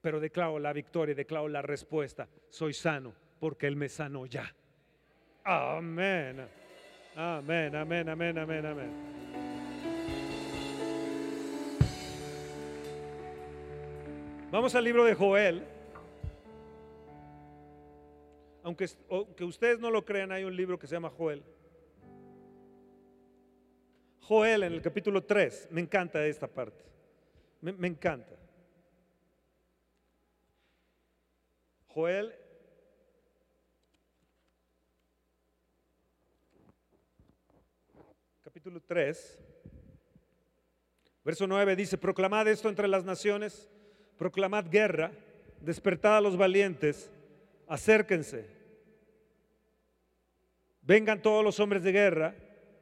pero 0.00 0.20
declaro 0.20 0.58
la 0.58 0.72
victoria, 0.72 1.14
declaro 1.14 1.48
la 1.48 1.62
respuesta. 1.62 2.28
Soy 2.48 2.72
sano 2.72 3.14
porque 3.38 3.66
Él 3.66 3.76
me 3.76 3.88
sanó 3.88 4.26
ya. 4.26 4.52
Amén. 5.44 6.48
Amén, 7.20 7.74
amén, 7.74 8.08
amén, 8.08 8.38
amén, 8.38 8.64
amén. 8.64 8.90
Vamos 14.52 14.72
al 14.76 14.84
libro 14.84 15.04
de 15.04 15.14
Joel. 15.14 15.64
Aunque, 18.62 18.84
ustedes 19.40 19.80
no 19.80 19.90
lo 19.90 20.04
crean, 20.04 20.30
hay 20.30 20.44
un 20.44 20.54
libro 20.54 20.78
que 20.78 20.86
se 20.86 20.94
llama 20.94 21.10
Joel. 21.10 21.42
Joel 24.20 24.62
en 24.62 24.74
el 24.74 24.80
capítulo 24.80 25.24
3, 25.24 25.70
me 25.72 25.80
encanta 25.80 26.24
esta 26.24 26.46
parte. 26.46 26.84
Me, 27.60 27.72
me 27.72 27.88
encanta. 27.88 28.36
Joel 31.88 32.32
capítulo 38.68 38.84
3, 38.86 39.38
verso 41.24 41.46
9 41.46 41.74
dice, 41.74 41.96
proclamad 41.96 42.46
esto 42.48 42.68
entre 42.68 42.86
las 42.86 43.02
naciones, 43.02 43.66
proclamad 44.18 44.66
guerra, 44.66 45.10
despertad 45.62 46.18
a 46.18 46.20
los 46.20 46.36
valientes, 46.36 47.10
acérquense. 47.66 48.44
Vengan 50.82 51.22
todos 51.22 51.42
los 51.42 51.58
hombres 51.60 51.82
de 51.82 51.92
guerra, 51.92 52.34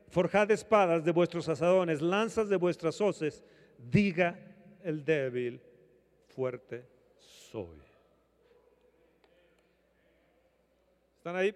forjad 0.09 0.51
espadas 0.51 1.05
de 1.05 1.13
vuestros 1.13 1.49
asadones, 1.49 2.03
lanzas 2.03 2.49
de 2.49 2.57
vuestras 2.57 3.01
hoces, 3.01 3.45
diga 3.79 4.37
el 4.83 5.05
débil, 5.05 5.61
fuerte 6.35 6.85
soy. 7.17 7.81
¿Están 11.19 11.37
ahí? 11.37 11.55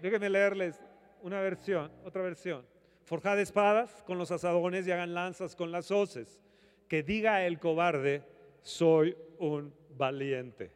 Déjenme 0.00 0.30
leerles 0.30 0.80
una 1.24 1.40
versión, 1.40 1.90
otra 2.04 2.22
versión. 2.22 2.66
Forjad 3.04 3.40
espadas 3.40 4.02
con 4.06 4.18
los 4.18 4.30
asadones 4.30 4.86
y 4.86 4.92
hagan 4.92 5.14
lanzas 5.14 5.56
con 5.56 5.72
las 5.72 5.90
hoces. 5.90 6.38
Que 6.86 7.02
diga 7.02 7.46
el 7.46 7.58
cobarde, 7.58 8.22
soy 8.60 9.16
un 9.38 9.74
valiente. 9.96 10.70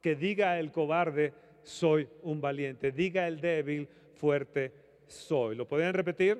Que 0.00 0.14
diga 0.14 0.56
el 0.60 0.70
cobarde, 0.70 1.34
soy 1.64 2.08
un 2.22 2.40
valiente. 2.40 2.92
Diga 2.92 3.26
el 3.26 3.40
débil, 3.40 3.88
fuerte 4.14 4.72
soy. 5.08 5.56
¿Lo 5.56 5.66
podrían 5.66 5.92
repetir? 5.92 6.38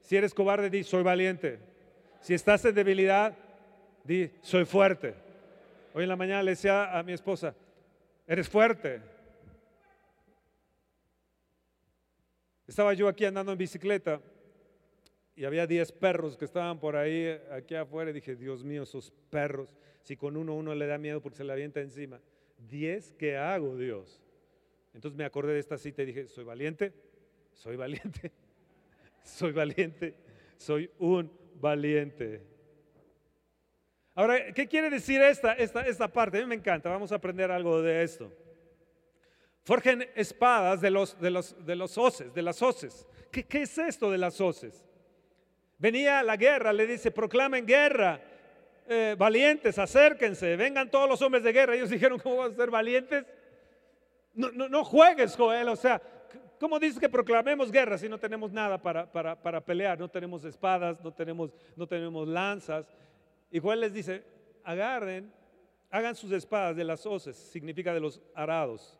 Si 0.00 0.16
eres 0.16 0.32
cobarde, 0.32 0.70
di, 0.70 0.82
soy 0.82 1.02
valiente. 1.02 1.58
Si 2.22 2.32
estás 2.32 2.64
en 2.64 2.74
debilidad, 2.74 3.36
di, 4.04 4.30
soy 4.40 4.64
fuerte. 4.64 5.14
Hoy 5.92 6.04
en 6.04 6.08
la 6.08 6.16
mañana 6.16 6.42
le 6.42 6.52
decía 6.52 6.98
a 6.98 7.02
mi 7.02 7.12
esposa, 7.12 7.54
eres 8.26 8.48
fuerte. 8.48 9.19
Estaba 12.70 12.94
yo 12.94 13.08
aquí 13.08 13.24
andando 13.24 13.50
en 13.50 13.58
bicicleta 13.58 14.20
y 15.34 15.44
había 15.44 15.66
10 15.66 15.90
perros 15.90 16.36
que 16.36 16.44
estaban 16.44 16.78
por 16.78 16.94
ahí, 16.94 17.36
aquí 17.50 17.74
afuera, 17.74 18.10
y 18.10 18.12
dije, 18.12 18.36
Dios 18.36 18.62
mío, 18.62 18.84
esos 18.84 19.10
perros, 19.28 19.76
si 20.02 20.16
con 20.16 20.36
uno 20.36 20.54
uno 20.54 20.72
le 20.76 20.86
da 20.86 20.96
miedo 20.96 21.20
porque 21.20 21.38
se 21.38 21.42
le 21.42 21.52
avienta 21.52 21.80
encima. 21.80 22.20
10, 22.68 23.14
¿qué 23.18 23.36
hago, 23.36 23.76
Dios? 23.76 24.22
Entonces 24.94 25.18
me 25.18 25.24
acordé 25.24 25.54
de 25.54 25.58
esta 25.58 25.78
cita 25.78 26.04
y 26.04 26.06
dije, 26.06 26.28
soy 26.28 26.44
valiente, 26.44 26.92
soy 27.54 27.74
valiente, 27.74 28.30
soy 29.24 29.50
valiente, 29.50 30.14
soy 30.56 30.88
un 31.00 31.28
valiente. 31.56 32.40
Ahora, 34.14 34.52
¿qué 34.52 34.68
quiere 34.68 34.90
decir 34.90 35.20
esta, 35.22 35.54
esta, 35.54 35.80
esta 35.88 36.06
parte? 36.06 36.38
A 36.38 36.42
mí 36.42 36.46
me 36.46 36.54
encanta, 36.54 36.88
vamos 36.88 37.10
a 37.10 37.16
aprender 37.16 37.50
algo 37.50 37.82
de 37.82 38.04
esto. 38.04 38.32
Forjen 39.62 40.08
espadas 40.14 40.80
de 40.80 40.90
los, 40.90 41.20
de 41.20 41.30
los, 41.30 41.66
de 41.66 41.76
los 41.76 41.98
hoces, 41.98 42.32
de 42.32 42.42
las 42.42 42.62
hoces. 42.62 43.06
¿Qué, 43.30 43.44
¿Qué 43.44 43.62
es 43.62 43.76
esto 43.76 44.10
de 44.10 44.18
las 44.18 44.40
hoces? 44.40 44.84
Venía 45.78 46.22
la 46.22 46.36
guerra, 46.36 46.72
le 46.72 46.86
dice, 46.86 47.10
proclamen 47.10 47.66
guerra, 47.66 48.20
eh, 48.88 49.14
valientes, 49.18 49.78
acérquense, 49.78 50.56
vengan 50.56 50.90
todos 50.90 51.08
los 51.08 51.20
hombres 51.22 51.42
de 51.42 51.52
guerra. 51.52 51.74
Ellos 51.74 51.90
dijeron, 51.90 52.18
¿cómo 52.18 52.36
van 52.36 52.52
a 52.52 52.56
ser 52.56 52.70
valientes? 52.70 53.24
No, 54.34 54.50
no, 54.50 54.68
no 54.68 54.84
juegues, 54.84 55.36
Joel, 55.36 55.68
o 55.68 55.76
sea, 55.76 56.00
¿cómo 56.58 56.78
dices 56.78 56.98
que 56.98 57.08
proclamemos 57.08 57.70
guerra 57.70 57.98
si 57.98 58.08
no 58.08 58.18
tenemos 58.18 58.52
nada 58.52 58.80
para, 58.80 59.10
para, 59.10 59.40
para 59.40 59.60
pelear? 59.60 59.98
No 59.98 60.08
tenemos 60.08 60.44
espadas, 60.44 61.00
no 61.02 61.12
tenemos, 61.12 61.50
no 61.76 61.86
tenemos 61.86 62.26
lanzas. 62.28 62.86
Y 63.50 63.58
Joel 63.58 63.80
les 63.80 63.92
dice, 63.92 64.24
agarren, 64.64 65.32
hagan 65.90 66.14
sus 66.14 66.32
espadas 66.32 66.76
de 66.76 66.84
las 66.84 67.04
hoces, 67.04 67.36
significa 67.36 67.92
de 67.92 68.00
los 68.00 68.20
arados 68.34 68.99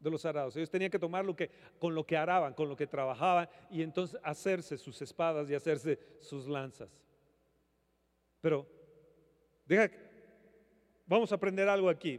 de 0.00 0.10
los 0.10 0.24
arados. 0.24 0.56
Ellos 0.56 0.70
tenían 0.70 0.90
que 0.90 0.98
tomar 0.98 1.24
lo 1.24 1.36
que, 1.36 1.50
con 1.78 1.94
lo 1.94 2.04
que 2.04 2.16
araban, 2.16 2.54
con 2.54 2.68
lo 2.68 2.76
que 2.76 2.86
trabajaban, 2.86 3.48
y 3.70 3.82
entonces 3.82 4.18
hacerse 4.24 4.78
sus 4.78 5.00
espadas 5.02 5.48
y 5.50 5.54
hacerse 5.54 5.98
sus 6.20 6.48
lanzas. 6.48 6.88
Pero, 8.40 8.66
deja, 9.66 9.90
vamos 11.06 11.30
a 11.30 11.34
aprender 11.34 11.68
algo 11.68 11.88
aquí 11.88 12.18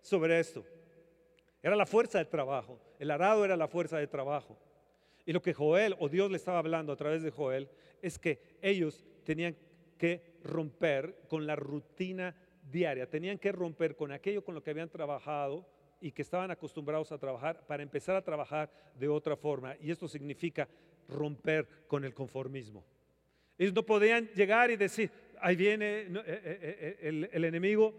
sobre 0.00 0.38
esto. 0.38 0.64
Era 1.60 1.74
la 1.74 1.86
fuerza 1.86 2.18
de 2.18 2.26
trabajo. 2.26 2.80
El 2.98 3.10
arado 3.10 3.44
era 3.44 3.56
la 3.56 3.66
fuerza 3.66 3.98
de 3.98 4.06
trabajo. 4.06 4.56
Y 5.24 5.32
lo 5.32 5.42
que 5.42 5.52
Joel 5.52 5.96
o 5.98 6.08
Dios 6.08 6.30
le 6.30 6.36
estaba 6.36 6.60
hablando 6.60 6.92
a 6.92 6.96
través 6.96 7.24
de 7.24 7.32
Joel 7.32 7.68
es 8.00 8.18
que 8.18 8.40
ellos 8.62 9.04
tenían 9.24 9.56
que 9.98 10.38
romper 10.44 11.24
con 11.26 11.46
la 11.46 11.56
rutina 11.56 12.36
diaria, 12.62 13.10
tenían 13.10 13.38
que 13.38 13.50
romper 13.50 13.96
con 13.96 14.12
aquello 14.12 14.44
con 14.44 14.54
lo 14.54 14.62
que 14.62 14.70
habían 14.70 14.88
trabajado 14.88 15.66
y 16.00 16.12
que 16.12 16.22
estaban 16.22 16.50
acostumbrados 16.50 17.12
a 17.12 17.18
trabajar 17.18 17.66
para 17.66 17.82
empezar 17.82 18.16
a 18.16 18.22
trabajar 18.22 18.70
de 18.98 19.08
otra 19.08 19.36
forma. 19.36 19.76
Y 19.80 19.90
esto 19.90 20.08
significa 20.08 20.68
romper 21.08 21.68
con 21.86 22.04
el 22.04 22.14
conformismo. 22.14 22.84
Ellos 23.58 23.74
no 23.74 23.84
podían 23.84 24.28
llegar 24.34 24.70
y 24.70 24.76
decir, 24.76 25.10
ahí 25.40 25.56
viene 25.56 26.00
eh, 26.00 26.08
eh, 26.26 26.96
eh, 27.00 27.28
el, 27.32 27.44
enemigo, 27.44 27.94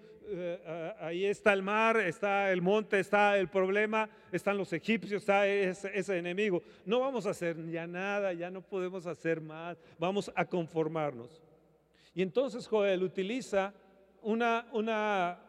ahí 1.00 1.26
está 1.26 1.54
el 1.54 1.64
mar, 1.64 1.98
está 1.98 2.52
el 2.52 2.62
monte, 2.62 3.00
está 3.00 3.38
el 3.38 3.48
problema, 3.48 4.10
están 4.32 4.58
los 4.58 4.72
egipcios, 4.74 5.22
está 5.24 5.48
ese, 5.48 5.90
ese 5.98 6.18
enemigo. 6.18 6.62
No 6.86 7.00
vamos 7.00 7.26
a 7.26 7.32
hacer 7.32 7.58
ya 7.72 7.88
nada, 7.88 8.34
ya 8.34 8.52
no 8.52 8.62
podemos 8.62 9.08
hacer 9.08 9.42
más, 9.42 9.82
vamos 9.98 10.32
a 10.36 10.46
conformarnos. 10.46 11.42
Y 12.14 12.22
entonces 12.22 12.68
Joel 12.68 13.04
utiliza 13.04 13.74
una, 14.22 14.68
una 14.74 15.40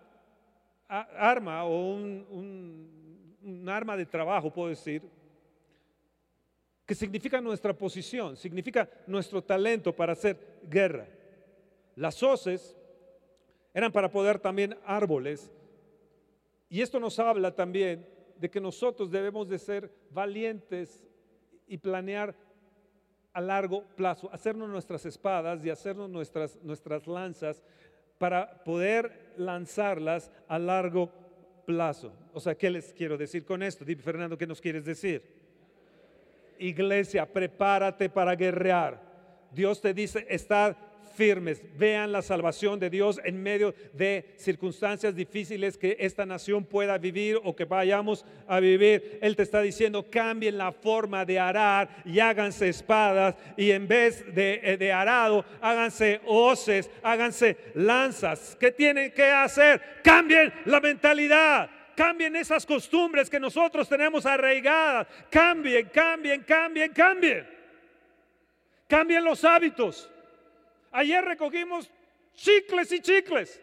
arma 0.89 1.65
o 1.65 1.95
un, 1.95 3.65
arma 3.69 3.97
de 3.97 4.07
trabajo, 4.07 4.53
puedo 4.53 4.69
decir, 4.69 5.03
que 6.87 6.95
significa 6.95 7.41
nuestra 7.41 7.75
posición, 7.75 8.37
significa 8.37 8.89
nuestro 9.07 9.43
talento 9.43 9.95
para 9.95 10.15
hacer 10.15 10.37
guerra. 10.69 11.07
Las 11.95 12.23
hoces 12.23 12.77
eran 13.75 13.93
para 13.93 14.11
poder 14.11 14.39
también 14.39 14.77
árboles. 14.85 15.51
Y 16.71 16.81
esto 16.81 16.99
nos 16.99 17.19
habla 17.19 17.55
también 17.55 18.07
de 18.37 18.51
que 18.51 18.61
nosotros 18.61 19.11
debemos 19.11 19.49
de 19.49 19.59
ser 19.59 19.93
valientes 20.11 21.07
y 21.67 21.77
planear 21.77 22.35
a 23.33 23.41
largo 23.41 23.85
plazo, 23.95 24.31
hacernos 24.33 24.69
nuestras 24.69 25.05
espadas 25.05 25.65
y 25.65 25.71
hacernos 25.71 26.09
nuestras, 26.09 26.57
nuestras 26.63 27.07
lanzas 27.07 27.63
para 28.19 28.65
poder 28.65 29.28
lanzarlas 29.39 30.31
a 30.49 30.59
largo 30.59 31.11
plazo. 31.67 32.13
O 32.33 32.41
sea, 32.41 32.55
¿qué 32.55 32.71
les 32.71 32.93
quiero 32.93 33.17
decir 33.17 33.45
con 33.45 33.63
esto? 33.63 33.85
Dime, 33.85 34.03
Fernando, 34.03 34.37
¿qué 34.37 34.47
nos 34.47 34.61
quieres 34.61 34.85
decir? 34.85 35.23
Iglesia, 36.59 37.27
prepárate 37.27 38.09
para 38.09 38.35
guerrear. 38.35 39.01
Dios 39.53 39.81
te 39.81 39.95
dice, 39.95 40.27
estar 40.29 40.77
firmes, 41.09 41.63
vean 41.77 42.13
la 42.13 42.23
salvación 42.23 42.79
de 42.79 42.91
Dios 42.91 43.21
en 43.25 43.43
medio 43.43 43.75
de 43.93 44.35
circunstancias 44.37 45.15
difíciles 45.15 45.77
que 45.77 45.97
esta 46.01 46.27
nación 46.27 46.65
pueda 46.65 46.99
vivir 46.99 47.39
o 47.43 47.55
que 47.57 47.65
vayamos 47.65 48.25
a 48.47 48.61
vivir. 48.61 49.19
Él 49.23 49.37
te 49.37 49.43
está 49.43 49.61
diciendo, 49.61 50.09
cambien 50.11 50.59
la 50.59 50.73
forma 50.73 51.25
de 51.25 51.39
arar 51.39 52.03
y 52.05 52.21
háganse 52.21 52.69
espadas 52.69 53.37
y 53.57 53.71
en 53.71 53.89
vez 53.89 54.25
de, 54.35 54.61
eh, 54.63 54.77
de 54.77 54.93
arado, 54.93 55.45
háganse 55.61 56.21
hoces, 56.27 56.91
háganse 57.03 57.57
lanzas. 57.75 58.57
¿Qué 58.59 58.73
tienen 58.73 59.13
que 59.13 59.25
hacer? 59.25 59.81
Cambien 60.03 60.53
la 60.67 60.81
mentalidad. 60.81 61.71
Cambien 61.99 62.37
esas 62.37 62.65
costumbres 62.65 63.29
que 63.29 63.41
nosotros 63.41 63.89
tenemos 63.89 64.25
arraigadas. 64.25 65.09
Cambien, 65.31 65.89
cambien, 65.93 66.45
cambien, 66.45 66.93
cambien. 66.93 67.59
Cambien 68.87 69.25
los 69.25 69.45
hábitos. 69.45 70.09
Ayer 70.91 71.25
recogimos 71.25 71.91
chicles 72.35 72.93
y 72.93 73.01
chicles. 73.01 73.61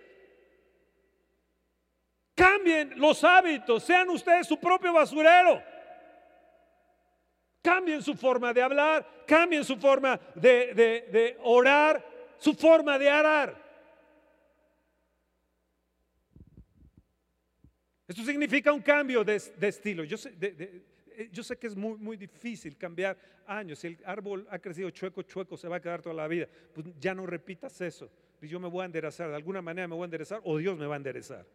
Cambien 2.35 2.99
los 2.99 3.23
hábitos, 3.23 3.83
sean 3.83 4.09
ustedes 4.09 4.47
su 4.47 4.59
propio 4.59 4.93
basurero. 4.93 5.63
Cambien 7.61 8.03
su 8.03 8.13
forma 8.13 8.53
de 8.53 8.61
hablar, 8.61 9.23
cambien 9.25 9.63
su 9.63 9.77
forma 9.77 10.19
de, 10.35 11.37
orar, 11.41 12.05
su 12.37 12.53
forma 12.53 12.99
de 12.99 13.09
arar. 13.09 13.65
Esto 18.07 18.23
significa 18.23 18.71
un 18.71 18.81
cambio 18.81 19.23
de, 19.23 19.35
estilo. 19.61 20.03
Yo 20.03 20.17
sé, 20.17 20.35
eh, 20.39 20.85
yo 21.31 21.43
sé 21.43 21.57
que 21.57 21.67
es 21.67 21.75
muy, 21.75 21.97
muy 21.97 22.17
difícil 22.17 22.77
cambiar 22.77 23.17
años. 23.45 23.79
Si 23.79 23.87
el 23.87 23.97
árbol 24.05 24.47
ha 24.49 24.59
crecido 24.59 24.89
chueco, 24.89 25.21
chueco, 25.23 25.57
se 25.57 25.67
va 25.67 25.77
a 25.77 25.81
quedar 25.81 26.01
toda 26.01 26.15
la 26.15 26.27
vida. 26.27 26.47
Pues 26.73 26.87
ya 26.99 27.13
no 27.13 27.25
repitas 27.25 27.79
eso. 27.81 28.09
Yo 28.41 28.59
me 28.59 28.67
voy 28.67 28.83
a 28.83 28.85
enderezar, 28.85 29.29
de 29.29 29.35
alguna 29.35 29.61
manera 29.61 29.87
me 29.87 29.95
voy 29.95 30.03
a 30.03 30.05
enderezar 30.05 30.41
o 30.43 30.57
Dios 30.57 30.77
me 30.77 30.85
va 30.85 30.95
a 30.95 30.97
enderezar. 30.97 31.45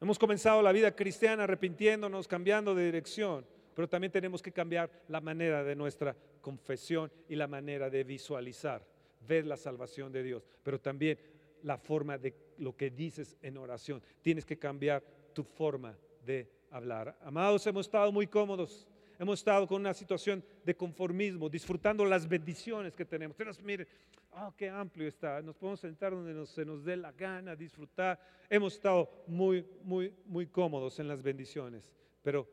Hemos 0.00 0.18
comenzado 0.18 0.60
la 0.60 0.72
vida 0.72 0.94
cristiana 0.94 1.44
arrepintiéndonos, 1.44 2.28
cambiando 2.28 2.74
de 2.74 2.84
dirección, 2.84 3.46
pero 3.74 3.88
también 3.88 4.12
tenemos 4.12 4.42
que 4.42 4.52
cambiar 4.52 4.90
la 5.08 5.20
manera 5.20 5.64
de 5.64 5.74
nuestra 5.74 6.14
confesión 6.42 7.10
y 7.28 7.34
la 7.34 7.46
manera 7.46 7.88
de 7.88 8.04
visualizar, 8.04 8.86
ver 9.26 9.46
la 9.46 9.56
salvación 9.56 10.12
de 10.12 10.22
Dios, 10.22 10.46
pero 10.62 10.78
también 10.78 11.18
la 11.62 11.78
forma 11.78 12.18
de 12.18 12.34
lo 12.58 12.76
que 12.76 12.90
dices 12.90 13.36
en 13.40 13.56
oración. 13.56 14.02
Tienes 14.20 14.44
que 14.44 14.58
cambiar 14.58 15.02
tu 15.32 15.42
forma 15.42 15.96
de 16.26 16.50
hablar. 16.70 17.16
Amados, 17.22 17.66
hemos 17.66 17.86
estado 17.86 18.12
muy 18.12 18.26
cómodos 18.26 18.86
hemos 19.18 19.40
estado 19.40 19.66
con 19.66 19.80
una 19.80 19.94
situación 19.94 20.44
de 20.64 20.76
conformismo, 20.76 21.48
disfrutando 21.48 22.04
las 22.04 22.28
bendiciones 22.28 22.94
que 22.94 23.04
tenemos. 23.04 23.34
Ustedes 23.38 23.62
miren, 23.62 23.88
oh, 24.32 24.52
qué 24.56 24.68
amplio 24.68 25.08
está, 25.08 25.40
nos 25.42 25.56
podemos 25.56 25.80
sentar 25.80 26.12
donde 26.12 26.46
se 26.46 26.64
nos 26.64 26.84
dé 26.84 26.96
la 26.96 27.12
gana, 27.12 27.56
disfrutar. 27.56 28.20
Hemos 28.48 28.74
estado 28.74 29.24
muy, 29.26 29.66
muy, 29.82 30.12
muy 30.26 30.46
cómodos 30.46 30.98
en 30.98 31.08
las 31.08 31.22
bendiciones, 31.22 31.90
pero 32.22 32.48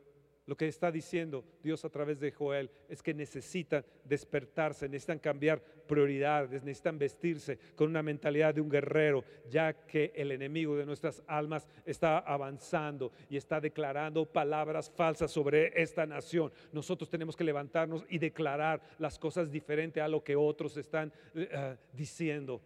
lo 0.46 0.58
que 0.58 0.68
está 0.68 0.91
diciendo 0.91 1.46
Dios 1.62 1.86
a 1.86 1.89
través 1.89 2.20
de 2.20 2.32
Joel 2.32 2.70
es 2.89 3.02
que 3.02 3.14
necesitan 3.14 3.86
despertarse, 4.04 4.89
necesitan 4.89 5.20
cambiar 5.20 5.62
prioridades, 5.62 6.64
necesitan 6.64 7.00
vestirse 7.00 7.58
con 7.76 7.89
una 7.89 8.04
mentalidad 8.04 8.54
de 8.54 8.60
un 8.60 8.70
guerrero, 8.70 9.24
ya 9.50 9.74
que 9.74 10.12
el 10.16 10.32
enemigo 10.32 10.76
de 10.76 10.86
nuestras 10.86 11.24
almas 11.28 11.68
está 11.86 12.20
avanzando 12.20 13.14
y 13.30 13.38
está 13.38 13.62
declarando 13.62 14.26
palabras 14.26 14.89
falsas 14.89 15.32
sobre 15.32 15.82
esta 15.82 16.06
nación. 16.06 16.52
Nosotros 16.74 17.10
tenemos 17.10 17.38
que 17.38 17.46
levantarnos 17.46 18.06
y 18.10 18.18
declarar 18.18 18.82
las 19.00 19.18
cosas 19.18 19.50
diferentes 19.50 20.04
a 20.04 20.10
lo 20.10 20.24
que 20.24 20.36
otros 20.36 20.76
están 20.76 21.14
eh, 21.36 21.78
diciendo. 21.94 22.62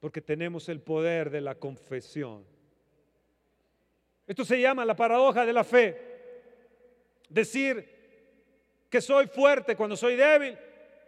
Porque 0.00 0.20
tenemos 0.20 0.68
el 0.68 0.80
poder 0.80 1.30
de 1.30 1.40
la 1.40 1.54
confesión. 1.54 2.51
Esto 4.26 4.44
se 4.44 4.60
llama 4.60 4.84
la 4.84 4.96
paradoja 4.96 5.44
de 5.44 5.52
la 5.52 5.64
fe. 5.64 5.96
Decir 7.28 7.88
que 8.88 9.00
soy 9.00 9.26
fuerte 9.26 9.74
cuando 9.74 9.96
soy 9.96 10.16
débil, 10.16 10.56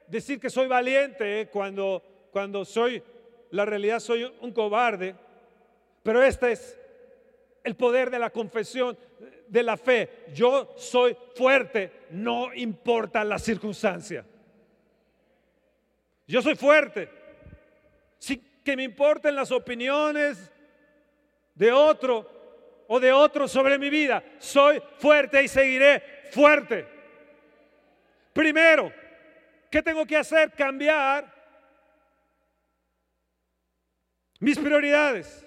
decir 0.06 0.40
que 0.40 0.50
soy 0.50 0.66
valiente 0.66 1.42
eh, 1.42 1.48
cuando, 1.48 2.02
cuando 2.32 2.64
soy, 2.64 3.02
la 3.50 3.64
realidad 3.64 4.00
soy 4.00 4.24
un 4.40 4.52
cobarde, 4.52 5.14
pero 6.02 6.22
este 6.22 6.52
es 6.52 6.78
el 7.62 7.76
poder 7.76 8.10
de 8.10 8.18
la 8.18 8.30
confesión 8.30 8.96
de 9.48 9.62
la 9.62 9.76
fe. 9.76 10.24
Yo 10.34 10.74
soy 10.76 11.16
fuerte, 11.34 11.92
no 12.10 12.52
importa 12.54 13.24
la 13.24 13.38
circunstancia. 13.38 14.24
Yo 16.26 16.42
soy 16.42 16.54
fuerte. 16.54 17.08
Sin 18.18 18.42
que 18.64 18.76
me 18.76 18.84
importen 18.84 19.34
las 19.34 19.52
opiniones 19.52 20.50
de 21.54 21.70
otro, 21.70 22.43
o 22.88 23.00
de 23.00 23.12
otros 23.12 23.50
sobre 23.50 23.78
mi 23.78 23.90
vida. 23.90 24.22
Soy 24.38 24.82
fuerte 24.98 25.42
y 25.42 25.48
seguiré 25.48 26.02
fuerte. 26.30 26.86
Primero, 28.32 28.92
¿qué 29.70 29.82
tengo 29.82 30.04
que 30.06 30.16
hacer? 30.16 30.52
Cambiar 30.52 31.32
mis 34.40 34.58
prioridades. 34.58 35.46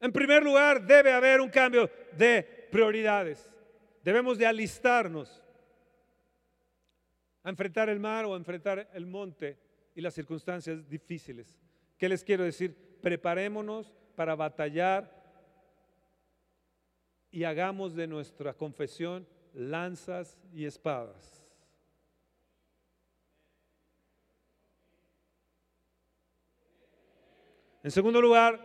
En 0.00 0.12
primer 0.12 0.42
lugar, 0.42 0.80
debe 0.86 1.12
haber 1.12 1.40
un 1.40 1.50
cambio 1.50 1.90
de 2.12 2.42
prioridades. 2.70 3.50
Debemos 4.02 4.38
de 4.38 4.46
alistarnos 4.46 5.42
a 7.42 7.50
enfrentar 7.50 7.88
el 7.88 8.00
mar 8.00 8.24
o 8.24 8.34
a 8.34 8.36
enfrentar 8.36 8.88
el 8.94 9.06
monte 9.06 9.58
y 9.94 10.00
las 10.00 10.14
circunstancias 10.14 10.88
difíciles. 10.88 11.58
¿Qué 11.98 12.08
les 12.08 12.24
quiero 12.24 12.44
decir? 12.44 12.74
Preparémonos 13.02 13.92
para 14.14 14.34
batallar 14.34 15.19
y 17.30 17.44
hagamos 17.44 17.94
de 17.94 18.06
nuestra 18.06 18.54
confesión 18.54 19.26
lanzas 19.54 20.38
y 20.52 20.64
espadas. 20.64 21.44
En 27.82 27.90
segundo 27.90 28.20
lugar, 28.20 28.60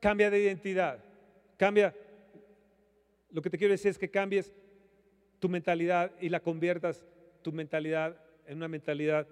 cambia 0.00 0.30
de 0.30 0.40
identidad. 0.40 1.04
Cambia, 1.56 1.94
lo 3.30 3.42
que 3.42 3.50
te 3.50 3.58
quiero 3.58 3.72
decir 3.72 3.90
es 3.90 3.98
que 3.98 4.10
cambies 4.10 4.52
tu 5.38 5.48
mentalidad 5.48 6.12
y 6.20 6.28
la 6.28 6.40
conviertas 6.40 7.04
tu 7.42 7.52
mentalidad 7.52 8.16
en 8.46 8.56
una 8.56 8.68
mentalidad 8.68 9.26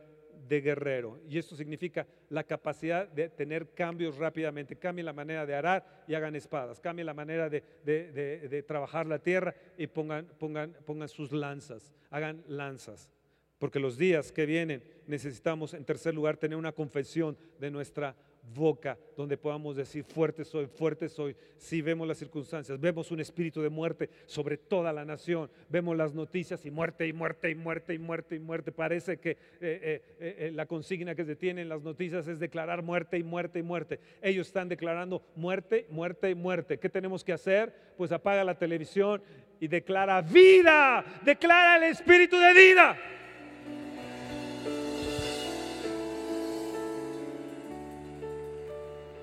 de 0.49 0.61
guerrero. 0.61 1.21
Y 1.29 1.39
esto 1.39 1.55
significa 1.57 2.07
la 2.31 2.45
capacidad 2.45 3.07
de 3.09 3.29
tener 3.29 3.75
cambios 3.75 4.17
rápidamente. 4.17 4.77
Cambien 4.77 5.07
la 5.07 5.13
manera 5.13 5.47
de 5.47 5.55
arar 5.55 6.05
y 6.07 6.15
hagan 6.15 6.35
espadas. 6.37 6.81
Cambien 6.81 7.07
la 7.07 7.15
manera 7.15 7.49
de, 7.49 8.65
trabajar 8.67 9.07
la 9.07 9.19
tierra 9.19 9.55
y 9.77 9.87
pongan, 9.87 10.27
pongan, 10.39 10.75
pongan 10.85 11.09
sus 11.09 11.33
lanzas. 11.33 11.93
Hagan 12.11 12.43
lanzas. 12.49 13.11
Porque 13.59 13.81
los 13.81 13.99
días 13.99 14.31
que 14.33 14.47
vienen 14.47 14.83
necesitamos, 15.07 15.75
en 15.75 15.85
tercer 15.85 16.15
lugar, 16.15 16.37
tener 16.37 16.57
una 16.57 16.73
confesión 16.73 17.37
de 17.59 17.71
nuestra 17.71 18.15
boca 18.55 18.99
donde 19.17 19.37
podamos 19.37 19.77
decir 19.77 20.05
fuerte 20.05 20.45
soy, 20.45 20.67
fuerte 20.67 21.09
soy. 21.09 21.35
Si 21.57 21.83
vemos 21.83 22.07
las 22.07 22.19
circunstancias, 22.19 22.79
vemos 22.81 23.11
un 23.11 23.21
espíritu 23.21 23.61
de 23.61 23.69
muerte 23.69 24.11
sobre 24.27 24.57
toda 24.57 24.93
la 24.93 25.05
nación, 25.05 25.51
vemos 25.69 25.97
las 25.97 26.15
noticias 26.15 26.65
y 26.65 26.71
muerte 26.71 27.07
y 27.07 27.13
muerte 27.13 27.51
y 27.51 27.55
muerte 27.55 27.95
y 27.95 27.99
muerte 27.99 28.37
y 28.37 28.39
muerte. 28.39 28.73
Parece 28.73 29.19
que 29.19 29.31
eh, 29.31 29.37
eh, 29.61 30.03
eh, 30.21 30.51
la 30.55 30.67
consigna 30.67 31.15
que 31.15 31.25
se 31.25 31.37
tiene 31.37 31.63
en 31.63 31.69
las 31.69 31.83
noticias 31.83 32.29
es 32.29 32.39
declarar 32.39 32.83
muerte 32.83 33.19
y 33.19 33.23
muerte 33.23 33.59
y 33.59 33.63
muerte. 33.63 34.01
Ellos 34.23 34.47
están 34.47 34.69
declarando 34.69 35.23
muerte, 35.35 35.87
muerte 35.91 36.31
y 36.31 36.35
muerte. 36.35 36.79
¿Qué 36.79 36.89
tenemos 36.89 37.25
que 37.25 37.33
hacer? 37.33 37.75
Pues 37.97 38.13
apaga 38.13 38.45
la 38.45 38.59
televisión 38.59 39.23
y 39.61 39.69
declara 39.69 40.21
vida, 40.23 41.05
declara 41.25 41.77
el 41.77 41.93
espíritu 41.93 42.37
de 42.39 42.55
vida. 42.55 42.97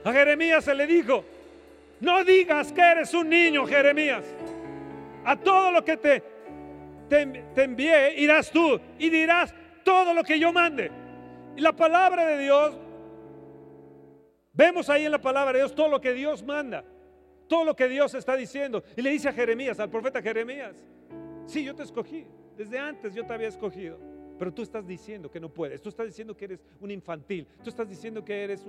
A 0.05 0.13
Jeremías 0.13 0.63
se 0.63 0.75
le 0.75 0.85
dijo, 0.85 1.25
no 1.99 2.23
digas 2.23 2.71
que 2.71 2.79
eres 2.79 3.11
un 3.15 3.27
niño, 3.27 3.65
Jeremías. 3.65 4.23
A 5.23 5.35
todo 5.35 5.71
lo 5.71 5.83
que 5.83 5.97
te, 5.97 6.23
te, 7.09 7.63
envié 7.63 8.13
irás 8.19 8.51
tú 8.51 8.79
y 8.99 9.09
dirás 9.09 9.51
todo 9.83 10.13
lo 10.13 10.23
que 10.23 10.39
yo 10.39 10.53
mande. 10.53 10.91
Y 11.57 11.61
la 11.61 11.73
palabra 11.73 12.27
de 12.27 12.37
Dios, 12.37 12.77
vemos 14.53 14.91
ahí 14.91 15.05
en 15.05 15.11
la 15.11 15.19
palabra 15.19 15.53
de 15.53 15.59
Dios 15.59 15.73
todo 15.73 15.87
lo 15.87 15.99
que 15.99 16.13
Dios 16.13 16.43
manda, 16.43 16.85
todo 17.47 17.65
lo 17.65 17.75
que 17.75 17.87
Dios 17.87 18.13
está 18.13 18.35
diciendo. 18.35 18.83
Y 18.95 19.01
le 19.01 19.09
dice 19.09 19.29
a 19.29 19.33
Jeremías, 19.33 19.79
al 19.79 19.89
profeta 19.89 20.21
Jeremías, 20.21 20.85
sí, 21.47 21.63
yo 21.63 21.73
te 21.73 21.81
escogí, 21.81 22.27
desde 22.55 22.77
antes 22.77 23.15
yo 23.15 23.25
te 23.25 23.33
había 23.33 23.47
escogido. 23.47 24.14
Pero 24.37 24.53
tú 24.53 24.61
estás 24.61 24.85
diciendo 24.85 25.29
que 25.29 25.39
no 25.39 25.49
puedes, 25.49 25.81
tú 25.81 25.89
estás 25.89 26.07
diciendo 26.07 26.35
que 26.35 26.45
eres 26.45 26.63
un 26.81 26.91
infantil, 26.91 27.47
tú 27.63 27.69
estás 27.69 27.87
diciendo 27.87 28.23
que 28.23 28.43
eres 28.43 28.65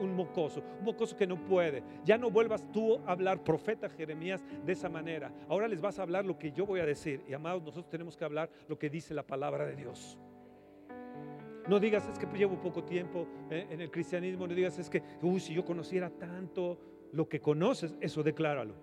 un, 0.00 0.14
mocoso, 0.14 0.62
un 0.78 0.84
mocoso 0.84 1.16
que 1.16 1.26
no 1.26 1.42
puede. 1.44 1.82
Ya 2.04 2.16
no 2.16 2.30
vuelvas 2.30 2.70
tú 2.72 2.98
a 3.06 3.12
hablar, 3.12 3.42
profeta 3.42 3.88
Jeremías, 3.88 4.44
de 4.64 4.72
esa 4.72 4.88
manera. 4.88 5.32
Ahora 5.48 5.68
les 5.68 5.80
vas 5.80 5.98
a 5.98 6.02
hablar 6.02 6.24
lo 6.24 6.38
que 6.38 6.52
yo 6.52 6.66
voy 6.66 6.80
a 6.80 6.86
decir. 6.86 7.22
Y 7.28 7.32
amados, 7.32 7.62
nosotros 7.62 7.90
tenemos 7.90 8.16
que 8.16 8.24
hablar 8.24 8.50
lo 8.68 8.78
que 8.78 8.90
dice 8.90 9.14
la 9.14 9.26
palabra 9.26 9.66
de 9.66 9.76
Dios. 9.76 10.18
No 11.68 11.78
digas, 11.78 12.08
es 12.08 12.18
que 12.18 12.26
llevo 12.36 12.60
poco 12.60 12.82
tiempo 12.84 13.26
eh, 13.50 13.66
en 13.70 13.80
el 13.80 13.90
cristianismo, 13.90 14.46
no 14.46 14.54
digas, 14.54 14.78
es 14.78 14.90
que, 14.90 15.02
uy, 15.22 15.40
si 15.40 15.54
yo 15.54 15.64
conociera 15.64 16.10
tanto 16.10 16.78
lo 17.12 17.28
que 17.28 17.40
conoces, 17.40 17.96
eso 18.00 18.22
decláralo. 18.22 18.74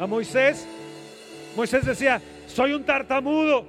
A 0.00 0.06
Moisés, 0.06 0.66
Moisés 1.54 1.84
decía, 1.84 2.22
soy 2.46 2.72
un 2.72 2.82
tartamudo. 2.84 3.66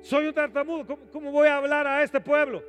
Soy 0.00 0.28
un 0.28 0.32
tartamudo, 0.32 0.98
¿cómo, 1.12 1.30
voy 1.32 1.48
a 1.48 1.58
hablar 1.58 1.86
a 1.86 2.02
este 2.02 2.18
pueblo? 2.18 2.62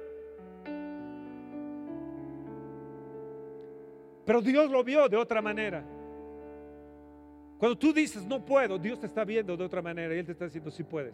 Pero 4.25 4.41
Dios 4.41 4.69
lo 4.69 4.84
vio 4.84 5.07
de 5.07 5.15
otra 5.15 5.41
manera. 5.41 5.86
Cuando 7.57 7.78
tú 7.78 7.93
dices 7.93 8.25
no 8.25 8.43
puedo, 8.43 8.78
Dios 8.78 8.99
te 8.99 9.05
está 9.05 9.23
viendo 9.23 9.55
de 9.55 9.63
otra 9.63 9.82
manera 9.82 10.13
y 10.13 10.19
Él 10.19 10.25
te 10.25 10.34
está 10.34 10.45
diciendo 10.45 10.69
si 10.69 10.84
puedes. 10.84 11.13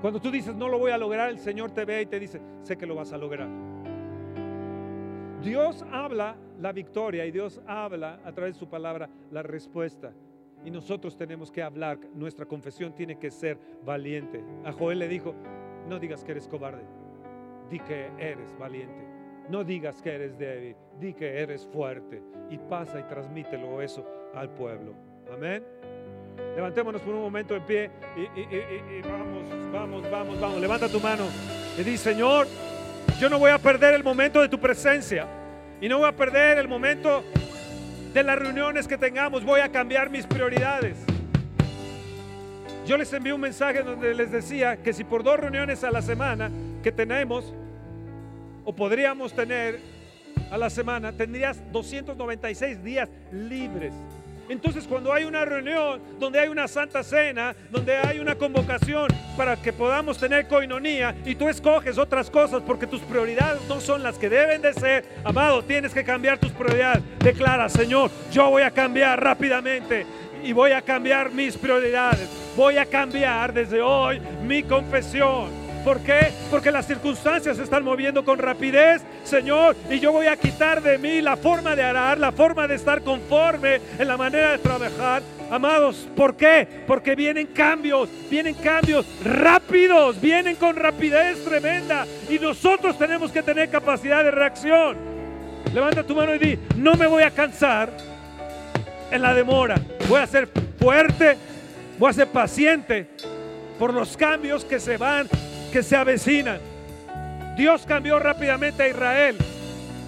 Cuando 0.00 0.18
tú 0.20 0.30
dices 0.30 0.54
no 0.54 0.68
lo 0.68 0.78
voy 0.78 0.92
a 0.92 0.96
lograr, 0.96 1.28
el 1.28 1.38
Señor 1.38 1.72
te 1.72 1.84
ve 1.84 2.00
y 2.00 2.06
te 2.06 2.18
dice, 2.18 2.40
sé 2.62 2.78
que 2.78 2.86
lo 2.86 2.94
vas 2.94 3.12
a 3.12 3.18
lograr. 3.18 3.48
Dios 5.44 5.84
habla 5.92 6.36
la 6.58 6.72
victoria 6.72 7.26
y 7.26 7.30
Dios 7.30 7.60
habla 7.66 8.18
a 8.24 8.32
través 8.32 8.54
de 8.54 8.58
su 8.58 8.68
palabra 8.68 9.08
la 9.30 9.42
respuesta. 9.42 10.12
Y 10.64 10.70
nosotros 10.70 11.16
tenemos 11.16 11.50
que 11.50 11.62
hablar, 11.62 11.98
nuestra 12.14 12.46
confesión 12.46 12.94
tiene 12.94 13.18
que 13.18 13.30
ser 13.30 13.58
valiente. 13.84 14.42
A 14.64 14.72
Joel 14.72 14.98
le 14.98 15.08
dijo, 15.08 15.34
no 15.88 15.98
digas 15.98 16.24
que 16.24 16.32
eres 16.32 16.48
cobarde, 16.48 16.84
di 17.70 17.78
que 17.78 18.10
eres 18.18 18.56
valiente. 18.58 19.04
No 19.50 19.62
digas 19.62 20.00
que 20.00 20.14
eres 20.14 20.38
débil, 20.38 20.74
di 20.98 21.12
que 21.12 21.42
eres 21.42 21.66
fuerte. 21.66 22.22
Y 22.48 22.56
pasa 22.56 22.98
y 22.98 23.02
transmítelo 23.02 23.82
eso 23.82 24.06
al 24.34 24.48
pueblo. 24.48 24.94
Amén. 25.30 25.62
Levantémonos 26.56 27.02
por 27.02 27.14
un 27.14 27.20
momento 27.20 27.54
en 27.54 27.62
pie 27.64 27.90
y, 28.16 29.02
vamos, 29.02 29.70
vamos, 29.70 30.10
vamos, 30.10 30.40
vamos. 30.40 30.60
Levanta 30.60 30.88
tu 30.88 31.00
mano 31.00 31.24
y 31.78 31.82
di, 31.82 31.98
Señor, 31.98 32.46
yo 33.20 33.28
no 33.28 33.38
voy 33.38 33.50
a 33.50 33.58
perder 33.58 33.94
el 33.94 34.02
momento 34.02 34.40
de 34.40 34.48
tu 34.48 34.58
presencia 34.58 35.26
y 35.80 35.88
no 35.88 35.98
voy 35.98 36.08
a 36.08 36.12
perder 36.12 36.58
el 36.58 36.68
momento 36.68 37.24
de 38.12 38.22
las 38.22 38.38
reuniones 38.38 38.88
que 38.88 38.98
tengamos. 38.98 39.44
Voy 39.44 39.60
a 39.60 39.70
cambiar 39.70 40.10
mis 40.10 40.26
prioridades. 40.26 40.96
Yo 42.86 42.96
les 42.96 43.12
envié 43.12 43.32
un 43.32 43.40
mensaje 43.40 43.82
donde 43.82 44.14
les 44.14 44.30
decía 44.30 44.82
que 44.82 44.92
si 44.92 45.04
por 45.04 45.22
dos 45.22 45.38
reuniones 45.38 45.84
a 45.84 45.90
la 45.90 46.02
semana 46.02 46.50
que 46.82 46.92
tenemos, 46.92 47.54
o 48.64 48.74
podríamos 48.74 49.34
tener 49.34 49.80
a 50.50 50.58
la 50.58 50.68
semana, 50.68 51.12
tendrías 51.12 51.62
296 51.72 52.82
días 52.82 53.08
libres. 53.32 53.92
Entonces 54.48 54.86
cuando 54.86 55.12
hay 55.12 55.24
una 55.24 55.44
reunión, 55.44 56.00
donde 56.18 56.38
hay 56.38 56.48
una 56.48 56.68
santa 56.68 57.02
cena, 57.02 57.54
donde 57.70 57.96
hay 57.96 58.18
una 58.18 58.34
convocación 58.34 59.08
para 59.36 59.56
que 59.56 59.72
podamos 59.72 60.18
tener 60.18 60.46
coinonía 60.46 61.14
y 61.24 61.34
tú 61.34 61.48
escoges 61.48 61.98
otras 61.98 62.30
cosas 62.30 62.62
porque 62.66 62.86
tus 62.86 63.00
prioridades 63.02 63.62
no 63.68 63.80
son 63.80 64.02
las 64.02 64.18
que 64.18 64.28
deben 64.28 64.62
de 64.62 64.72
ser, 64.74 65.04
amado, 65.24 65.62
tienes 65.64 65.92
que 65.92 66.04
cambiar 66.04 66.38
tus 66.38 66.52
prioridades. 66.52 67.02
Declara, 67.20 67.68
Señor, 67.68 68.10
yo 68.30 68.50
voy 68.50 68.62
a 68.62 68.70
cambiar 68.70 69.22
rápidamente 69.22 70.06
y 70.42 70.52
voy 70.52 70.72
a 70.72 70.82
cambiar 70.82 71.30
mis 71.32 71.56
prioridades. 71.56 72.28
Voy 72.56 72.76
a 72.76 72.86
cambiar 72.86 73.52
desde 73.52 73.80
hoy 73.80 74.20
mi 74.42 74.62
confesión. 74.62 75.63
¿Por 75.84 76.00
qué? 76.00 76.32
Porque 76.50 76.70
las 76.70 76.86
circunstancias 76.86 77.58
se 77.58 77.62
están 77.62 77.84
moviendo 77.84 78.24
con 78.24 78.38
rapidez, 78.38 79.02
Señor, 79.22 79.76
y 79.90 80.00
yo 80.00 80.12
voy 80.12 80.26
a 80.26 80.36
quitar 80.36 80.82
de 80.82 80.96
mí 80.96 81.20
la 81.20 81.36
forma 81.36 81.76
de 81.76 81.82
arar, 81.82 82.18
la 82.18 82.32
forma 82.32 82.66
de 82.66 82.76
estar 82.76 83.02
conforme 83.02 83.80
en 83.98 84.08
la 84.08 84.16
manera 84.16 84.52
de 84.52 84.58
trabajar. 84.58 85.22
Amados, 85.50 86.08
¿por 86.16 86.36
qué? 86.36 86.66
Porque 86.86 87.14
vienen 87.14 87.48
cambios, 87.48 88.08
vienen 88.30 88.54
cambios 88.54 89.04
rápidos, 89.22 90.18
vienen 90.18 90.56
con 90.56 90.74
rapidez 90.74 91.44
tremenda 91.44 92.06
y 92.30 92.38
nosotros 92.38 92.96
tenemos 92.96 93.30
que 93.30 93.42
tener 93.42 93.68
capacidad 93.68 94.24
de 94.24 94.30
reacción. 94.30 94.96
Levanta 95.74 96.02
tu 96.02 96.14
mano 96.14 96.34
y 96.34 96.38
di, 96.38 96.58
no 96.76 96.94
me 96.94 97.06
voy 97.06 97.24
a 97.24 97.30
cansar 97.30 97.90
en 99.10 99.20
la 99.20 99.34
demora, 99.34 99.76
voy 100.08 100.20
a 100.20 100.26
ser 100.26 100.48
fuerte, 100.78 101.36
voy 101.98 102.08
a 102.08 102.14
ser 102.14 102.28
paciente 102.28 103.06
por 103.78 103.92
los 103.92 104.16
cambios 104.16 104.64
que 104.64 104.80
se 104.80 104.96
van 104.96 105.28
que 105.74 105.82
se 105.82 105.96
avecinan. 105.96 106.60
Dios 107.56 107.84
cambió 107.84 108.20
rápidamente 108.20 108.84
a 108.84 108.88
Israel. 108.88 109.36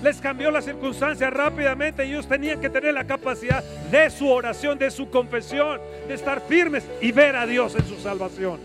Les 0.01 0.21
cambió 0.21 0.53
las 0.53 0.65
circunstancias 0.65 1.33
rápidamente 1.33 2.05
ellos 2.05 2.29
tenían 2.29 2.61
que 2.61 2.71
tener 2.71 2.95
la 2.95 3.05
capacidad 3.05 3.65
de 3.91 4.09
su 4.11 4.31
oración, 4.31 4.79
de 4.79 4.93
su 4.93 5.11
confesión, 5.11 5.81
de 6.07 6.15
estar 6.15 6.41
firmes 6.43 6.85
y 7.01 7.11
ver 7.11 7.35
a 7.35 7.47
Dios 7.47 7.75
en 7.75 7.85
su 7.85 7.99
salvación. 7.99 8.61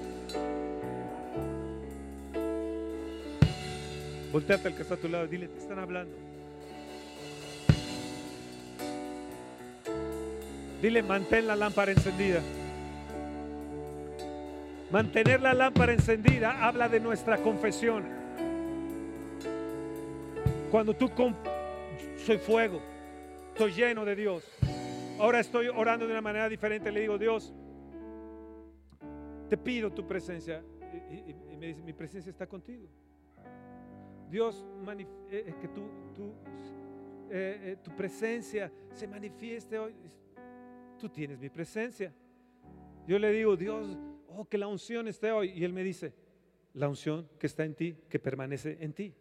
Volteate 4.32 4.68
al 4.68 4.76
que 4.76 4.84
está 4.84 4.93
a 4.93 4.97
tu 4.97 5.08
lado 5.08 5.26
dile, 5.26 5.47
te 5.47 5.58
están 5.58 5.80
hablando. 5.80 6.16
Dile, 10.84 11.02
mantén 11.02 11.47
la 11.47 11.56
lámpara 11.56 11.91
encendida. 11.93 12.41
Mantener 14.92 15.39
la 15.39 15.54
lámpara 15.54 15.94
encendida 15.94 16.68
habla 16.68 16.89
de 16.89 17.00
nuestra 17.00 17.38
confesión. 17.38 18.04
Cuando 20.70 20.94
tú 20.94 21.10
soy 22.18 22.38
fuego, 22.38 22.82
estoy 23.54 23.72
lleno 23.72 24.04
de 24.04 24.18
Dios. 24.18 24.44
Ahora 25.18 25.39
estoy 25.39 25.70
orando 25.70 26.06
de 26.06 26.12
una 26.12 26.22
manera 26.22 26.50
diferente. 26.50 26.92
Le 26.92 27.00
digo, 27.00 27.18
Dios, 27.18 27.54
te 29.50 29.56
pido 29.56 29.94
tu 29.94 30.06
presencia. 30.06 30.62
Y, 31.10 31.56
me 31.56 31.68
dice, 31.68 31.82
mi 31.84 31.94
presencia 31.94 32.30
está 32.30 32.46
contigo. 32.46 32.89
Dios, 34.30 34.66
eh, 34.89 35.06
eh, 35.32 35.56
que 35.62 35.70
eh, 37.30 37.78
tu 37.82 37.96
presencia 37.96 38.70
se 38.94 39.08
manifieste 39.08 39.80
hoy. 39.80 39.96
Tú 41.00 41.08
tienes 41.08 41.39
mi 41.39 41.50
presencia. 41.50 42.14
Yo 43.08 43.18
le 43.18 43.32
digo, 43.32 43.56
Dios, 43.56 43.98
oh, 44.36 44.46
que 44.46 44.58
la 44.58 44.68
unción 44.68 45.08
esté 45.08 45.32
hoy. 45.32 45.52
Y 45.56 45.64
él 45.64 45.74
me 45.74 45.84
dice, 45.84 46.14
la 46.74 46.88
unción 46.88 47.28
que 47.40 47.48
está 47.48 47.64
en 47.64 47.76
ti, 47.76 47.98
que 48.10 48.20
permanece 48.20 48.78
en 48.82 48.94
ti. 48.94 49.14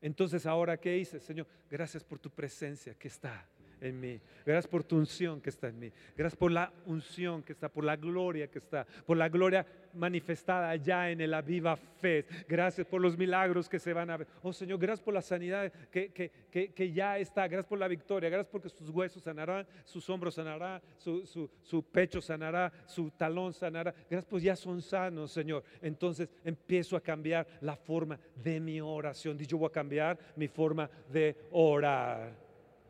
Entonces 0.00 0.46
ahora, 0.46 0.78
¿qué 0.78 0.98
hice? 0.98 1.20
Señor, 1.20 1.46
gracias 1.70 2.02
por 2.02 2.18
tu 2.18 2.30
presencia 2.30 2.94
que 2.94 3.08
está 3.08 3.46
en 3.80 4.00
mí. 4.00 4.20
Gracias 4.44 4.66
por 4.66 4.84
tu 4.84 4.96
unción 4.96 5.40
que 5.40 5.50
está 5.50 5.68
en 5.68 5.78
mí. 5.78 5.92
Gracias 6.16 6.36
por 6.36 6.50
la 6.50 6.72
unción 6.86 7.42
que 7.42 7.52
está, 7.52 7.68
por 7.68 7.84
la 7.84 7.96
gloria 7.96 8.50
que 8.50 8.58
está, 8.58 8.86
por 9.06 9.16
la 9.16 9.28
gloria 9.28 9.66
manifestada 9.94 10.70
allá 10.70 11.10
en 11.10 11.20
el 11.20 11.34
Aviva 11.34 11.76
Fe. 11.76 12.26
Gracias 12.48 12.86
por 12.86 13.00
los 13.00 13.16
milagros 13.16 13.68
que 13.68 13.78
se 13.78 13.92
van 13.92 14.10
a 14.10 14.16
ver. 14.16 14.26
Oh 14.42 14.52
Señor, 14.52 14.78
gracias 14.78 15.04
por 15.04 15.14
la 15.14 15.22
sanidad 15.22 15.72
que, 15.90 16.12
que, 16.12 16.92
ya 16.92 17.18
está. 17.18 17.46
Gracias 17.48 17.66
por 17.66 17.78
la 17.78 17.88
victoria. 17.88 18.28
Gracias 18.28 18.50
porque 18.50 18.68
sus 18.68 18.88
huesos 18.90 19.22
sanarán, 19.22 19.66
sus 19.84 20.08
hombros 20.10 20.34
sanarán, 20.34 20.80
su, 20.98 21.48
su 21.62 21.82
pecho 21.84 22.20
sanará, 22.20 22.72
su 22.86 23.10
talón 23.10 23.52
sanará. 23.52 23.94
Gracias 24.10 24.26
pues 24.28 24.42
ya 24.42 24.56
son 24.56 24.82
sanos, 24.82 25.32
Señor. 25.32 25.62
Entonces 25.80 26.28
empiezo 26.44 26.96
a 26.96 27.00
cambiar 27.00 27.46
la 27.60 27.76
forma 27.76 28.18
de 28.36 28.60
mi 28.60 28.80
oración. 28.80 29.38
Yo 29.38 29.58
voy 29.58 29.68
a 29.68 29.72
cambiar 29.72 30.18
mi 30.36 30.48
forma 30.48 30.88
de 31.10 31.36
orar. 31.50 32.42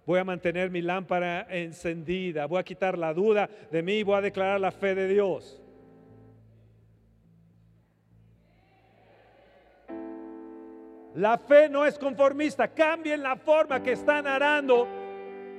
Voy 0.05 0.19
a 0.19 0.25
mantener 0.25 0.71
mi 0.71 0.83
lámpara 0.83 1.47
encendida. 1.49 2.47
Voy 2.47 2.59
a 2.59 2.65
quitar 2.65 2.99
la 2.99 3.15
duda 3.15 3.49
de 3.71 3.83
mí. 3.83 4.03
Voy 4.03 4.17
a 4.17 4.21
declarar 4.21 4.61
la 4.61 4.73
fe 4.73 4.95
de 4.95 5.07
Dios. 5.07 5.62
La 11.15 11.37
fe 11.39 11.69
no 11.69 11.85
es 11.85 11.99
conformista. 11.99 12.69
Cambien 12.69 13.23
la 13.23 13.37
forma 13.37 13.83
que 13.83 13.93
están 13.93 14.27
arando 14.27 14.89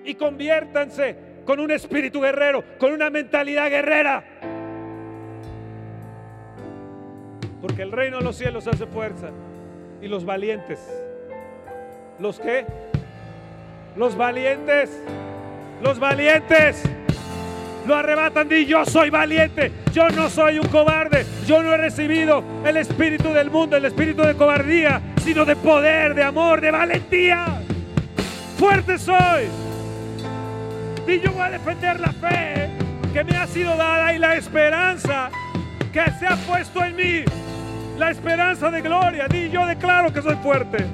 y 0.03 0.15
conviértanse 0.15 1.15
con 1.45 1.59
un 1.59 1.71
espíritu 1.71 2.21
guerrero, 2.21 2.63
con 2.79 2.91
una 2.91 3.09
mentalidad 3.09 3.69
guerrera. 3.69 4.23
Porque 7.61 7.81
el 7.81 7.91
reino 7.91 8.17
de 8.17 8.23
los 8.23 8.35
cielos 8.35 8.67
hace 8.67 8.85
fuerza. 8.87 9.29
Y 10.01 10.07
los 10.07 10.25
valientes. 10.25 10.79
¿Los 12.19 12.39
qué? 12.39 12.65
Los 13.95 14.17
valientes, 14.17 15.01
los 15.81 15.99
valientes 15.99 16.83
lo 17.85 17.95
arrebatan. 17.95 18.47
Di 18.47 18.65
yo 18.65 18.85
soy 18.85 19.09
valiente, 19.09 19.71
yo 19.91 20.09
no 20.09 20.29
soy 20.29 20.59
un 20.59 20.67
cobarde, 20.67 21.25
yo 21.45 21.61
no 21.61 21.73
he 21.73 21.77
recibido 21.77 22.43
el 22.65 22.77
espíritu 22.77 23.33
del 23.33 23.49
mundo, 23.49 23.77
el 23.77 23.85
espíritu 23.85 24.23
de 24.23 24.35
cobardía, 24.35 25.01
sino 25.23 25.45
de 25.45 25.55
poder, 25.55 26.13
de 26.13 26.23
amor, 26.23 26.61
de 26.61 26.71
valentía. 26.71 27.45
Fuerte 28.57 28.97
soy. 28.97 29.47
Y 31.07 31.19
yo 31.19 31.31
voy 31.31 31.41
a 31.41 31.49
defender 31.49 31.99
la 31.99 32.11
fe 32.13 32.69
que 33.11 33.23
me 33.23 33.35
ha 33.35 33.45
sido 33.45 33.75
dada 33.75 34.13
y 34.13 34.19
la 34.19 34.35
esperanza 34.35 35.29
que 35.91 36.03
se 36.19 36.25
ha 36.25 36.35
puesto 36.47 36.83
en 36.83 36.95
mí. 36.95 37.25
La 37.97 38.09
esperanza 38.09 38.71
de 38.71 38.81
gloria. 38.81 39.27
Di 39.27 39.49
yo 39.49 39.65
declaro 39.65 40.11
que 40.11 40.21
soy 40.21 40.35
fuerte. 40.37 40.85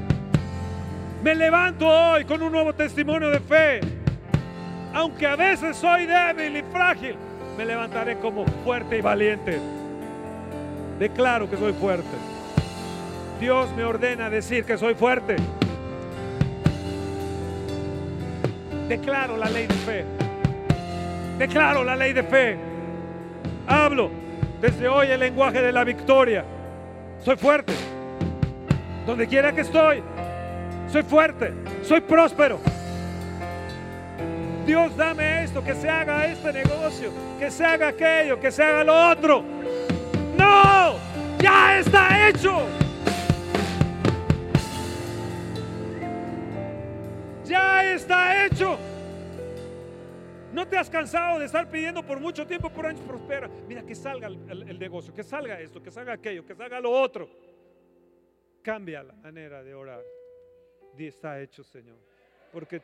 Me 1.23 1.35
levanto 1.35 1.87
hoy 1.87 2.25
con 2.25 2.41
un 2.41 2.51
nuevo 2.51 2.73
testimonio 2.73 3.29
de 3.29 3.39
fe. 3.39 3.98
Aunque 4.93 5.27
a 5.27 5.35
veces 5.35 5.77
soy 5.77 6.05
débil 6.05 6.57
y 6.57 6.63
frágil, 6.63 7.15
me 7.57 7.65
levantaré 7.65 8.17
como 8.19 8.45
fuerte 8.63 8.97
y 8.97 9.01
valiente. 9.01 9.59
Declaro 10.97 11.49
que 11.49 11.57
soy 11.57 11.73
fuerte. 11.73 12.17
Dios 13.39 13.71
me 13.75 13.83
ordena 13.83 14.29
decir 14.29 14.65
que 14.65 14.77
soy 14.77 14.95
fuerte. 14.95 15.35
Declaro 18.87 19.37
la 19.37 19.49
ley 19.49 19.67
de 19.67 19.73
fe. 19.75 20.05
Declaro 21.37 21.83
la 21.83 21.95
ley 21.95 22.11
de 22.11 22.23
fe. 22.23 22.57
Hablo 23.67 24.09
desde 24.59 24.87
hoy 24.87 25.07
el 25.07 25.19
lenguaje 25.19 25.61
de 25.61 25.71
la 25.71 25.83
victoria. 25.83 26.43
Soy 27.23 27.37
fuerte. 27.37 27.73
Donde 29.05 29.27
quiera 29.27 29.53
que 29.53 29.61
estoy, 29.61 30.03
soy 30.91 31.03
fuerte, 31.03 31.53
soy 31.83 32.01
próspero. 32.01 32.59
Dios, 34.69 34.95
dame 34.95 35.45
esto, 35.45 35.63
que 35.63 35.73
se 35.73 35.89
haga 35.89 36.27
este 36.27 36.53
negocio, 36.53 37.11
que 37.39 37.49
se 37.49 37.65
haga 37.65 37.87
aquello, 37.87 38.39
que 38.39 38.51
se 38.51 38.61
haga 38.61 38.83
lo 38.83 39.09
otro. 39.09 39.41
No, 40.37 40.95
ya 41.39 41.79
está 41.79 42.29
hecho. 42.29 42.67
Ya 47.45 47.93
está 47.95 48.45
hecho. 48.45 48.77
No 50.53 50.67
te 50.67 50.77
has 50.77 50.87
cansado 50.87 51.39
de 51.39 51.45
estar 51.45 51.67
pidiendo 51.67 52.03
por 52.03 52.19
mucho 52.19 52.45
tiempo, 52.45 52.69
por 52.69 52.85
años, 52.85 53.01
prospera. 53.01 53.49
Mira, 53.67 53.81
que 53.81 53.95
salga 53.95 54.27
el, 54.27 54.77
negocio, 54.77 55.11
que 55.15 55.23
salga 55.23 55.59
esto, 55.59 55.81
que 55.81 55.89
salga 55.89 56.13
aquello, 56.13 56.45
que 56.45 56.53
salga 56.53 56.79
lo 56.79 56.91
otro. 56.91 57.27
Cambia 58.61 59.01
la 59.01 59.13
manera 59.13 59.63
de 59.63 59.73
orar 59.73 60.03
está 61.07 61.41
hecho, 61.41 61.63
Señor. 61.63 61.97
Porque 62.51 62.81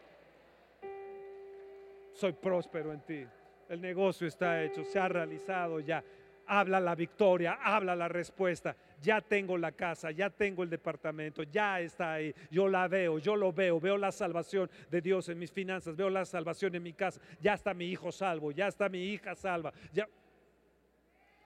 soy 2.16 2.34
próspero 2.34 2.94
en 2.94 3.02
ti. 3.02 3.26
El 3.70 3.82
negocio 3.82 4.28
está 4.28 4.64
hecho, 4.64 4.84
se 4.84 5.00
ha 5.00 5.08
realizado 5.08 5.80
ya. 5.80 6.04
Habla 6.48 6.80
la 6.80 6.94
victoria, 6.94 7.58
habla 7.62 7.96
la 7.96 8.08
respuesta. 8.08 8.76
Ya 9.02 9.20
tengo 9.20 9.58
la 9.58 9.72
casa, 9.72 10.12
ya 10.12 10.30
tengo 10.30 10.64
el 10.64 10.70
departamento, 10.70 11.44
ya 11.44 11.80
está 11.80 12.14
ahí. 12.14 12.34
Yo 12.52 12.68
la 12.68 12.88
veo, 12.88 13.18
yo 13.20 13.36
lo 13.36 13.52
veo, 13.52 13.80
veo 13.80 13.98
la 13.98 14.12
salvación 14.12 14.70
de 14.90 15.02
Dios 15.02 15.28
en 15.30 15.40
mis 15.40 15.52
finanzas, 15.52 15.96
veo 15.96 16.10
la 16.10 16.24
salvación 16.24 16.76
en 16.76 16.84
mi 16.84 16.94
casa. 16.94 17.20
Ya 17.42 17.56
está 17.56 17.74
mi 17.74 17.86
hijo 17.88 18.12
salvo, 18.12 18.52
ya 18.52 18.68
está 18.68 18.88
mi 18.88 19.04
hija 19.04 19.36
salva. 19.36 19.74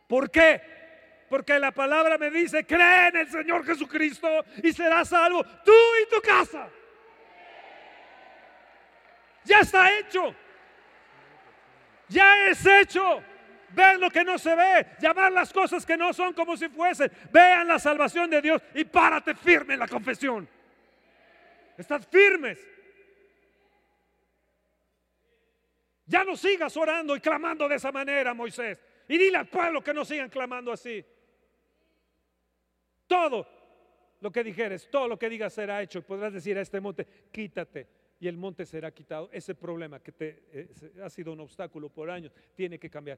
¿Por 0.08 0.30
qué? 0.30 0.62
Porque 1.30 1.58
la 1.58 1.72
palabra 1.72 2.18
me 2.18 2.30
dice, 2.30 2.66
cree 2.66 3.08
en 3.08 3.18
el 3.18 3.30
Señor 3.30 3.66
Jesucristo 3.66 4.28
y 4.62 4.74
serás 4.74 5.10
salvo 5.10 5.44
tú 5.64 5.72
y 6.04 6.14
tu 6.14 6.22
casa. 6.22 6.68
Ya 9.46 9.60
está 9.62 9.98
hecho. 9.98 10.36
Ya 12.10 12.50
es 12.50 12.66
hecho. 12.66 13.24
Ver 13.72 14.00
lo 14.00 14.10
que 14.10 14.24
no 14.24 14.38
se 14.40 14.56
ve, 14.56 14.88
llamar 15.00 15.32
las 15.32 15.54
cosas 15.54 15.86
que 15.86 15.96
no 15.96 16.12
son 16.12 16.34
como 16.34 16.58
si 16.58 16.70
fuesen. 16.70 17.12
Vean 17.32 17.68
la 17.68 17.78
salvación 17.78 18.30
de 18.30 18.42
Dios 18.42 18.62
y 18.74 18.84
párate 18.84 19.36
firme 19.36 19.76
en 19.76 19.80
la 19.80 19.88
confesión. 19.88 20.50
Estás 21.78 22.08
firmes. 22.08 22.60
Ya 26.08 26.24
no 26.24 26.36
sigas 26.36 26.76
orando 26.76 27.16
y 27.16 27.20
clamando 27.20 27.70
de 27.70 27.76
esa 27.76 27.92
manera, 27.92 28.34
Moisés. 28.34 28.84
Y 29.08 29.18
dile 29.18 29.38
al 29.38 29.48
pueblo 29.48 29.84
que 29.84 29.94
no 29.94 30.04
sigan 30.04 30.30
clamando 30.30 30.72
así. 30.72 31.06
Todo 33.06 33.48
lo 34.20 34.32
que 34.32 34.44
dijeres, 34.44 34.90
todo 34.90 35.08
lo 35.08 35.20
que 35.20 35.30
digas 35.30 35.54
será 35.54 35.82
hecho. 35.84 36.02
Podrás 36.02 36.34
decir 36.34 36.58
a 36.58 36.62
este 36.62 36.82
monte, 36.82 37.08
quítate. 37.32 37.99
Y 38.20 38.28
el 38.28 38.38
monte 38.38 38.66
será 38.66 38.92
quitado. 38.92 39.30
Ese 39.32 39.56
problema 39.56 40.00
que 40.00 40.12
te 40.12 40.44
eh, 40.52 40.70
ha 41.04 41.10
sido 41.10 41.32
un 41.32 41.40
obstáculo 41.40 41.90
por 41.90 42.10
años 42.10 42.34
tiene 42.56 42.78
que 42.78 42.90
cambiar. 42.90 43.18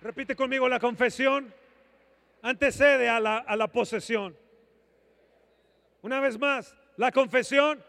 Repite 0.00 0.36
conmigo 0.36 0.68
la 0.68 0.80
confesión. 0.80 1.52
Antecede 2.42 3.08
a 3.08 3.20
la, 3.20 3.38
a 3.38 3.54
la 3.54 3.68
posesión. 3.68 4.36
Una 6.02 6.18
vez 6.20 6.36
más, 6.38 6.76
la 6.96 7.12
confesión 7.12 7.82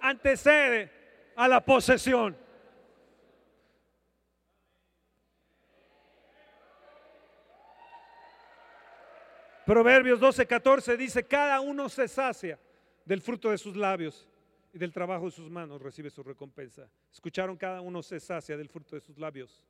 antecede 0.00 0.90
a 1.34 1.48
la 1.48 1.64
posesión. 1.64 2.36
Proverbios 9.64 10.18
12, 10.18 10.46
14 10.46 10.96
dice, 10.96 11.24
cada 11.24 11.60
uno 11.60 11.88
se 11.88 12.08
sacia 12.08 12.58
del 13.04 13.20
fruto 13.20 13.50
de 13.50 13.58
sus 13.58 13.76
labios 13.76 14.28
y 14.72 14.78
del 14.78 14.92
trabajo 14.92 15.26
de 15.26 15.30
sus 15.30 15.50
manos 15.50 15.80
recibe 15.80 16.10
su 16.10 16.22
recompensa. 16.22 16.88
¿Escucharon? 17.12 17.56
Cada 17.56 17.80
uno 17.80 18.02
se 18.02 18.18
sacia 18.18 18.56
del 18.56 18.68
fruto 18.68 18.96
de 18.96 19.00
sus 19.00 19.18
labios. 19.18 19.64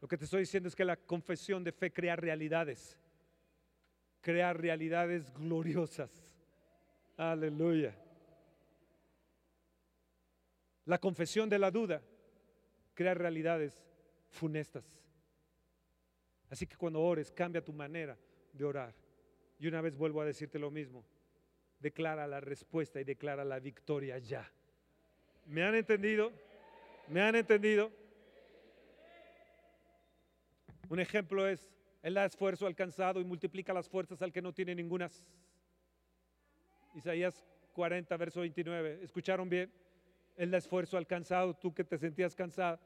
Lo 0.00 0.06
que 0.06 0.16
te 0.16 0.24
estoy 0.24 0.40
diciendo 0.40 0.68
es 0.68 0.76
que 0.76 0.84
la 0.84 0.96
confesión 0.96 1.64
de 1.64 1.72
fe 1.72 1.92
crea 1.92 2.14
realidades, 2.14 2.96
crea 4.20 4.52
realidades 4.52 5.32
gloriosas. 5.34 6.10
Aleluya. 7.16 7.96
La 10.84 10.98
confesión 10.98 11.48
de 11.48 11.58
la 11.58 11.70
duda 11.72 12.02
crea 12.94 13.14
realidades 13.14 13.82
funestas. 14.28 15.05
Así 16.50 16.66
que 16.66 16.76
cuando 16.76 17.00
ores, 17.00 17.30
cambia 17.30 17.64
tu 17.64 17.72
manera 17.72 18.16
de 18.52 18.64
orar. 18.64 18.94
Y 19.58 19.66
una 19.66 19.80
vez 19.80 19.96
vuelvo 19.96 20.20
a 20.20 20.24
decirte 20.24 20.58
lo 20.58 20.70
mismo. 20.70 21.04
Declara 21.80 22.26
la 22.26 22.40
respuesta 22.40 23.00
y 23.00 23.04
declara 23.04 23.44
la 23.44 23.58
victoria 23.58 24.18
ya. 24.18 24.50
¿Me 25.46 25.62
han 25.62 25.74
entendido? 25.74 26.32
¿Me 27.08 27.20
han 27.20 27.36
entendido? 27.36 27.90
Un 30.88 31.00
ejemplo 31.00 31.48
es, 31.48 31.72
Él 32.02 32.14
da 32.14 32.24
esfuerzo 32.24 32.66
alcanzado 32.66 33.20
y 33.20 33.24
multiplica 33.24 33.72
las 33.72 33.88
fuerzas 33.88 34.22
al 34.22 34.32
que 34.32 34.42
no 34.42 34.52
tiene 34.52 34.74
ningunas. 34.74 35.24
Isaías 36.94 37.44
40, 37.72 38.16
verso 38.16 38.40
29. 38.40 39.00
¿Escucharon 39.02 39.48
bien? 39.48 39.70
Él 40.36 40.50
da 40.50 40.58
esfuerzo 40.58 40.96
alcanzado, 40.96 41.54
tú 41.54 41.74
que 41.74 41.84
te 41.84 41.98
sentías 41.98 42.34
cansado. 42.34 42.78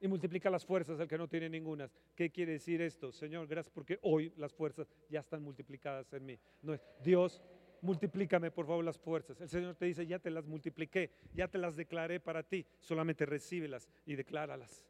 Y 0.00 0.08
multiplica 0.08 0.48
las 0.48 0.64
fuerzas 0.64 0.98
al 0.98 1.08
que 1.08 1.18
no 1.18 1.28
tiene 1.28 1.48
ningunas. 1.48 1.94
¿Qué 2.14 2.30
quiere 2.30 2.52
decir 2.52 2.80
esto? 2.80 3.12
Señor, 3.12 3.46
gracias 3.46 3.72
porque 3.72 3.98
hoy 4.02 4.32
las 4.36 4.52
fuerzas 4.52 4.88
ya 5.08 5.20
están 5.20 5.42
multiplicadas 5.42 6.12
en 6.14 6.24
mí. 6.24 6.38
No 6.62 6.72
es, 6.72 6.82
Dios, 7.02 7.42
multiplícame 7.82 8.50
por 8.50 8.66
favor 8.66 8.84
las 8.84 8.98
fuerzas. 8.98 9.40
El 9.40 9.48
Señor 9.48 9.74
te 9.74 9.84
dice, 9.86 10.06
ya 10.06 10.18
te 10.18 10.30
las 10.30 10.46
multipliqué, 10.46 11.10
ya 11.34 11.48
te 11.48 11.58
las 11.58 11.76
declaré 11.76 12.20
para 12.20 12.42
ti. 12.42 12.66
Solamente 12.78 13.26
recíbelas 13.26 13.88
y 14.06 14.16
decláralas. 14.16 14.86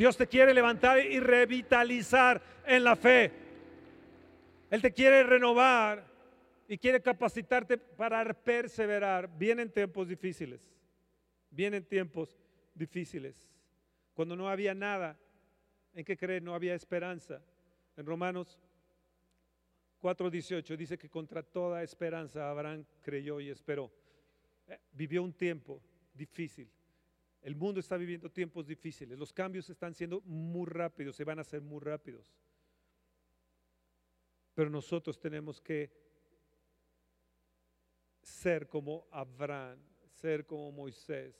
Dios 0.00 0.16
te 0.16 0.26
quiere 0.26 0.54
levantar 0.54 1.04
y 1.04 1.20
revitalizar 1.20 2.40
en 2.64 2.84
la 2.84 2.96
fe. 2.96 3.30
Él 4.70 4.80
te 4.80 4.94
quiere 4.94 5.22
renovar 5.24 6.06
y 6.66 6.78
quiere 6.78 7.02
capacitarte 7.02 7.76
para 7.76 8.32
perseverar. 8.32 9.28
Vienen 9.36 9.70
tiempos 9.70 10.08
difíciles. 10.08 10.62
Vienen 11.50 11.84
tiempos 11.84 12.40
difíciles. 12.74 13.46
Cuando 14.14 14.34
no 14.36 14.48
había 14.48 14.72
nada 14.72 15.18
en 15.92 16.02
que 16.02 16.16
creer, 16.16 16.42
no 16.42 16.54
había 16.54 16.74
esperanza. 16.74 17.42
En 17.94 18.06
Romanos 18.06 18.58
4:18 20.00 20.78
dice 20.78 20.96
que 20.96 21.10
contra 21.10 21.42
toda 21.42 21.82
esperanza 21.82 22.48
Abraham 22.48 22.86
creyó 23.02 23.38
y 23.38 23.50
esperó. 23.50 23.92
Eh, 24.66 24.78
vivió 24.92 25.22
un 25.22 25.34
tiempo 25.34 25.82
difícil. 26.14 26.70
El 27.42 27.56
mundo 27.56 27.80
está 27.80 27.96
viviendo 27.96 28.30
tiempos 28.30 28.66
difíciles. 28.66 29.18
Los 29.18 29.32
cambios 29.32 29.70
están 29.70 29.94
siendo 29.94 30.20
muy 30.22 30.66
rápidos, 30.66 31.16
se 31.16 31.24
van 31.24 31.38
a 31.38 31.42
hacer 31.42 31.62
muy 31.62 31.80
rápidos. 31.80 32.34
Pero 34.54 34.68
nosotros 34.68 35.18
tenemos 35.18 35.60
que 35.60 35.90
ser 38.22 38.68
como 38.68 39.06
Abraham, 39.10 39.78
ser 40.12 40.44
como 40.44 40.70
Moisés. 40.70 41.34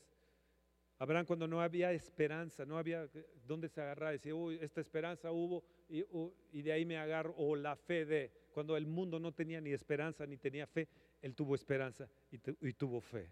Abraham 0.99 1.27
cuando 1.27 1.47
no 1.47 1.61
había 1.61 1.93
esperanza, 1.93 2.65
no 2.65 2.79
había 2.79 3.09
dónde 3.47 3.69
se 3.69 3.81
agarrar, 3.81 4.13
decía, 4.13 4.35
uy, 4.35 4.59
esta 4.61 4.81
esperanza 4.81 5.33
hubo 5.33 5.65
y, 5.89 6.63
de 6.63 6.73
ahí 6.73 6.85
me 6.85 6.99
agarro, 6.99 7.35
o 7.37 7.57
la 7.57 7.75
fe 7.75 8.05
de, 8.05 8.33
cuando 8.53 8.77
el 8.77 8.87
mundo 8.87 9.19
no 9.19 9.33
tenía 9.33 9.61
ni 9.61 9.73
esperanza 9.73 10.27
ni 10.27 10.37
tenía 10.37 10.67
fe, 10.67 10.89
él 11.21 11.35
tuvo 11.35 11.55
esperanza 11.55 12.09
y 12.31 12.73
tuvo 12.75 13.01
fe. 13.01 13.31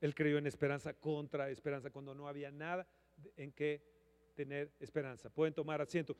Él 0.00 0.14
creyó 0.14 0.38
en 0.38 0.46
esperanza 0.46 0.94
contra 0.94 1.50
esperanza 1.50 1.90
cuando 1.90 2.14
no 2.14 2.26
había 2.26 2.50
nada 2.50 2.86
en 3.36 3.52
que 3.52 3.82
tener 4.34 4.70
esperanza. 4.80 5.28
Pueden 5.28 5.52
tomar 5.52 5.80
asiento. 5.80 6.16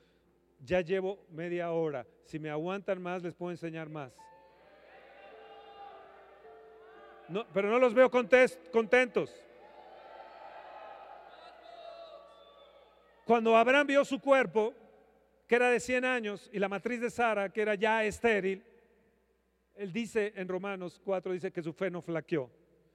Ya 0.63 0.83
llevo 0.83 1.25
media 1.31 1.73
hora. 1.73 2.07
Si 2.25 2.39
me 2.39 2.51
aguantan 2.51 3.01
más, 3.01 3.23
les 3.23 3.35
puedo 3.35 3.51
enseñar 3.51 3.89
más. 3.89 4.13
No, 7.29 7.47
pero 7.55 7.71
no 7.71 7.79
los 7.79 7.95
veo 7.95 8.11
contentos. 8.11 9.35
Cuando 13.25 13.57
Abraham 13.57 13.87
vio 13.87 14.05
su 14.05 14.21
cuerpo, 14.21 14.75
que 15.47 15.55
era 15.55 15.71
de 15.71 15.81
100 15.81 16.05
años, 16.05 16.51
y 16.53 16.59
la 16.59 16.69
matriz 16.69 17.01
de 17.01 17.09
Sara, 17.09 17.49
que 17.49 17.63
era 17.63 17.77
ya 17.77 18.05
estéril, 18.05 18.63
él 19.77 19.93
dice 19.93 20.33
en 20.37 20.49
Romanos 20.49 21.01
4, 21.05 21.33
dice 21.33 21.53
que 21.53 21.63
su 21.63 21.73
fe 21.73 21.91
no 21.91 22.03
flaqueó. 22.03 22.51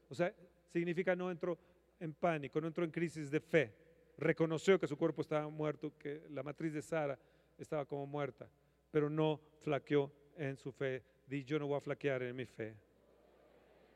O 0.09 0.13
sea, 0.13 0.31
significa 0.79 1.15
no 1.15 1.31
entró 1.31 1.57
en 1.99 2.13
pánico, 2.13 2.59
no 2.59 2.67
entró 2.67 2.83
en 2.83 2.91
crisis 2.91 3.31
de 3.31 3.39
fe. 3.39 3.73
Reconoció 4.17 4.77
que 4.77 4.87
su 4.87 4.97
cuerpo 4.97 5.21
estaba 5.21 5.47
muerto, 5.49 5.97
que 5.97 6.23
la 6.29 6.43
matriz 6.43 6.73
de 6.73 6.81
Sara 6.81 7.17
estaba 7.57 7.85
como 7.85 8.05
muerta, 8.05 8.49
pero 8.91 9.09
no 9.09 9.39
flaqueó 9.61 10.11
en 10.37 10.57
su 10.57 10.71
fe. 10.71 11.03
Di, 11.27 11.43
yo 11.45 11.59
no 11.59 11.67
voy 11.67 11.77
a 11.77 11.81
flaquear 11.81 12.23
en 12.23 12.35
mi 12.35 12.45
fe. 12.45 12.75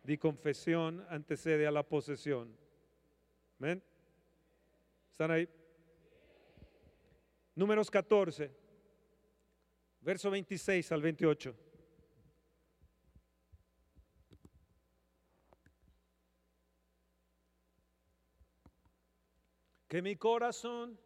Di, 0.04 0.18
confesión 0.18 1.06
antecede 1.10 1.68
a 1.68 1.72
la 1.72 1.84
posesión. 1.84 2.56
¿Están 5.12 5.32
ahí? 5.32 5.50
Números 7.56 7.92
14, 7.92 8.50
verso 10.00 10.32
26 10.32 10.92
al 10.94 11.02
28. 11.02 11.69
Que 19.90 20.02
mi 20.02 20.16
corazón 20.16 20.98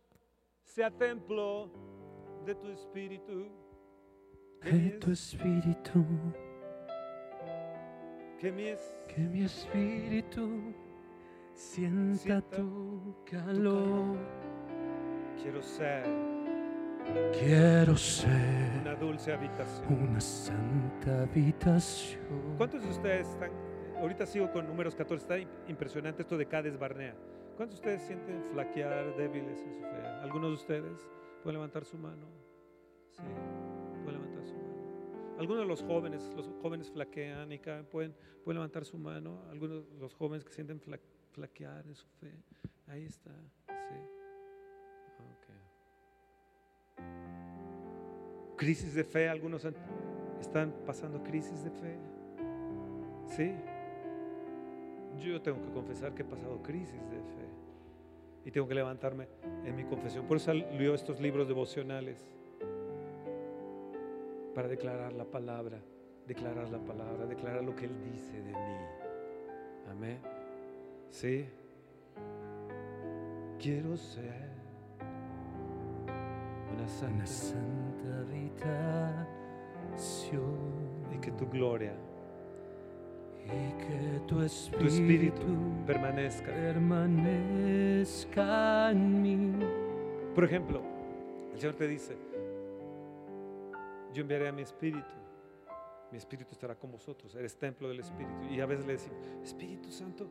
sea 0.66 0.92
templo 0.92 1.70
de 2.46 2.54
tu 2.56 2.68
espíritu. 2.70 3.48
De 4.62 4.90
tu 5.00 5.12
espíritu. 5.12 6.06
Que 8.40 8.52
mi, 8.52 8.74
que 9.08 9.22
mi 9.22 9.44
espíritu 9.46 10.74
sienta, 11.54 12.42
tu, 12.42 13.16
calor. 13.26 14.18
Quiero 15.42 15.62
ser 15.62 16.04
Quiero 17.38 17.96
ser 17.98 18.80
una 18.82 18.96
dulce 18.96 19.32
habitación. 19.34 20.04
una 20.10 20.20
santa 20.22 21.24
habitación. 21.24 22.56
¿Cuántos 22.58 22.82
de 22.84 22.90
ustedes 22.90 23.28
están, 23.30 23.52
ahorita 24.00 24.26
sigo 24.26 24.52
con 24.52 24.68
números 24.68 24.96
14, 24.96 25.22
está 25.24 25.38
im- 25.38 25.48
impresionante 25.70 26.22
esto 26.22 26.38
de 26.38 26.46
Cades 26.48 26.78
Barnea. 26.78 27.14
¿Cuántos 27.56 27.80
de 27.82 27.92
ustedes 27.92 28.02
sienten 28.08 28.44
flaquear, 28.52 29.16
débiles 29.16 29.62
en 29.62 29.74
su 29.74 29.80
fe? 29.82 30.06
¿Algunos 30.22 30.50
de 30.50 30.56
ustedes 30.56 31.08
pueden 31.44 31.56
levantar 31.56 31.86
su 31.86 31.98
mano? 31.98 32.28
Sí, 33.12 33.22
pueden 34.04 34.22
levantar 34.22 34.46
su 34.46 34.54
mano. 34.56 34.74
Algunos 35.40 35.62
de 35.64 35.68
los 35.68 35.82
jóvenes, 35.84 36.32
los 36.36 36.50
jóvenes 36.62 36.92
flaquean 36.92 37.52
y 37.52 37.60
caen, 37.60 37.86
pueden, 37.86 38.16
pueden 38.44 38.58
levantar 38.58 38.86
su 38.86 38.98
mano. 38.98 39.44
Algunos 39.50 39.88
de 39.94 40.00
los 40.00 40.14
jóvenes 40.16 40.44
que 40.44 40.52
sienten 40.54 40.80
fla- 40.82 41.00
flaquear 41.32 41.86
en 41.86 41.96
su 41.96 42.08
fe. 42.20 42.32
Ahí 42.88 43.06
está, 43.06 43.32
sí. 43.68 43.96
Ok. 45.20 45.48
Crisis 48.58 48.94
de 48.96 49.04
fe, 49.04 49.30
algunos 49.30 49.66
están 50.40 50.74
pasando 50.86 51.22
crisis 51.24 51.64
de 51.64 51.72
fe. 51.72 51.98
Sí. 53.28 53.54
Yo 55.20 55.42
tengo 55.42 55.62
que 55.62 55.72
confesar 55.72 56.14
que 56.14 56.24
he 56.24 56.26
pasado 56.26 56.62
crisis 56.62 57.02
de 57.10 57.18
fe. 57.18 57.48
Y 58.46 58.52
tengo 58.52 58.68
que 58.68 58.76
levantarme 58.76 59.28
en 59.64 59.76
mi 59.76 59.86
confesión. 59.86 60.28
Por 60.28 60.38
eso 60.38 60.54
leo 60.54 60.94
estos 60.94 61.20
libros 61.20 61.48
devocionales. 61.48 62.24
Para 64.54 64.68
declarar 64.68 65.14
la 65.14 65.26
palabra. 65.26 65.80
Declarar 66.28 66.70
la 66.70 66.80
palabra. 66.80 67.26
Declarar 67.26 67.64
lo 67.64 67.76
que 67.76 67.86
Él 67.86 67.96
dice 68.04 68.42
de 68.42 68.52
mí. 68.52 68.78
Amén. 69.90 70.20
Sí. 71.10 71.48
Quiero 73.60 73.96
ser 73.96 74.52
una 76.72 76.74
Una 76.74 76.88
santa. 76.88 77.26
santa 77.26 78.20
habitación. 78.20 79.28
Y 81.16 81.20
que 81.20 81.32
tu 81.32 81.48
gloria, 81.48 81.94
Y 83.46 83.72
que 83.78 84.20
tu 84.28 84.36
tu 84.36 84.42
espíritu, 84.42 84.86
espíritu 84.88 85.46
permanezca. 85.86 86.48
permanezca 86.48 87.32
en 88.92 89.22
mí. 89.22 89.38
Por 90.34 90.44
ejemplo, 90.44 90.82
el 91.54 91.60
Señor 91.60 91.76
te 91.76 91.88
dice, 91.88 92.18
yo 94.14 94.22
enviaré 94.22 94.48
a 94.48 94.52
mi 94.52 94.62
espíritu, 94.62 95.14
mi 96.12 96.18
espíritu 96.18 96.52
estará 96.54 96.76
con 96.76 96.92
vosotros, 96.92 97.36
eres 97.36 97.58
templo 97.58 97.90
del 97.90 98.00
espíritu. 98.00 98.46
Y 98.52 98.62
a 98.62 98.66
veces 98.66 98.86
le 98.86 98.94
decimos, 98.94 99.18
Espíritu 99.44 99.92
Santo, 99.92 100.30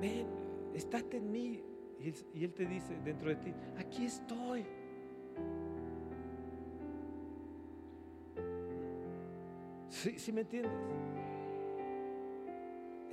ven, 0.00 0.26
estate 0.74 1.18
en 1.18 1.30
mí. 1.30 1.62
Y 2.00 2.08
él, 2.08 2.14
y 2.34 2.44
él 2.44 2.52
te 2.52 2.66
dice 2.66 2.96
dentro 3.04 3.28
de 3.28 3.36
ti, 3.36 3.52
aquí 3.76 4.06
estoy. 4.06 4.64
¿Sí, 9.88 10.18
sí 10.18 10.32
me 10.32 10.40
entiendes? 10.42 10.72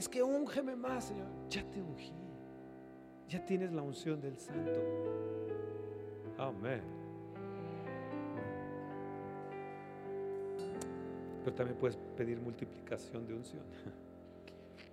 Es 0.02 0.10
que 0.10 0.24
úngeme 0.24 0.76
más, 0.76 1.04
Señor. 1.04 1.28
Ya 1.48 1.62
te 1.62 1.80
ungí. 1.80 2.12
Ya 3.30 3.46
tienes 3.46 3.72
la 3.72 3.84
unción 3.84 4.20
del 4.20 4.36
Santo. 4.36 4.72
Amén. 6.40 6.82
Pero 11.44 11.56
también 11.56 11.78
puedes 11.78 11.98
pedir 12.18 12.40
multiplicación 12.40 13.28
de 13.28 13.36
unción. 13.36 13.62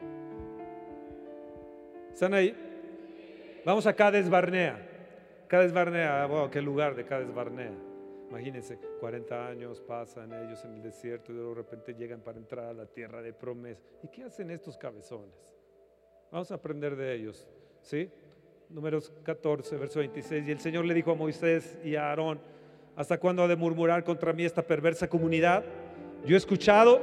¿Están 2.13 2.35
ahí? 2.35 2.55
Vamos 3.65 3.87
a 3.87 3.95
Cades 3.95 4.29
Barnea. 4.29 4.77
Cades 5.47 5.73
Barnea, 5.73 6.27
wow, 6.27 6.51
qué 6.51 6.61
lugar 6.61 6.95
de 6.95 7.07
Cades 7.07 7.35
Barnea. 7.35 7.73
Imagínense, 8.29 8.79
40 9.01 9.49
años 9.49 9.81
pasan 9.81 10.33
ellos 10.33 10.63
en 10.65 10.75
el 10.75 10.83
desierto 10.83 11.33
y 11.33 11.37
de 11.37 11.55
repente 11.55 11.95
llegan 11.95 12.21
para 12.21 12.39
entrar 12.39 12.67
a 12.67 12.75
la 12.75 12.87
tierra 12.87 13.23
de 13.23 13.33
promesa. 13.33 13.81
¿Y 14.03 14.09
qué 14.09 14.25
hacen 14.25 14.51
estos 14.51 14.77
cabezones? 14.77 15.57
Vamos 16.31 16.51
a 16.51 16.57
aprender 16.57 16.95
de 16.95 17.15
ellos. 17.15 17.49
¿Sí? 17.81 18.11
Números 18.69 19.11
14, 19.23 19.77
verso 19.77 20.01
26. 20.01 20.47
Y 20.47 20.51
el 20.51 20.61
Señor 20.61 20.85
le 20.85 20.93
dijo 20.93 21.13
a 21.13 21.15
Moisés 21.15 21.79
y 21.83 21.97
a 21.97 22.11
Aarón, 22.11 22.39
¿hasta 22.97 23.19
cuándo 23.19 23.43
ha 23.43 23.49
de 23.49 23.57
murmurar 23.57 24.05
contra 24.05 24.35
mí 24.35 24.45
esta 24.45 24.63
perversa 24.63 25.09
comunidad? 25.09 25.65
Yo 26.27 26.35
he 26.35 26.39
escuchado 26.39 27.01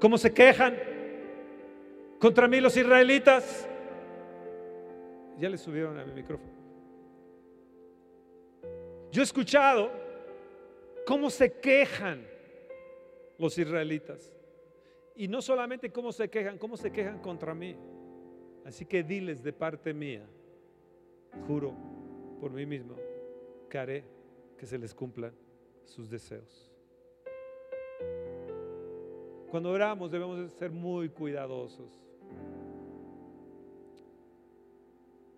cómo 0.00 0.16
se 0.16 0.32
quejan 0.32 0.76
contra 2.18 2.48
mí 2.48 2.58
los 2.60 2.74
israelitas. 2.74 3.68
Ya 5.38 5.50
le 5.50 5.58
subieron 5.58 5.98
a 5.98 6.06
mi 6.06 6.12
micrófono. 6.12 6.52
Yo 9.10 9.20
he 9.20 9.24
escuchado 9.24 9.90
cómo 11.08 11.30
se 11.30 11.50
quejan 11.58 12.22
los 13.38 13.56
israelitas. 13.56 14.30
Y 15.16 15.26
no 15.26 15.40
solamente 15.40 15.90
cómo 15.90 16.12
se 16.12 16.28
quejan, 16.28 16.58
cómo 16.58 16.76
se 16.76 16.92
quejan 16.92 17.18
contra 17.20 17.54
mí. 17.54 17.74
Así 18.66 18.84
que 18.84 19.02
diles 19.02 19.42
de 19.42 19.54
parte 19.54 19.94
mía, 19.94 20.28
juro 21.46 21.72
por 22.38 22.50
mí 22.50 22.66
mismo, 22.66 22.94
que 23.70 23.78
haré 23.78 24.04
que 24.58 24.66
se 24.66 24.76
les 24.76 24.94
cumplan 24.94 25.32
sus 25.86 26.10
deseos. 26.10 26.70
Cuando 29.50 29.70
oramos 29.70 30.10
debemos 30.10 30.38
de 30.38 30.50
ser 30.50 30.70
muy 30.70 31.08
cuidadosos, 31.08 31.90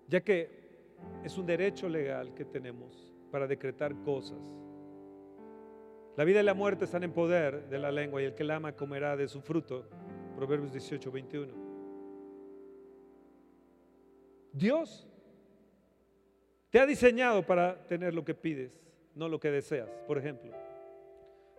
ya 0.08 0.20
que 0.20 0.50
es 1.22 1.38
un 1.38 1.46
derecho 1.46 1.88
legal 1.88 2.34
que 2.34 2.44
tenemos 2.44 3.14
para 3.30 3.46
decretar 3.46 3.94
cosas. 4.02 4.60
La 6.16 6.24
vida 6.24 6.40
y 6.40 6.42
la 6.42 6.54
muerte 6.54 6.84
están 6.84 7.02
en 7.02 7.12
poder 7.12 7.68
de 7.68 7.78
la 7.78 7.90
lengua 7.90 8.20
y 8.20 8.26
el 8.26 8.34
que 8.34 8.44
la 8.44 8.56
ama 8.56 8.74
comerá 8.76 9.16
de 9.16 9.28
su 9.28 9.40
fruto. 9.40 9.86
Proverbios 10.36 10.72
18, 10.72 11.10
21. 11.10 11.52
Dios 14.52 15.06
te 16.70 16.78
ha 16.80 16.86
diseñado 16.86 17.42
para 17.44 17.86
tener 17.86 18.14
lo 18.14 18.24
que 18.24 18.34
pides, 18.34 18.72
no 19.14 19.28
lo 19.28 19.38
que 19.40 19.50
deseas. 19.50 19.88
Por 20.06 20.18
ejemplo, 20.18 20.52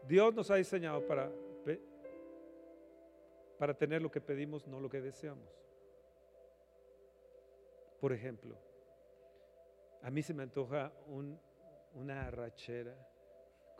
Dios 0.08 0.34
nos 0.34 0.49
ha 0.52 0.56
diseñado 0.56 1.06
para, 1.08 1.32
para 3.58 3.74
tener 3.74 4.02
lo 4.02 4.12
que 4.12 4.22
pedimos, 4.22 4.68
no 4.68 4.80
lo 4.80 4.89
que 4.89 5.02
deseamos. 5.02 5.49
Por 7.99 8.14
ejemplo, 8.14 8.58
a 10.02 10.10
mí 10.10 10.22
se 10.24 10.34
me 10.34 10.43
antoja 10.43 10.91
un- 11.08 11.39
una 11.93 12.26
arrachera 12.26 12.95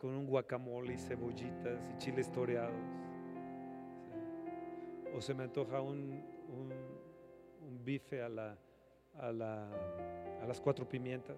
con 0.02 0.16
un 0.16 0.26
guacamole 0.26 0.96
y 0.96 0.98
cebollitas 0.98 1.88
y 1.94 1.98
chiles 2.00 2.32
toreados. 2.32 2.74
O 5.16 5.22
se 5.22 5.36
me 5.36 5.44
antoja 5.44 5.80
un, 5.80 6.24
un- 6.50 7.84
bife 7.86 8.22
a, 8.24 8.30
la, 8.30 8.58
a, 9.20 9.32
la- 9.32 9.70
a 10.42 10.46
las 10.48 10.60
cuatro 10.60 10.90
pimientas. 10.90 11.38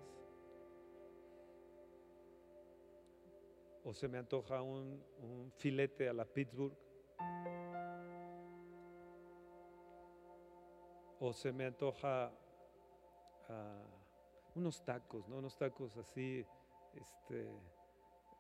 O 3.84 3.94
se 3.94 4.08
me 4.08 4.18
antoja 4.18 4.62
un, 4.62 5.04
un 5.22 5.52
filete 5.58 6.08
a 6.08 6.14
la 6.14 6.24
Pittsburgh. 6.24 6.74
O 11.20 11.34
se 11.34 11.52
me 11.52 11.66
antoja 11.66 12.32
ah, 13.50 13.84
unos 14.56 14.84
tacos, 14.86 15.28
¿no? 15.28 15.38
Unos 15.40 15.58
tacos 15.58 15.98
así, 15.98 16.46
este, 16.96 17.50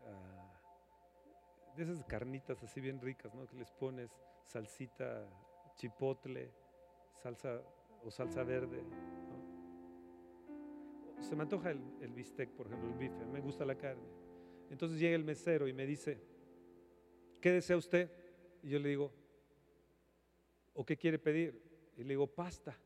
ah, 0.05 1.73
de 1.75 1.83
esas 1.83 2.03
carnitas 2.05 2.61
así 2.63 2.81
bien 2.81 2.99
ricas, 3.01 3.33
¿no? 3.33 3.47
Que 3.47 3.55
les 3.55 3.71
pones 3.71 4.11
salsita, 4.43 5.27
chipotle, 5.75 6.51
salsa 7.21 7.61
o 8.03 8.11
salsa 8.11 8.43
verde. 8.43 8.83
Se 11.19 11.35
me 11.35 11.43
antoja 11.43 11.71
el, 11.71 11.81
el 12.01 12.13
bistec, 12.13 12.49
por 12.51 12.67
ejemplo, 12.67 12.89
el 12.89 12.95
bife, 12.95 13.25
me 13.25 13.39
gusta 13.39 13.65
la 13.65 13.75
carne. 13.75 14.07
Entonces 14.69 14.99
llega 14.99 15.15
el 15.15 15.23
mesero 15.23 15.67
y 15.67 15.73
me 15.73 15.85
dice, 15.85 16.19
¿qué 17.39 17.51
desea 17.51 17.77
usted? 17.77 18.11
Y 18.61 18.69
yo 18.69 18.79
le 18.79 18.89
digo, 18.89 19.11
¿o 20.73 20.85
qué 20.85 20.97
quiere 20.97 21.19
pedir? 21.19 21.61
Y 21.95 22.03
le 22.03 22.09
digo, 22.09 22.27
pasta. 22.27 22.77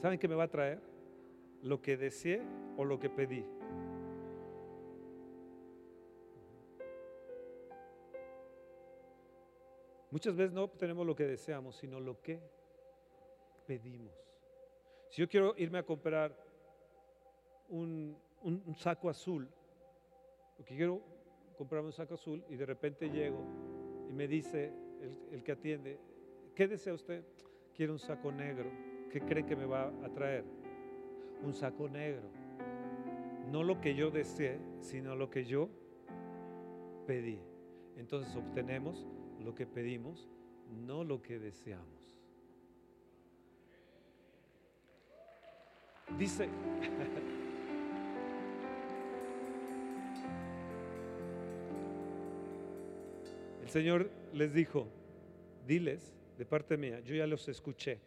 ¿Saben 0.00 0.18
qué 0.18 0.26
me 0.26 0.34
va 0.34 0.44
a 0.44 0.48
traer? 0.48 0.82
Lo 1.62 1.80
que 1.80 1.96
deseé 1.96 2.42
o 2.76 2.84
lo 2.84 2.98
que 2.98 3.08
pedí. 3.10 3.44
Muchas 10.12 10.36
veces 10.36 10.52
no 10.52 10.64
obtenemos 10.64 11.06
lo 11.06 11.16
que 11.16 11.24
deseamos, 11.26 11.74
sino 11.76 11.98
lo 11.98 12.20
que 12.20 12.38
pedimos. 13.66 14.12
Si 15.08 15.22
yo 15.22 15.28
quiero 15.28 15.54
irme 15.56 15.78
a 15.78 15.82
comprar 15.82 16.36
un, 17.70 18.14
un- 18.42 18.74
saco 18.76 19.08
azul, 19.08 19.48
porque 20.56 20.76
quiero 20.76 21.00
comprarme 21.56 21.86
un 21.86 21.92
saco 21.94 22.12
azul 22.14 22.44
y 22.50 22.56
de 22.56 22.66
repente 22.66 23.08
llego 23.08 23.42
y 24.10 24.12
me 24.12 24.28
dice 24.28 24.70
el, 25.00 25.18
el 25.32 25.42
que 25.42 25.52
atiende, 25.52 25.98
¿qué 26.54 26.68
desea 26.68 26.92
usted? 26.92 27.24
Quiero 27.74 27.94
un 27.94 27.98
saco 27.98 28.30
negro. 28.30 28.70
¿Qué 29.10 29.22
cree 29.22 29.46
que 29.46 29.56
me 29.56 29.64
va 29.64 29.88
a 30.04 30.08
traer? 30.10 30.44
Un 31.42 31.54
saco 31.54 31.88
negro. 31.88 32.28
no 33.50 33.62
lo 33.62 33.80
que 33.80 33.94
yo 33.94 34.10
deseé, 34.10 34.58
sino 34.80 35.16
lo 35.16 35.30
que 35.30 35.44
yo 35.44 35.70
pedí. 37.06 37.40
Entonces 37.96 38.34
obtenemos 38.36 39.06
lo 39.42 39.54
que 39.54 39.66
pedimos, 39.66 40.28
no 40.86 41.04
lo 41.04 41.22
que 41.22 41.38
deseamos. 41.38 42.08
Dice, 46.18 46.44
el 53.62 53.68
Señor 53.68 54.10
les 54.32 54.52
dijo, 54.52 54.88
diles 55.66 56.12
de 56.36 56.44
parte 56.44 56.76
mía, 56.76 57.00
yo 57.00 57.14
ya 57.14 57.26
los 57.26 57.48
escuché 57.48 58.00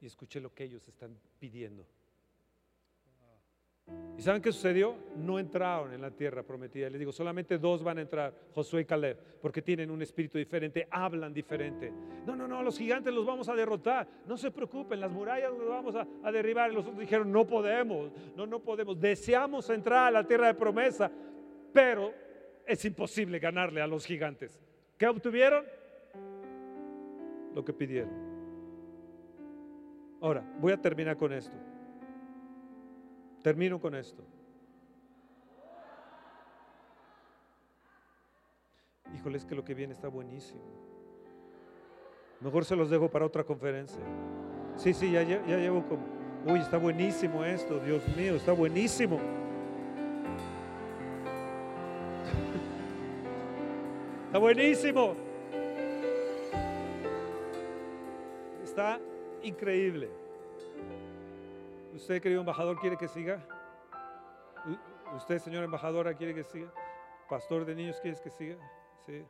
y 0.00 0.06
escuché 0.06 0.40
lo 0.40 0.54
que 0.54 0.64
ellos 0.64 0.86
están 0.88 1.18
pidiendo. 1.38 1.86
¿Y 4.16 4.22
saben 4.22 4.42
qué 4.42 4.52
sucedió? 4.52 4.94
No 5.16 5.38
entraron 5.38 5.92
en 5.92 6.00
la 6.00 6.10
tierra 6.10 6.42
prometida. 6.42 6.90
Les 6.90 6.98
digo, 6.98 7.12
solamente 7.12 7.58
dos 7.58 7.82
van 7.82 7.98
a 7.98 8.02
entrar, 8.02 8.34
Josué 8.54 8.82
y 8.82 8.84
Caleb, 8.84 9.18
porque 9.40 9.62
tienen 9.62 9.90
un 9.90 10.02
espíritu 10.02 10.38
diferente, 10.38 10.86
hablan 10.90 11.32
diferente. 11.32 11.92
No, 12.26 12.36
no, 12.36 12.46
no, 12.46 12.62
los 12.62 12.78
gigantes 12.78 13.12
los 13.12 13.24
vamos 13.24 13.48
a 13.48 13.54
derrotar. 13.54 14.06
No 14.26 14.36
se 14.36 14.50
preocupen, 14.50 15.00
las 15.00 15.10
murallas 15.10 15.50
los 15.50 15.68
vamos 15.68 15.96
a, 15.96 16.06
a 16.22 16.30
derribar. 16.30 16.70
Y 16.70 16.74
los 16.74 16.84
otros 16.84 17.00
dijeron, 17.00 17.32
no 17.32 17.46
podemos, 17.46 18.12
no, 18.36 18.46
no 18.46 18.60
podemos. 18.60 19.00
Deseamos 19.00 19.68
entrar 19.70 20.08
a 20.08 20.10
la 20.10 20.26
tierra 20.26 20.48
de 20.48 20.54
promesa, 20.54 21.10
pero 21.72 22.12
es 22.66 22.84
imposible 22.84 23.38
ganarle 23.38 23.80
a 23.80 23.86
los 23.86 24.04
gigantes. 24.04 24.60
¿Qué 24.98 25.06
obtuvieron? 25.06 25.64
Lo 27.54 27.64
que 27.64 27.72
pidieron. 27.72 28.12
Ahora, 30.20 30.44
voy 30.60 30.72
a 30.72 30.80
terminar 30.80 31.16
con 31.16 31.32
esto. 31.32 31.56
Termino 33.42 33.80
con 33.80 33.94
esto. 33.94 34.24
Híjole, 39.14 39.36
es 39.36 39.44
que 39.44 39.54
lo 39.54 39.64
que 39.64 39.74
viene 39.74 39.92
está 39.92 40.08
buenísimo. 40.08 40.62
Mejor 42.40 42.64
se 42.64 42.74
los 42.76 42.88
dejo 42.90 43.10
para 43.10 43.26
otra 43.26 43.44
conferencia. 43.44 44.02
Sí, 44.76 44.94
sí, 44.94 45.12
ya, 45.12 45.22
ya 45.22 45.56
llevo 45.56 45.84
como... 45.86 46.02
Uy, 46.46 46.58
está 46.58 46.76
buenísimo 46.76 47.44
esto, 47.44 47.78
Dios 47.78 48.02
mío, 48.16 48.34
está 48.34 48.52
buenísimo. 48.52 49.20
Está 54.26 54.38
buenísimo. 54.38 55.14
Está 58.64 58.98
increíble. 59.42 60.21
¿Usted, 61.94 62.20
querido 62.22 62.40
embajador, 62.40 62.78
quiere 62.78 62.96
que 62.96 63.08
siga? 63.08 63.40
¿Usted, 65.16 65.38
señora 65.38 65.64
embajadora, 65.66 66.14
quiere 66.14 66.34
que 66.34 66.42
siga? 66.44 66.72
¿Pastor 67.28 67.64
de 67.66 67.74
niños, 67.74 67.98
quieres 68.00 68.20
que 68.20 68.30
siga? 68.30 68.56
Sí, 69.04 69.24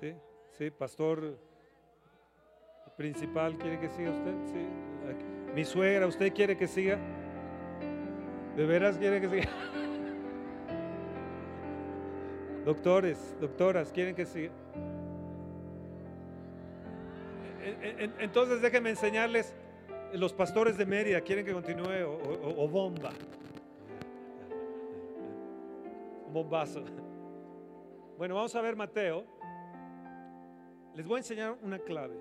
sí, 0.00 0.14
sí. 0.50 0.70
¿Pastor 0.70 1.38
principal, 2.96 3.56
quiere 3.58 3.78
que 3.78 3.88
siga 3.88 4.10
usted? 4.10 4.34
Sí. 4.46 4.66
¿Mi 5.54 5.64
suegra, 5.64 6.06
usted 6.06 6.32
quiere 6.32 6.56
que 6.56 6.66
siga? 6.66 6.98
¿De 8.56 8.66
veras 8.66 8.98
quiere 8.98 9.20
que 9.20 9.28
siga? 9.28 9.48
Doctores, 12.64 13.36
doctoras, 13.40 13.92
¿quieren 13.92 14.14
que 14.16 14.26
siga? 14.26 14.50
En- 17.62 18.00
en- 18.00 18.14
Entonces 18.18 18.60
déjenme 18.60 18.90
enseñarles, 18.90 19.54
los 20.14 20.32
pastores 20.32 20.76
de 20.76 20.86
Mérida, 20.86 21.20
¿quieren 21.20 21.44
que 21.44 21.52
continúe 21.52 22.02
o, 22.06 22.62
o- 22.64 22.68
bomba? 22.68 23.10
Bombazo. 26.32 26.84
Bueno, 28.16 28.34
vamos 28.34 28.54
a 28.54 28.60
ver 28.60 28.76
Mateo. 28.76 29.24
Les 30.94 31.06
voy 31.06 31.16
a 31.16 31.18
enseñar 31.18 31.56
una 31.62 31.78
clave, 31.78 32.16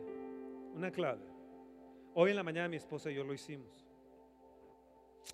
una 0.76 0.92
clave. 0.92 1.24
Hoy 2.14 2.30
en 2.32 2.36
la 2.36 2.44
mañana 2.44 2.68
mi 2.70 2.78
esposa 2.78 3.10
y 3.12 3.16
yo 3.16 3.24
lo 3.24 3.34
hicimos. 3.34 3.86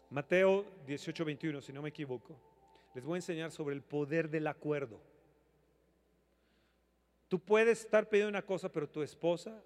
Mateo 0.09 0.65
18, 0.85 1.25
21, 1.25 1.61
si 1.61 1.73
no 1.73 1.81
me 1.81 1.89
equivoco. 1.89 2.35
Les 2.93 3.03
voy 3.03 3.15
a 3.15 3.17
enseñar 3.17 3.51
sobre 3.51 3.75
el 3.75 3.81
poder 3.81 4.29
del 4.29 4.47
acuerdo. 4.47 4.99
Tú 7.27 7.39
puedes 7.39 7.81
estar 7.81 8.07
pidiendo 8.09 8.29
una 8.29 8.45
cosa, 8.45 8.69
pero 8.71 8.87
tu 8.87 9.01
esposa 9.01 9.61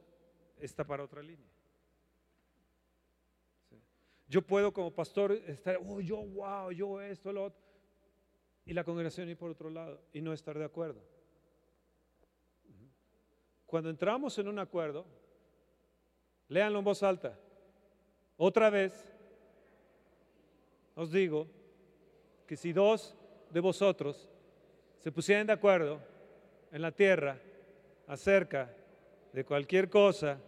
está 0.59 0.85
para 0.85 1.03
otra 1.03 1.21
línea. 1.21 1.49
Yo 4.27 4.41
puedo 4.41 4.73
como 4.73 4.91
pastor 4.91 5.31
estar, 5.31 5.79
oh, 5.85 6.01
yo, 6.01 6.17
wow, 6.17 6.71
yo 6.71 6.99
esto, 7.01 7.31
lo 7.31 7.45
otro. 7.45 7.61
Y 8.65 8.73
la 8.73 8.83
congregación 8.83 9.29
ir 9.29 9.37
por 9.37 9.51
otro 9.51 9.69
lado 9.69 10.01
y 10.11 10.21
no 10.21 10.33
estar 10.33 10.57
de 10.57 10.65
acuerdo. 10.65 11.01
Cuando 13.65 13.89
entramos 13.89 14.37
en 14.37 14.49
un 14.49 14.59
acuerdo, 14.59 15.05
léanlo 16.49 16.79
en 16.79 16.85
voz 16.85 17.03
alta. 17.03 17.39
Otra 18.35 18.69
vez, 18.69 18.93
os 20.95 21.11
digo 21.11 21.47
que 22.45 22.57
si 22.57 22.73
dos 22.73 23.15
de 23.51 23.59
vosotros 23.61 24.29
se 24.99 25.11
pusieran 25.11 25.47
de 25.47 25.53
acuerdo 25.53 26.01
en 26.71 26.81
la 26.81 26.91
tierra 26.91 27.39
acerca 28.07 28.73
de 29.31 29.45
cualquier 29.45 29.89
cosa 29.89 30.39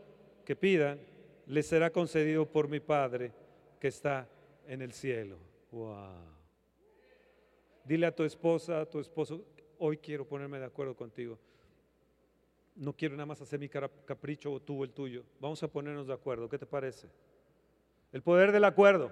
que 0.44 0.56
pidan, 0.56 1.00
les 1.46 1.66
será 1.68 1.92
concedido 1.92 2.46
por 2.46 2.68
mi 2.68 2.80
Padre 2.80 3.32
que 3.80 3.88
está 3.88 4.28
en 4.68 4.82
el 4.82 4.92
cielo. 4.92 5.38
Wow. 5.72 6.40
Dile 7.86 8.06
a 8.06 8.16
tu 8.16 8.24
esposa, 8.24 8.82
a 8.82 8.86
tu 8.86 9.00
esposo, 9.00 9.46
hoy 9.80 9.98
quiero 9.98 10.28
ponerme 10.28 10.60
de 10.60 10.66
acuerdo 10.66 10.96
contigo. 10.96 11.40
No 12.76 12.94
quiero 12.94 13.16
nada 13.16 13.26
más 13.26 13.42
hacer 13.42 13.60
mi 13.60 13.68
capricho 13.68 14.52
o 14.54 14.62
tú 14.62 14.84
el 14.84 14.92
tuyo. 14.92 15.24
Vamos 15.40 15.62
a 15.64 15.68
ponernos 15.68 16.08
de 16.08 16.14
acuerdo. 16.14 16.48
¿Qué 16.48 16.58
te 16.58 16.66
parece? 16.66 17.10
El 18.12 18.22
poder 18.22 18.52
del 18.52 18.64
acuerdo 18.64 19.12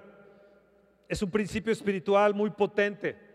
es 1.08 1.22
un 1.22 1.32
principio 1.32 1.72
espiritual 1.72 2.34
muy 2.34 2.50
potente. 2.50 3.28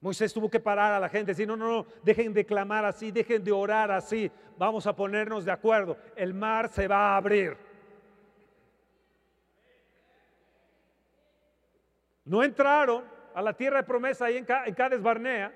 Moisés 0.00 0.32
tuvo 0.32 0.48
que 0.48 0.60
parar 0.60 0.94
a 0.94 1.00
la 1.00 1.10
gente, 1.10 1.32
decir, 1.32 1.46
no, 1.46 1.56
no, 1.56 1.68
no, 1.68 1.86
dejen 2.02 2.32
de 2.32 2.46
clamar 2.46 2.86
así, 2.86 3.10
dejen 3.10 3.44
de 3.44 3.52
orar 3.52 3.90
así, 3.90 4.30
vamos 4.56 4.86
a 4.86 4.96
ponernos 4.96 5.44
de 5.44 5.52
acuerdo, 5.52 5.98
el 6.16 6.32
mar 6.32 6.70
se 6.70 6.88
va 6.88 7.12
a 7.12 7.16
abrir. 7.18 7.54
No 12.30 12.44
entraron 12.44 13.02
a 13.34 13.42
la 13.42 13.52
tierra 13.52 13.78
de 13.78 13.82
promesa 13.82 14.26
ahí 14.26 14.36
en, 14.36 14.46
en 14.64 14.74
Cades 14.74 15.02
Barnea, 15.02 15.52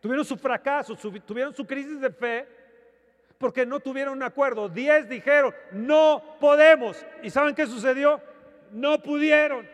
tuvieron 0.00 0.24
su 0.24 0.38
fracaso, 0.38 0.96
tuvieron 0.96 1.54
su 1.54 1.66
crisis 1.66 2.00
de 2.00 2.10
fe, 2.10 2.48
porque 3.36 3.66
no 3.66 3.80
tuvieron 3.80 4.14
un 4.14 4.22
acuerdo. 4.22 4.66
Diez 4.66 5.06
dijeron, 5.10 5.54
no 5.72 6.38
podemos. 6.40 7.04
¿Y 7.22 7.28
saben 7.28 7.54
qué 7.54 7.66
sucedió? 7.66 8.18
No 8.70 8.98
pudieron. 8.98 9.68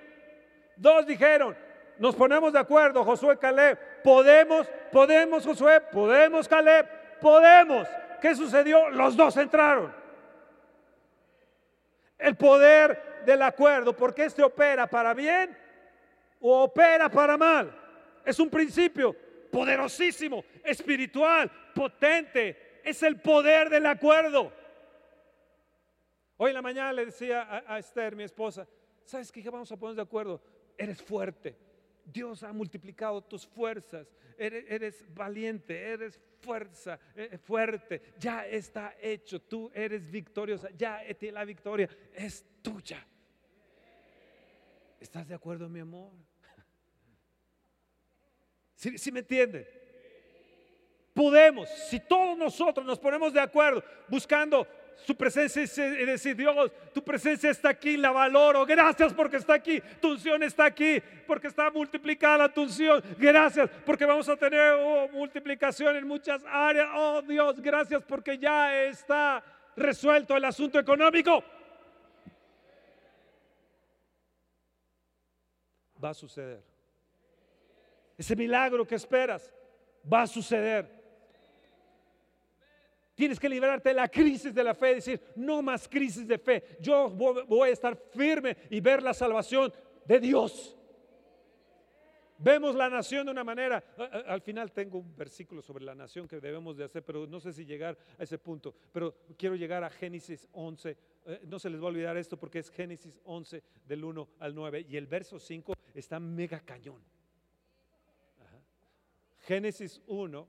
Dos 0.74 1.06
dijeron, 1.06 1.56
nos 1.96 2.16
ponemos 2.16 2.52
de 2.52 2.58
acuerdo, 2.58 3.04
Josué, 3.04 3.38
Caleb, 3.38 3.78
podemos, 4.02 4.66
podemos, 4.90 5.46
Josué, 5.46 5.80
podemos, 5.92 6.48
Caleb, 6.48 6.88
podemos. 7.20 7.86
¿Qué 8.20 8.34
sucedió? 8.34 8.90
Los 8.90 9.16
dos 9.16 9.36
entraron. 9.36 9.94
El 12.18 12.34
poder 12.34 13.22
del 13.24 13.42
acuerdo, 13.42 13.94
porque 13.94 14.24
este 14.24 14.42
opera 14.42 14.88
para 14.88 15.14
bien 15.14 15.61
o 16.42 16.64
opera 16.64 17.08
para 17.08 17.38
mal. 17.38 17.72
Es 18.24 18.38
un 18.38 18.50
principio 18.50 19.16
poderosísimo, 19.50 20.44
espiritual, 20.64 21.50
potente. 21.74 22.80
Es 22.84 23.02
el 23.02 23.20
poder 23.20 23.70
del 23.70 23.86
acuerdo. 23.86 24.52
Hoy 26.36 26.50
en 26.50 26.54
la 26.54 26.62
mañana 26.62 26.92
le 26.92 27.06
decía 27.06 27.62
a, 27.66 27.78
Esther, 27.78 28.16
mi 28.16 28.24
esposa, 28.24 28.66
¿sabes 29.04 29.30
qué? 29.30 29.48
Vamos 29.48 29.70
a 29.70 29.76
ponernos 29.76 29.96
de 29.96 30.02
acuerdo. 30.02 30.42
Eres 30.76 31.00
fuerte. 31.00 31.56
Dios 32.04 32.42
ha 32.42 32.52
multiplicado 32.52 33.22
tus 33.22 33.46
fuerzas. 33.46 34.12
Eres, 34.36 35.04
valiente, 35.14 35.78
eres 35.78 36.18
fuerza, 36.40 36.98
eh, 37.14 37.38
fuerte. 37.38 38.02
Ya 38.18 38.44
está 38.46 38.96
hecho. 39.00 39.40
Tú 39.40 39.70
eres 39.72 40.10
victoriosa. 40.10 40.68
Ya 40.76 41.04
eh, 41.04 41.16
la 41.30 41.44
victoria 41.44 41.88
es 42.12 42.44
tuya. 42.60 43.06
¿Estás 44.98 45.28
de 45.28 45.34
acuerdo, 45.34 45.68
mi 45.68 45.78
amor? 45.78 46.10
¿Sí, 48.82 48.98
sí 48.98 49.12
me 49.12 49.20
entienden? 49.20 49.64
Podemos, 51.14 51.68
si 51.88 52.00
todos 52.00 52.36
nosotros 52.36 52.84
nos 52.84 52.98
ponemos 52.98 53.32
de 53.32 53.38
acuerdo 53.38 53.84
buscando 54.08 54.66
su 55.06 55.14
presencia 55.14 55.62
y 55.62 56.04
decir, 56.04 56.34
Dios, 56.34 56.72
tu 56.92 57.00
presencia 57.04 57.48
está 57.48 57.68
aquí, 57.68 57.96
la 57.96 58.10
valoro. 58.10 58.66
Gracias 58.66 59.14
porque 59.14 59.36
está 59.36 59.54
aquí, 59.54 59.80
tu 60.00 60.10
unción 60.10 60.42
está 60.42 60.64
aquí, 60.64 61.00
porque 61.28 61.46
está 61.46 61.70
multiplicada 61.70 62.52
tu 62.52 62.62
unción. 62.62 63.00
Gracias 63.18 63.70
porque 63.86 64.04
vamos 64.04 64.28
a 64.28 64.36
tener 64.36 64.74
oh, 64.80 65.08
multiplicación 65.12 65.94
en 65.94 66.04
muchas 66.04 66.42
áreas. 66.44 66.88
Oh 66.92 67.22
Dios, 67.22 67.60
gracias 67.60 68.02
porque 68.02 68.36
ya 68.36 68.82
está 68.82 69.44
resuelto 69.76 70.36
el 70.36 70.44
asunto 70.44 70.80
económico. 70.80 71.44
Va 76.02 76.10
a 76.10 76.14
suceder. 76.14 76.71
Ese 78.22 78.36
milagro 78.36 78.86
que 78.86 78.94
esperas 78.94 79.52
va 80.10 80.22
a 80.22 80.26
suceder. 80.28 80.88
Tienes 83.16 83.40
que 83.40 83.48
liberarte 83.48 83.88
de 83.88 83.96
la 83.96 84.06
crisis 84.08 84.54
de 84.54 84.62
la 84.62 84.74
fe, 84.76 84.94
decir, 84.94 85.20
no 85.34 85.60
más 85.60 85.88
crisis 85.88 86.24
de 86.28 86.38
fe. 86.38 86.76
Yo 86.80 87.10
vo- 87.10 87.44
voy 87.48 87.70
a 87.70 87.72
estar 87.72 87.96
firme 87.96 88.56
y 88.70 88.80
ver 88.80 89.02
la 89.02 89.12
salvación 89.12 89.72
de 90.06 90.20
Dios. 90.20 90.76
Vemos 92.38 92.76
la 92.76 92.88
nación 92.88 93.26
de 93.26 93.32
una 93.32 93.42
manera. 93.42 93.82
Al 94.28 94.40
final 94.40 94.70
tengo 94.70 94.98
un 94.98 95.16
versículo 95.16 95.60
sobre 95.60 95.84
la 95.84 95.96
nación 95.96 96.28
que 96.28 96.38
debemos 96.38 96.76
de 96.76 96.84
hacer, 96.84 97.02
pero 97.04 97.26
no 97.26 97.40
sé 97.40 97.52
si 97.52 97.64
llegar 97.66 97.98
a 98.20 98.22
ese 98.22 98.38
punto. 98.38 98.72
Pero 98.92 99.16
quiero 99.36 99.56
llegar 99.56 99.82
a 99.82 99.90
Génesis 99.90 100.48
11. 100.52 100.96
eh, 101.26 101.40
No 101.48 101.58
se 101.58 101.68
les 101.70 101.80
va 101.80 101.86
a 101.86 101.88
olvidar 101.88 102.16
esto 102.16 102.36
porque 102.36 102.60
es 102.60 102.70
Génesis 102.70 103.20
11 103.24 103.64
del 103.84 104.04
1 104.04 104.28
al 104.38 104.54
9 104.54 104.86
y 104.88 104.96
el 104.96 105.08
verso 105.08 105.40
5 105.40 105.74
está 105.92 106.20
mega 106.20 106.60
cañón. 106.60 107.02
Génesis 109.42 110.00
1, 110.06 110.48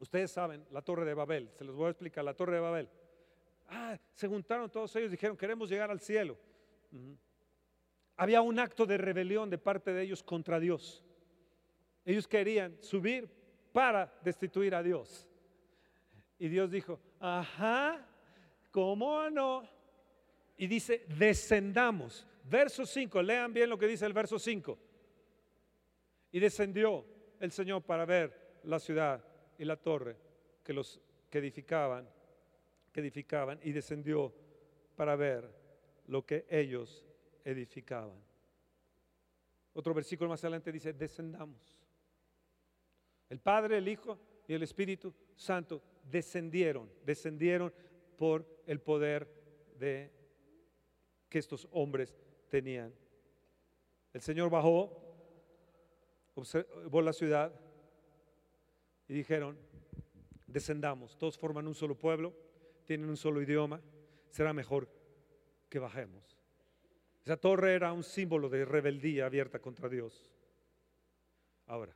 ustedes 0.00 0.30
saben, 0.30 0.64
la 0.70 0.82
torre 0.82 1.04
de 1.04 1.14
Babel, 1.14 1.50
se 1.56 1.64
los 1.64 1.76
voy 1.76 1.86
a 1.86 1.90
explicar, 1.90 2.24
la 2.24 2.34
torre 2.34 2.54
de 2.54 2.60
Babel. 2.60 2.88
Ah, 3.68 3.96
se 4.14 4.26
juntaron 4.26 4.70
todos 4.70 4.94
ellos, 4.96 5.10
dijeron, 5.10 5.36
queremos 5.36 5.68
llegar 5.68 5.90
al 5.90 6.00
cielo. 6.00 6.36
Había 8.16 8.40
un 8.40 8.58
acto 8.58 8.86
de 8.86 8.98
rebelión 8.98 9.48
de 9.48 9.58
parte 9.58 9.92
de 9.92 10.02
ellos 10.02 10.22
contra 10.22 10.58
Dios. 10.58 11.04
Ellos 12.04 12.26
querían 12.26 12.76
subir 12.82 13.30
para 13.72 14.12
destituir 14.24 14.74
a 14.74 14.82
Dios. 14.82 15.28
Y 16.38 16.48
Dios 16.48 16.70
dijo, 16.70 16.98
ajá, 17.20 18.04
¿cómo 18.72 19.30
no? 19.30 19.62
Y 20.56 20.66
dice, 20.66 21.04
descendamos. 21.06 22.26
Verso 22.44 22.84
5, 22.84 23.22
lean 23.22 23.52
bien 23.52 23.68
lo 23.68 23.78
que 23.78 23.86
dice 23.86 24.06
el 24.06 24.12
verso 24.12 24.38
5. 24.38 24.78
Y 26.32 26.40
descendió 26.40 27.04
el 27.40 27.52
Señor 27.52 27.82
para 27.82 28.04
ver 28.04 28.58
la 28.64 28.78
ciudad 28.78 29.24
y 29.56 29.64
la 29.64 29.76
torre 29.76 30.16
que 30.62 30.72
los 30.72 31.00
que 31.30 31.38
edificaban, 31.38 32.08
que 32.92 33.00
edificaban, 33.00 33.58
y 33.62 33.72
descendió 33.72 34.32
para 34.96 35.16
ver 35.16 35.48
lo 36.06 36.24
que 36.24 36.46
ellos 36.48 37.04
edificaban. 37.44 38.18
Otro 39.74 39.94
versículo 39.94 40.30
más 40.30 40.42
adelante 40.42 40.72
dice, 40.72 40.92
descendamos. 40.92 41.78
El 43.28 43.40
Padre, 43.40 43.78
el 43.78 43.88
Hijo 43.88 44.18
y 44.46 44.54
el 44.54 44.62
Espíritu 44.62 45.14
Santo 45.36 45.82
descendieron, 46.02 46.90
descendieron 47.04 47.72
por 48.16 48.44
el 48.66 48.80
poder 48.80 49.28
de 49.78 50.10
que 51.28 51.38
estos 51.38 51.68
hombres 51.70 52.16
tenían. 52.48 52.92
El 54.12 54.20
Señor 54.20 54.50
bajó, 54.50 55.07
observó 56.38 57.02
la 57.02 57.12
ciudad 57.12 57.52
y 59.08 59.14
dijeron, 59.14 59.58
descendamos, 60.46 61.18
todos 61.18 61.36
forman 61.36 61.66
un 61.66 61.74
solo 61.74 61.96
pueblo, 61.96 62.34
tienen 62.84 63.08
un 63.08 63.16
solo 63.16 63.42
idioma, 63.42 63.80
será 64.28 64.52
mejor 64.52 64.88
que 65.68 65.78
bajemos. 65.78 66.38
Esa 67.24 67.36
torre 67.36 67.74
era 67.74 67.92
un 67.92 68.04
símbolo 68.04 68.48
de 68.48 68.64
rebeldía 68.64 69.26
abierta 69.26 69.58
contra 69.58 69.88
Dios. 69.88 70.32
Ahora, 71.66 71.94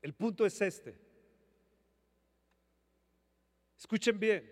el 0.00 0.14
punto 0.14 0.46
es 0.46 0.60
este. 0.62 0.96
Escuchen 3.76 4.18
bien, 4.18 4.50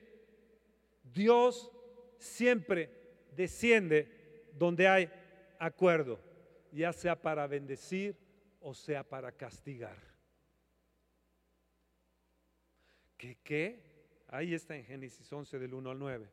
Dios 1.04 1.70
siempre 2.18 2.90
desciende 3.34 4.50
donde 4.52 4.88
hay 4.88 5.10
acuerdo, 5.58 6.20
ya 6.72 6.92
sea 6.92 7.20
para 7.20 7.46
bendecir 7.46 8.16
o 8.60 8.74
sea 8.74 9.02
para 9.02 9.32
castigar. 9.32 9.96
¿Qué 13.16 13.36
qué? 13.42 13.80
Ahí 14.28 14.54
está 14.54 14.76
en 14.76 14.84
Génesis 14.84 15.30
11 15.32 15.58
del 15.58 15.74
1 15.74 15.90
al 15.90 15.98
9. 15.98 16.30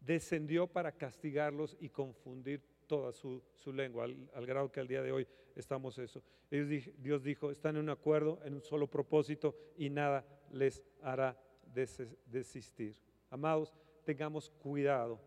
Descendió 0.00 0.66
para 0.66 0.92
castigarlos 0.92 1.76
y 1.80 1.88
confundir 1.88 2.60
toda 2.86 3.12
su, 3.12 3.42
su 3.56 3.72
lengua, 3.72 4.04
al, 4.04 4.46
grado 4.46 4.70
que 4.70 4.80
al 4.80 4.88
día 4.88 5.00
de 5.02 5.12
hoy 5.12 5.26
estamos 5.54 5.96
eso. 5.98 6.22
Dios 6.50 7.22
dijo, 7.22 7.50
están 7.50 7.76
en 7.76 7.82
un 7.84 7.90
acuerdo, 7.90 8.40
en 8.44 8.54
un 8.54 8.62
solo 8.62 8.88
propósito 8.90 9.56
y 9.76 9.88
nada 9.88 10.26
les 10.50 10.82
hará 11.00 11.38
des- 11.72 12.02
desistir. 12.26 12.96
Amados, 13.30 13.72
tengamos 14.04 14.50
cuidado 14.50 15.18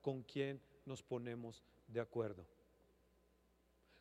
con 0.00 0.22
quién 0.22 0.60
nos 0.84 1.02
ponemos 1.02 1.62
de 1.86 2.00
acuerdo. 2.00 2.44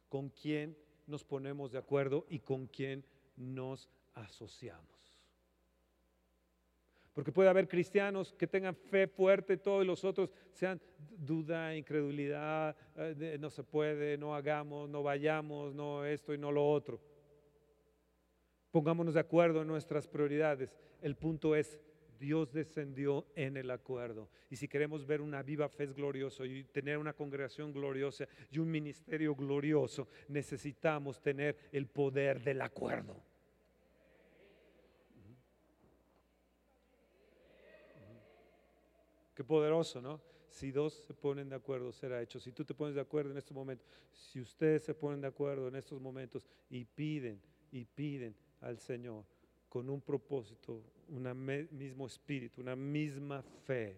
Con 0.10 0.30
quién 0.30 0.76
nos 1.12 1.24
ponemos 1.24 1.72
de 1.72 1.78
acuerdo 1.78 2.26
y 2.30 2.40
con 2.40 2.66
quién 2.66 3.04
nos 3.36 3.90
asociamos. 4.16 5.02
Porque 7.14 7.32
puede 7.32 7.50
haber 7.50 7.68
cristianos 7.68 8.34
que 8.34 8.48
tengan 8.48 8.74
fe 8.74 9.06
fuerte, 9.06 9.58
todos 9.58 9.86
los 9.86 10.04
otros 10.06 10.32
sean 10.54 10.82
duda, 10.98 11.76
incredulidad, 11.76 12.76
eh, 12.96 13.38
no 13.40 13.50
se 13.50 13.64
puede, 13.64 14.18
no 14.18 14.34
hagamos, 14.34 14.90
no 14.90 15.04
vayamos, 15.04 15.76
no 15.76 16.06
esto 16.06 16.34
y 16.34 16.38
no 16.38 16.52
lo 16.52 16.68
otro. 16.68 17.02
Pongámonos 18.72 19.14
de 19.14 19.20
acuerdo 19.20 19.62
en 19.62 19.68
nuestras 19.68 20.08
prioridades. 20.08 20.74
El 21.02 21.18
punto 21.18 21.54
es, 21.56 21.82
Dios 22.22 22.53
descendió 22.53 23.26
en 23.35 23.57
el 23.57 23.72
acuerdo. 23.72 24.30
Y 24.52 24.56
si 24.56 24.68
queremos 24.68 25.07
ver 25.07 25.22
una 25.22 25.41
viva 25.41 25.68
fe 25.68 25.88
gloriosa 25.88 26.45
y 26.45 26.64
tener 26.65 26.99
una 26.99 27.14
congregación 27.14 27.73
gloriosa 27.73 28.27
y 28.52 28.60
un 28.60 28.69
ministerio 28.69 29.35
glorioso, 29.35 30.07
necesitamos 30.27 31.19
tener 31.19 31.57
el 31.72 31.88
poder 31.88 32.43
del 32.43 32.61
acuerdo. 32.61 33.19
Qué 39.34 39.43
poderoso, 39.43 39.99
¿no? 39.99 40.22
Si 40.48 40.72
dos 40.72 40.93
se 40.93 41.15
ponen 41.15 41.49
de 41.49 41.56
acuerdo, 41.56 41.91
será 41.91 42.22
hecho. 42.22 42.39
Si 42.39 42.52
tú 42.52 42.64
te 42.64 42.76
pones 42.76 42.93
de 42.93 43.02
acuerdo 43.02 43.31
en 43.31 43.38
estos 43.38 43.56
momentos, 43.56 43.88
si 44.11 44.39
ustedes 44.39 44.84
se 44.84 44.93
ponen 44.93 45.22
de 45.22 45.27
acuerdo 45.27 45.68
en 45.69 45.76
estos 45.76 45.99
momentos 45.99 46.43
y 46.69 46.85
piden 46.85 47.41
y 47.72 47.85
piden 47.85 48.35
al 48.60 48.77
Señor 48.77 49.26
con 49.72 49.89
un 49.89 50.02
propósito, 50.02 50.84
un 51.07 51.69
mismo 51.72 52.06
espíritu, 52.06 52.60
una 52.60 52.76
misma 52.76 53.41
fe, 53.41 53.95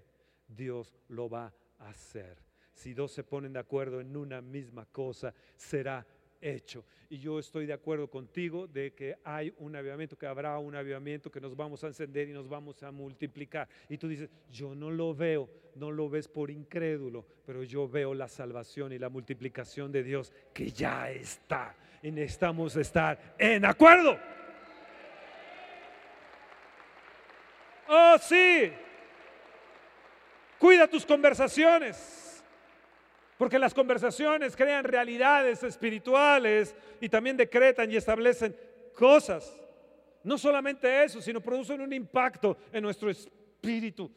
Dios 0.47 0.93
lo 1.07 1.27
va 1.27 1.51
a 1.79 1.89
hacer. 1.89 2.37
Si 2.75 2.93
dos 2.93 3.11
se 3.11 3.23
ponen 3.23 3.53
de 3.53 3.59
acuerdo 3.59 3.99
en 3.99 4.15
una 4.15 4.39
misma 4.39 4.85
cosa, 4.85 5.33
será 5.55 6.05
hecho. 6.39 6.85
Y 7.09 7.17
yo 7.17 7.39
estoy 7.39 7.65
de 7.65 7.73
acuerdo 7.73 8.07
contigo 8.07 8.67
de 8.67 8.93
que 8.93 9.15
hay 9.23 9.51
un 9.57 9.75
avivamiento, 9.75 10.15
que 10.15 10.27
habrá 10.27 10.59
un 10.59 10.75
avivamiento, 10.75 11.31
que 11.31 11.41
nos 11.41 11.55
vamos 11.55 11.83
a 11.83 11.87
encender 11.87 12.29
y 12.29 12.33
nos 12.33 12.47
vamos 12.47 12.83
a 12.83 12.91
multiplicar. 12.91 13.67
Y 13.89 13.97
tú 13.97 14.07
dices, 14.07 14.29
yo 14.51 14.75
no 14.75 14.91
lo 14.91 15.15
veo, 15.15 15.49
no 15.73 15.89
lo 15.89 16.07
ves 16.07 16.27
por 16.27 16.51
incrédulo, 16.51 17.25
pero 17.47 17.63
yo 17.63 17.89
veo 17.89 18.13
la 18.13 18.27
salvación 18.27 18.93
y 18.93 18.99
la 18.99 19.09
multiplicación 19.09 19.91
de 19.91 20.03
Dios 20.03 20.31
que 20.53 20.69
ya 20.69 21.09
está. 21.09 21.75
Y 22.03 22.11
necesitamos 22.11 22.75
estar 22.75 23.35
en 23.39 23.65
acuerdo. 23.65 24.19
Oh, 27.95 28.18
sí. 28.20 28.72
Cuida 30.57 30.88
tus 30.88 31.06
conversaciones. 31.06 32.44
Porque 33.38 33.60
las 33.60 33.74
conversaciones 33.74 34.56
crean 34.56 34.84
realidades 34.86 35.64
espirituales 35.64 36.76
y 37.02 37.10
también 37.10 37.36
decretan 37.38 37.91
y 37.91 37.98
establecen 37.98 38.56
cosas. 38.95 39.56
No 40.24 40.38
solamente 40.38 41.03
eso, 41.03 41.22
sino 41.22 41.41
producen 41.41 41.82
un 41.82 41.91
impacto 41.91 42.57
en 42.72 42.84
nuestro 42.84 43.10
espíritu. 43.10 44.10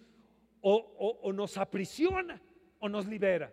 O, 0.61 0.75
o- 0.99 1.29
o 1.29 1.33
nos 1.33 1.57
aprisiona 1.59 2.41
o 2.79 2.89
nos 2.89 3.07
libera. 3.07 3.53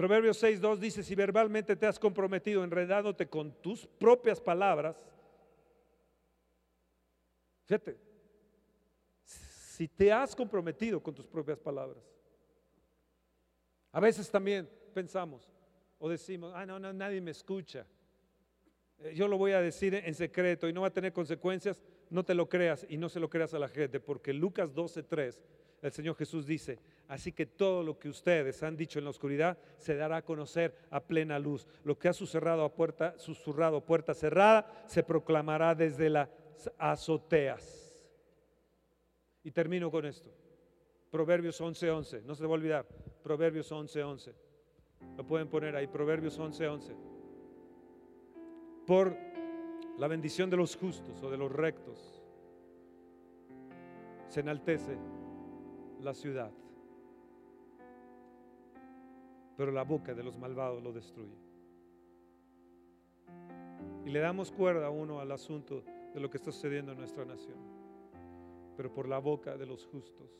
Proverbios 0.00 0.42
6.2 0.42 0.78
dice, 0.78 1.02
si 1.02 1.14
verbalmente 1.14 1.76
te 1.76 1.86
has 1.86 1.98
comprometido 1.98 2.64
enredándote 2.64 3.28
con 3.28 3.52
tus 3.60 3.86
propias 3.86 4.40
palabras, 4.40 4.96
fíjate, 7.66 7.98
si 9.22 9.86
te 9.88 10.10
has 10.10 10.34
comprometido 10.34 11.02
con 11.02 11.14
tus 11.14 11.26
propias 11.26 11.58
palabras. 11.58 12.02
A 13.92 14.00
veces 14.00 14.30
también 14.30 14.66
pensamos 14.94 15.52
o 15.98 16.08
decimos, 16.08 16.54
ah, 16.56 16.64
no, 16.64 16.78
no, 16.78 16.94
nadie 16.94 17.20
me 17.20 17.32
escucha. 17.32 17.86
Eh, 19.00 19.12
Yo 19.14 19.28
lo 19.28 19.36
voy 19.36 19.52
a 19.52 19.60
decir 19.60 19.94
en 19.94 20.14
secreto 20.14 20.66
y 20.66 20.72
no 20.72 20.80
va 20.80 20.86
a 20.86 20.94
tener 20.94 21.12
consecuencias, 21.12 21.82
no 22.08 22.24
te 22.24 22.32
lo 22.32 22.48
creas 22.48 22.86
y 22.88 22.96
no 22.96 23.10
se 23.10 23.20
lo 23.20 23.28
creas 23.28 23.52
a 23.52 23.58
la 23.58 23.68
gente, 23.68 24.00
porque 24.00 24.32
Lucas 24.32 24.74
12:3, 24.74 25.42
el 25.82 25.92
Señor 25.92 26.14
Jesús 26.16 26.46
dice, 26.46 26.78
así 27.08 27.32
que 27.32 27.46
todo 27.46 27.82
lo 27.82 27.98
que 27.98 28.08
ustedes 28.08 28.62
han 28.62 28.76
dicho 28.76 28.98
en 28.98 29.04
la 29.04 29.10
oscuridad 29.10 29.56
se 29.78 29.96
dará 29.96 30.18
a 30.18 30.24
conocer 30.24 30.74
a 30.90 31.00
plena 31.00 31.38
luz. 31.38 31.66
Lo 31.84 31.98
que 31.98 32.08
ha 32.08 32.12
susurrado 32.12 32.64
a 32.64 32.74
puerta, 32.74 33.18
susurrado 33.18 33.78
a 33.78 33.84
puerta 33.84 34.14
cerrada 34.14 34.84
se 34.86 35.02
proclamará 35.02 35.74
desde 35.74 36.10
las 36.10 36.28
azoteas. 36.78 38.12
Y 39.42 39.50
termino 39.50 39.90
con 39.90 40.04
esto. 40.04 40.30
Proverbios 41.10 41.60
11:11, 41.60 42.22
no 42.24 42.34
se 42.34 42.42
te 42.42 42.46
va 42.46 42.52
a 42.52 42.58
olvidar. 42.58 42.86
Proverbios 43.22 43.72
11:11. 43.72 44.34
Lo 45.16 45.26
pueden 45.26 45.48
poner 45.48 45.74
ahí, 45.76 45.86
Proverbios 45.86 46.38
11, 46.38 46.68
11. 46.68 46.96
Por 48.86 49.16
la 49.98 50.08
bendición 50.08 50.50
de 50.50 50.56
los 50.56 50.76
justos 50.76 51.22
o 51.22 51.30
de 51.30 51.36
los 51.36 51.50
rectos 51.50 52.22
se 54.28 54.40
enaltece 54.40 54.96
la 56.02 56.14
ciudad, 56.14 56.50
pero 59.56 59.72
la 59.72 59.84
boca 59.84 60.14
de 60.14 60.22
los 60.22 60.38
malvados 60.38 60.82
lo 60.82 60.92
destruye. 60.92 61.36
Y 64.04 64.10
le 64.10 64.20
damos 64.20 64.50
cuerda 64.50 64.86
a 64.86 64.90
uno 64.90 65.20
al 65.20 65.30
asunto 65.32 65.84
de 66.14 66.20
lo 66.20 66.30
que 66.30 66.38
está 66.38 66.50
sucediendo 66.50 66.92
en 66.92 66.98
nuestra 66.98 67.24
nación. 67.24 67.58
Pero 68.76 68.92
por 68.92 69.06
la 69.06 69.18
boca 69.18 69.56
de 69.56 69.66
los 69.66 69.86
justos, 69.86 70.30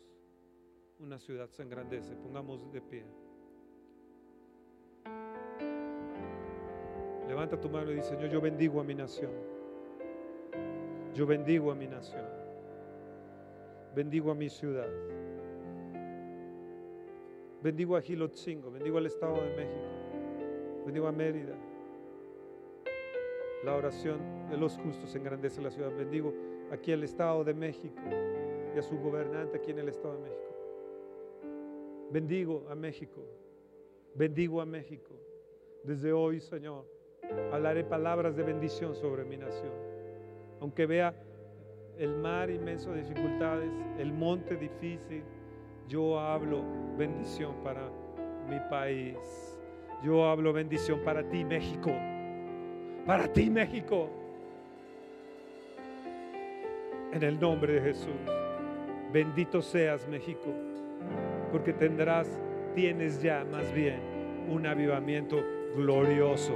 una 0.98 1.18
ciudad 1.18 1.48
se 1.50 1.62
engrandece. 1.62 2.14
Pongamos 2.16 2.72
de 2.72 2.80
pie. 2.80 3.04
Levanta 7.28 7.60
tu 7.60 7.68
mano 7.68 7.92
y 7.92 7.96
dice, 7.96 8.08
Señor, 8.10 8.30
yo 8.30 8.40
bendigo 8.40 8.80
a 8.80 8.84
mi 8.84 8.94
nación. 8.94 9.30
Yo 11.14 11.26
bendigo 11.26 11.70
a 11.70 11.74
mi 11.74 11.86
nación. 11.86 12.26
Bendigo 13.94 14.30
a 14.30 14.34
mi 14.34 14.48
ciudad. 14.48 14.88
Bendigo 17.62 17.94
a 17.96 18.00
Gilotzingo. 18.00 18.70
Bendigo 18.70 18.96
al 18.96 19.06
Estado 19.06 19.34
de 19.34 19.54
México. 19.54 19.88
Bendigo 20.86 21.06
a 21.06 21.12
Mérida. 21.12 21.54
La 23.64 23.76
oración 23.76 24.48
de 24.48 24.56
los 24.56 24.78
justos 24.78 25.14
engrandece 25.14 25.60
la 25.60 25.70
ciudad. 25.70 25.94
Bendigo 25.94 26.32
aquí 26.70 26.92
al 26.92 27.04
Estado 27.04 27.44
de 27.44 27.52
México 27.52 28.00
y 28.74 28.78
a 28.78 28.82
su 28.82 28.96
gobernante 28.96 29.58
aquí 29.58 29.72
en 29.72 29.80
el 29.80 29.88
Estado 29.90 30.14
de 30.14 30.20
México. 30.22 30.40
Bendigo 32.10 32.66
a 32.70 32.74
México. 32.74 33.26
Bendigo 34.14 34.62
a 34.62 34.66
México. 34.66 35.12
Desde 35.84 36.14
hoy, 36.14 36.40
Señor, 36.40 36.86
hablaré 37.52 37.84
palabras 37.84 38.36
de 38.36 38.42
bendición 38.42 38.94
sobre 38.94 39.24
mi 39.24 39.36
nación. 39.36 39.72
Aunque 40.60 40.86
vea 40.86 41.14
el 41.98 42.16
mar 42.16 42.48
inmenso 42.48 42.92
de 42.92 43.02
dificultades, 43.02 43.70
el 43.98 44.12
monte 44.14 44.56
difícil, 44.56 45.22
yo 45.90 46.20
hablo 46.20 46.62
bendición 46.96 47.52
para 47.64 47.82
mi 48.48 48.60
país. 48.70 49.16
Yo 50.04 50.24
hablo 50.24 50.52
bendición 50.52 51.00
para 51.04 51.28
ti, 51.28 51.44
México. 51.44 51.90
Para 53.04 53.26
ti, 53.26 53.50
México. 53.50 54.08
En 57.12 57.22
el 57.24 57.40
nombre 57.40 57.72
de 57.72 57.80
Jesús. 57.80 58.14
Bendito 59.12 59.60
seas, 59.60 60.06
México. 60.06 60.54
Porque 61.50 61.72
tendrás, 61.72 62.28
tienes 62.76 63.20
ya 63.20 63.44
más 63.50 63.74
bien 63.74 63.98
un 64.48 64.66
avivamiento 64.66 65.42
glorioso, 65.74 66.54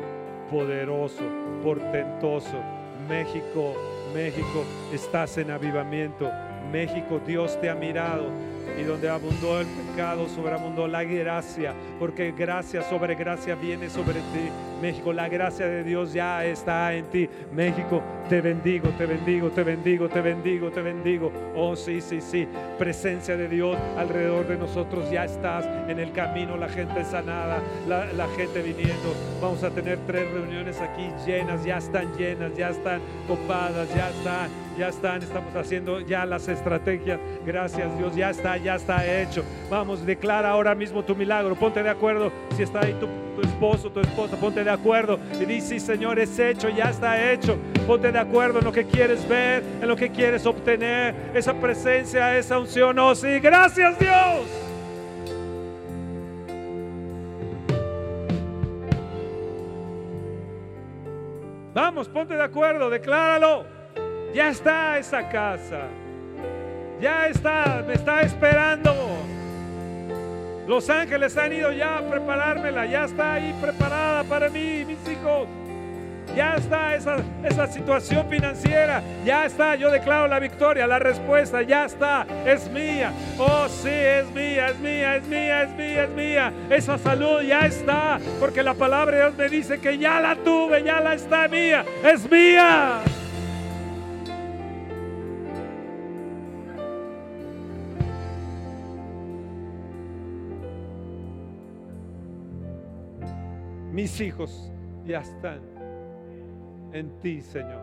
poderoso, 0.49 1.25
portentoso. 1.61 2.63
México, 3.09 3.75
México, 4.15 4.65
estás 4.93 5.37
en 5.39 5.51
avivamiento. 5.51 6.31
México, 6.71 7.21
Dios 7.27 7.61
te 7.61 7.69
ha 7.69 7.75
mirado 7.75 8.54
y 8.79 8.83
donde 8.83 9.09
abundó 9.09 9.61
el 9.61 9.67
pecado, 9.67 10.29
sobreabundó 10.29 10.87
la 10.89 11.05
gracia, 11.05 11.75
porque 11.99 12.33
gracia 12.33 12.83
sobre 12.83 13.15
gracia 13.15 13.55
viene 13.55 13.89
sobre 13.89 14.15
ti. 14.15 14.51
México, 14.81 15.13
la 15.13 15.29
gracia 15.29 15.67
de 15.67 15.83
Dios 15.83 16.13
ya 16.13 16.45
está 16.45 16.93
en 16.95 17.07
ti. 17.07 17.29
México, 17.55 18.03
te 18.29 18.41
bendigo, 18.41 18.91
te 18.91 19.07
bendigo, 19.07 19.51
te 19.51 19.63
bendigo, 19.63 20.09
te 20.09 20.21
bendigo, 20.21 20.71
te 20.71 20.83
bendigo. 20.83 21.33
Oh, 21.55 21.75
sí, 21.77 22.01
sí, 22.01 22.21
sí. 22.21 22.47
Presencia 22.79 23.37
de 23.37 23.49
Dios 23.49 23.77
alrededor 23.97 24.47
de 24.47 24.57
nosotros. 24.57 25.11
Ya 25.11 25.25
estás 25.25 25.65
en 25.89 25.99
el 25.99 26.13
camino, 26.13 26.57
la 26.57 26.69
gente 26.69 27.05
sanada, 27.05 27.63
la, 27.89 28.29
gente 28.37 28.63
viniendo. 28.63 29.15
Vamos 29.41 29.63
a 29.63 29.71
tener 29.71 29.99
tres 30.07 30.31
reuniones 30.33 30.81
aquí 30.81 31.11
llenas, 31.25 31.65
ya 31.65 31.79
están 31.79 32.15
llenas, 32.17 32.55
ya 32.57 32.71
están 32.71 33.01
copadas, 33.27 33.89
ya 33.95 34.11
están, 34.11 34.51
ya 34.77 34.89
están. 34.89 35.23
Estamos 35.23 35.55
haciendo 35.55 36.01
ya 36.01 36.25
las 36.27 36.49
estrategias. 36.49 37.19
Gracias 37.45 37.97
Dios, 37.99 38.15
ya 38.15 38.31
está, 38.31 38.57
ya 38.57 38.77
está 38.77 39.07
hecho. 39.07 39.45
Vamos, 39.71 40.05
declara 40.05 40.51
ahora 40.51 40.75
mismo 40.75 41.03
tu 41.03 41.15
milagro. 41.15 41.55
Ponte 41.55 41.83
de 41.83 41.91
acuerdo 41.91 42.33
si 42.57 42.63
está 42.63 42.81
ahí 42.81 42.95
tu, 43.01 43.09
esposo, 43.43 43.91
tu 43.91 44.01
esposa. 44.01 44.37
Ponte 44.37 44.65
de 44.65 44.71
acuerdo 44.71 45.19
y 45.41 45.45
dice, 45.45 45.79
sí, 45.79 45.81
Señor, 45.81 46.19
es 46.19 46.39
hecho, 46.39 46.69
ya 46.69 46.91
está 46.91 47.33
hecho. 47.33 47.57
Ponte 47.87 48.11
de 48.11 48.19
acuerdo 48.19 48.59
en 48.59 48.65
lo 48.65 48.73
que 48.73 48.85
quieres 48.85 49.27
ver, 49.29 49.63
en 49.81 49.89
lo 49.89 49.97
que 49.97 50.11
quieres 50.11 50.47
obtener. 50.47 51.15
Esa 51.35 51.55
presencia, 51.55 52.37
esa 52.37 52.59
unción. 52.59 52.99
Oh, 52.99 53.15
sí, 53.15 53.39
gracias 53.41 53.99
Dios. 53.99 54.65
Vamos, 61.75 62.09
ponte 62.09 62.35
de 62.35 62.43
acuerdo, 62.43 62.89
decláralo. 62.89 63.74
Ya 64.35 64.49
está 64.49 64.99
esa 64.99 65.29
casa. 65.29 65.83
Ya 67.01 67.29
está, 67.29 67.85
me 67.87 67.95
está 67.95 68.23
esperando. 68.23 68.93
Los 70.67 70.91
ángeles 70.91 71.37
han 71.37 71.53
ido 71.53 71.71
ya 71.71 71.99
a 71.99 72.03
preparármela. 72.03 72.85
Ya 72.87 73.05
está 73.05 73.35
ahí 73.35 73.55
preparada 73.61 74.25
para 74.25 74.49
mí, 74.49 74.85
mis 74.87 74.99
hijos. 75.09 75.47
Ya 76.35 76.57
está 76.57 76.97
esa, 76.97 77.19
esa 77.45 77.69
situación 77.69 78.29
financiera. 78.29 79.05
Ya 79.25 79.47
está. 79.47 79.77
Yo 79.77 79.93
declaro 79.93 80.27
la 80.27 80.41
victoria. 80.41 80.89
La 80.89 80.99
respuesta 80.99 81.63
ya 81.63 81.85
está. 81.85 82.27
Es 82.45 82.69
mía. 82.71 83.13
Oh, 83.39 83.69
sí, 83.69 83.89
es 83.89 84.29
mía, 84.33 84.71
es 84.71 84.79
mía, 84.81 85.17
es 85.17 85.29
mía, 85.29 85.63
es 85.63 85.71
mía, 85.77 86.05
es 86.05 86.11
mía. 86.11 86.53
Esa 86.71 86.99
salud 86.99 87.41
ya 87.43 87.67
está. 87.67 88.19
Porque 88.41 88.65
la 88.65 88.75
palabra 88.75 89.17
de 89.17 89.23
Dios 89.23 89.35
me 89.37 89.49
dice 89.49 89.79
que 89.79 89.97
ya 89.97 90.21
la 90.21 90.35
tuve, 90.35 90.83
ya 90.83 90.99
la 90.99 91.15
está 91.15 91.47
mía. 91.47 91.85
Es 92.03 92.29
mía. 92.29 93.01
Mis 104.05 104.21
hijos 104.21 104.71
ya 105.07 105.21
están 105.21 105.61
en 106.93 107.09
ti, 107.23 107.41
Señor. 107.41 107.81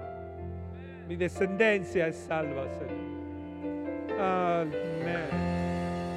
Mi 1.08 1.16
descendencia 1.16 2.06
es 2.06 2.16
salva, 2.16 2.66
Señor. 2.78 4.22
Amén. 4.22 5.30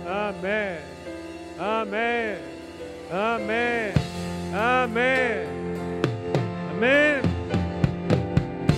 Amén. 0.07 0.77
Amén. 1.59 2.37
Amén. 3.11 3.93
Amén. 4.55 5.47
Amén. 6.77 7.23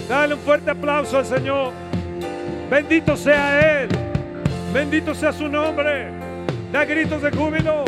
Dale 0.09 0.35
un 0.35 0.41
fuerte 0.43 0.71
aplauso 0.71 1.19
al 1.19 1.27
Señor. 1.27 1.73
Bendito 2.71 3.17
sea 3.17 3.83
Él. 3.83 3.89
Bendito 4.73 5.13
sea 5.13 5.33
su 5.33 5.49
nombre. 5.49 6.07
Da 6.71 6.85
gritos 6.85 7.21
de 7.21 7.33
júbilo. 7.33 7.85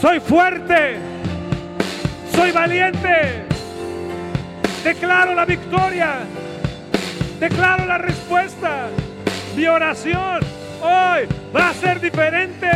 Soy 0.00 0.18
fuerte. 0.18 1.11
Soy 2.34 2.50
valiente. 2.50 3.44
Declaro 4.84 5.34
la 5.34 5.44
victoria. 5.44 6.20
Declaro 7.38 7.86
la 7.86 7.98
respuesta. 7.98 8.88
Mi 9.56 9.66
oración 9.66 10.40
hoy 10.80 11.28
va 11.54 11.70
a 11.70 11.74
ser 11.74 12.00
diferente. 12.00 12.68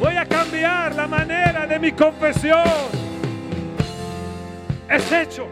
Voy 0.00 0.16
a 0.16 0.26
cambiar 0.26 0.94
la 0.94 1.06
manera 1.06 1.66
de 1.66 1.78
mi 1.78 1.92
confesión. 1.92 2.64
Es 4.88 5.12
hecho. 5.12 5.48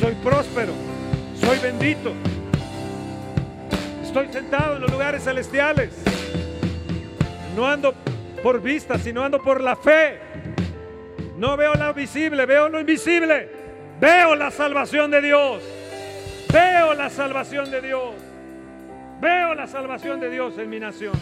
Soy 0.00 0.14
próspero. 0.16 0.72
Soy 1.40 1.58
bendito. 1.58 2.12
Estoy 4.12 4.30
sentado 4.30 4.76
en 4.76 4.82
los 4.82 4.90
lugares 4.90 5.24
celestiales. 5.24 5.88
No 7.56 7.66
ando 7.66 7.94
por 8.42 8.60
vista, 8.60 8.98
sino 8.98 9.24
ando 9.24 9.42
por 9.42 9.58
la 9.58 9.74
fe. 9.74 10.18
No 11.38 11.56
veo 11.56 11.72
lo 11.72 11.94
visible, 11.94 12.44
veo 12.44 12.68
lo 12.68 12.78
invisible. 12.78 13.48
Veo 13.98 14.34
la 14.34 14.50
salvación 14.50 15.10
de 15.10 15.22
Dios. 15.22 15.62
Veo 16.52 16.92
la 16.92 17.08
salvación 17.08 17.70
de 17.70 17.80
Dios. 17.80 18.14
Veo 19.18 19.54
la 19.54 19.66
salvación 19.66 20.20
de 20.20 20.28
Dios 20.28 20.58
en 20.58 20.68
mi 20.68 20.78
nación. 20.78 21.14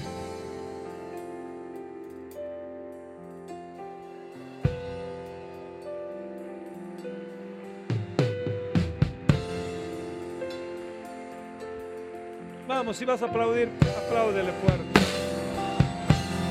vamos, 12.80 12.96
si 12.96 13.04
vas 13.04 13.20
a 13.20 13.26
aplaudir, 13.26 13.68
apláudele 14.06 14.52
fuerte. 14.52 15.00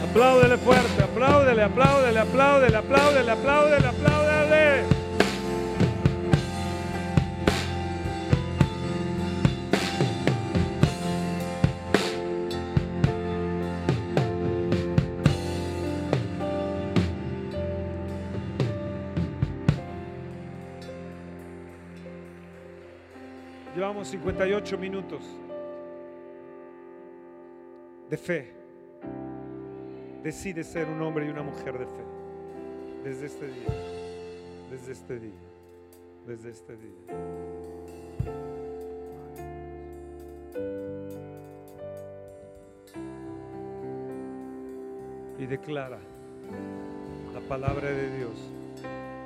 Apláudele 0.07 0.57
fuerte, 0.59 1.03
apláudele, 1.03 1.63
apláudele, 1.63 2.19
apláudele, 2.19 2.77
apláudele, 2.77 3.31
apláudele, 3.31 3.87
apláudele. 3.87 4.83
Llevamos 23.75 24.07
58 24.09 24.77
minutos 24.77 25.23
de 28.09 28.17
fe. 28.17 28.51
Decide 30.23 30.63
ser 30.63 30.87
un 30.87 31.01
hombre 31.01 31.27
y 31.27 31.29
una 31.29 31.43
mujer 31.43 31.77
de 31.77 31.85
fe. 31.85 32.03
Desde 33.03 33.27
este 33.27 33.47
día. 33.47 33.73
Desde 34.69 34.91
este 34.91 35.19
día. 35.19 35.31
Desde 36.27 36.49
este 36.49 36.75
día. 36.75 37.15
Y 45.37 45.45
declara 45.45 45.99
la 47.33 47.39
palabra 47.47 47.89
de 47.89 48.17
Dios 48.17 48.51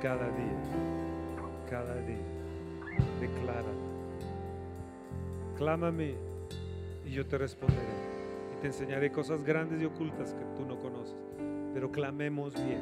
cada 0.00 0.28
día. 0.28 0.60
Cada 1.68 1.96
día. 2.02 2.16
Declara. 3.20 3.72
Clama 5.56 5.88
a 5.88 5.92
mí 5.92 6.14
y 7.04 7.10
yo 7.10 7.26
te 7.26 7.38
responderé. 7.38 8.03
Te 8.64 8.68
enseñaré 8.68 9.12
cosas 9.12 9.44
grandes 9.44 9.82
y 9.82 9.84
ocultas 9.84 10.32
que 10.32 10.42
tú 10.56 10.64
no 10.64 10.80
conoces. 10.80 11.18
Pero 11.74 11.92
clamemos 11.92 12.54
bien. 12.54 12.80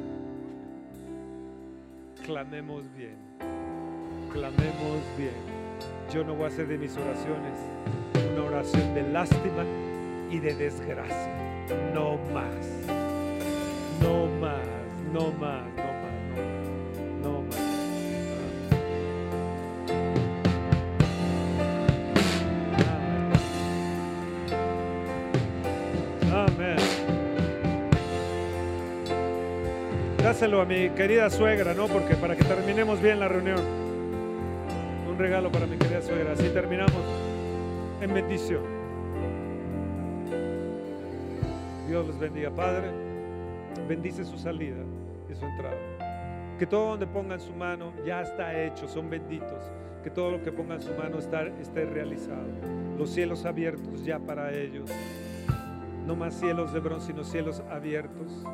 Clamemos 2.25 2.83
bien. 2.95 3.17
Clamemos 4.31 5.01
bien. 5.17 5.33
Yo 6.09 6.23
no 6.23 6.35
voy 6.35 6.45
a 6.45 6.47
hacer 6.47 6.69
de 6.69 6.77
mis 6.77 6.95
oraciones 6.95 7.59
una 8.31 8.45
oración 8.45 8.93
de 8.93 9.11
lástima 9.11 9.65
y 10.31 10.39
de 10.39 10.55
desgracia. 10.55 11.67
No 11.93 12.17
más. 12.33 12.65
No 14.01 14.27
más. 14.39 14.65
No 15.11 15.31
más. 15.33 15.82
Dáselo 30.53 30.61
a 30.61 30.65
mi 30.65 30.89
querida 30.91 31.31
suegra, 31.31 31.73
¿no? 31.73 31.87
Porque 31.87 32.13
para 32.13 32.35
que 32.35 32.43
terminemos 32.43 33.01
bien 33.01 33.19
la 33.19 33.27
reunión. 33.27 33.59
Un 35.09 35.17
regalo 35.17 35.51
para 35.51 35.65
mi 35.65 35.77
querida 35.77 35.99
suegra. 35.99 36.33
Así 36.33 36.47
terminamos 36.49 37.03
en 37.99 38.13
bendición. 38.13 38.61
Dios 41.87 42.05
los 42.05 42.19
bendiga, 42.19 42.51
Padre. 42.51 42.91
Bendice 43.89 44.23
su 44.23 44.37
salida 44.37 44.77
y 45.27 45.33
su 45.33 45.43
entrada. 45.43 45.75
Que 46.59 46.67
todo 46.67 46.91
donde 46.91 47.07
pongan 47.07 47.39
su 47.39 47.53
mano 47.53 47.91
ya 48.05 48.21
está 48.21 48.63
hecho, 48.63 48.87
son 48.87 49.09
benditos. 49.09 49.71
Que 50.03 50.11
todo 50.11 50.29
lo 50.29 50.43
que 50.43 50.51
pongan 50.51 50.83
su 50.83 50.93
mano 50.93 51.17
está, 51.17 51.47
esté 51.47 51.85
realizado. 51.85 52.45
Los 52.95 53.09
cielos 53.09 53.45
abiertos 53.45 54.05
ya 54.05 54.19
para 54.19 54.53
ellos. 54.53 54.87
No 56.05 56.15
más 56.15 56.35
cielos 56.35 56.71
de 56.73 56.79
bronce, 56.79 57.07
sino 57.07 57.23
cielos 57.23 57.63
abiertos. 57.71 58.45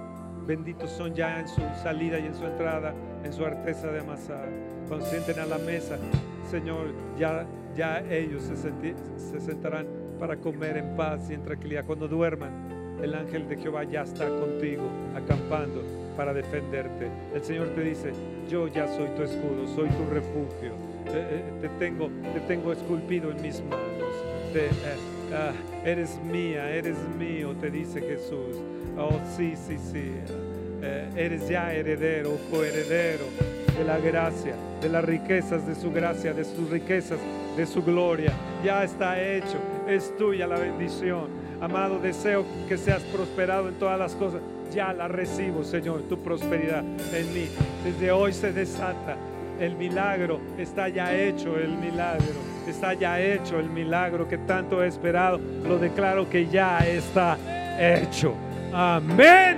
Benditos 0.49 0.89
son 0.89 1.13
ya 1.13 1.39
en 1.39 1.47
su 1.47 1.61
salida 1.83 2.17
y 2.17 2.25
en 2.25 2.33
su 2.33 2.43
entrada, 2.43 2.91
en 3.23 3.31
su 3.31 3.45
arteza 3.45 3.91
de 3.91 3.99
amasar. 3.99 4.49
Cuando 4.87 5.05
sienten 5.05 5.37
a 5.37 5.45
la 5.45 5.59
mesa, 5.59 5.95
Señor, 6.49 6.87
ya, 7.19 7.45
ya 7.75 7.99
ellos 8.09 8.41
se, 8.41 8.55
se 8.55 9.39
sentarán 9.41 9.85
para 10.19 10.37
comer 10.37 10.77
en 10.77 10.95
paz 10.95 11.29
y 11.29 11.35
en 11.35 11.43
tranquilidad. 11.43 11.85
Cuando 11.85 12.07
duerman, 12.07 12.97
el 12.99 13.13
ángel 13.13 13.47
de 13.47 13.57
Jehová 13.57 13.83
ya 13.83 14.01
está 14.01 14.27
contigo, 14.27 14.89
acampando 15.15 15.83
para 16.17 16.33
defenderte. 16.33 17.11
El 17.35 17.43
Señor 17.43 17.67
te 17.75 17.81
dice, 17.81 18.11
yo 18.49 18.67
ya 18.67 18.87
soy 18.87 19.09
tu 19.09 19.21
escudo, 19.21 19.67
soy 19.75 19.89
tu 19.89 20.09
refugio. 20.11 20.71
Eh, 21.09 21.13
eh, 21.13 21.43
te, 21.61 21.69
tengo, 21.77 22.09
te 22.33 22.39
tengo 22.47 22.73
esculpido 22.73 23.29
en 23.29 23.39
mis 23.43 23.61
manos. 23.65 24.15
Eh, 24.55 24.71
ah, 25.31 25.51
eres 25.85 26.19
mía, 26.23 26.71
eres 26.71 26.97
mío, 27.19 27.53
te 27.61 27.69
dice 27.69 28.01
Jesús. 28.01 28.57
Oh, 28.99 29.19
sí, 29.37 29.53
sí, 29.55 29.77
sí. 29.77 30.11
Eh, 30.81 31.09
eres 31.15 31.47
ya 31.47 31.73
heredero, 31.73 32.37
coheredero 32.51 33.25
de 33.77 33.83
la 33.85 33.97
gracia, 33.97 34.53
de 34.81 34.89
las 34.89 35.05
riquezas 35.05 35.65
de 35.65 35.73
su 35.73 35.89
gracia, 35.91 36.33
de 36.33 36.43
sus 36.43 36.69
riquezas, 36.69 37.17
de 37.55 37.65
su 37.65 37.81
gloria. 37.81 38.33
Ya 38.63 38.83
está 38.83 39.21
hecho, 39.21 39.57
es 39.87 40.15
tuya 40.17 40.47
la 40.47 40.57
bendición. 40.57 41.27
Amado, 41.61 41.99
deseo 41.99 42.45
que 42.67 42.77
seas 42.77 43.01
prosperado 43.03 43.69
en 43.69 43.75
todas 43.75 43.97
las 43.97 44.15
cosas. 44.15 44.41
Ya 44.73 44.91
la 44.91 45.07
recibo, 45.07 45.63
Señor, 45.63 46.01
tu 46.03 46.19
prosperidad 46.19 46.83
en 47.13 47.33
mí. 47.33 47.47
Desde 47.85 48.11
hoy 48.11 48.33
se 48.33 48.51
desata. 48.51 49.15
El 49.61 49.75
milagro 49.75 50.39
está 50.57 50.89
ya 50.89 51.15
hecho, 51.15 51.57
el 51.57 51.77
milagro. 51.77 52.49
Está 52.67 52.93
ya 52.93 53.19
hecho 53.19 53.59
el 53.59 53.69
milagro 53.69 54.27
que 54.27 54.37
tanto 54.37 54.83
he 54.83 54.87
esperado. 54.87 55.39
Lo 55.65 55.79
declaro 55.79 56.29
que 56.29 56.47
ya 56.47 56.79
está 56.79 57.37
hecho. 57.79 58.35
Amén 58.73 59.57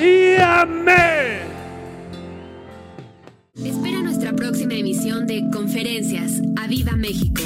y 0.00 0.40
amén. 0.40 1.46
Espera 3.54 4.00
nuestra 4.02 4.32
próxima 4.32 4.74
emisión 4.74 5.26
de 5.26 5.48
Conferencias. 5.52 6.42
¡A 6.56 6.66
Viva 6.66 6.92
México! 6.92 7.42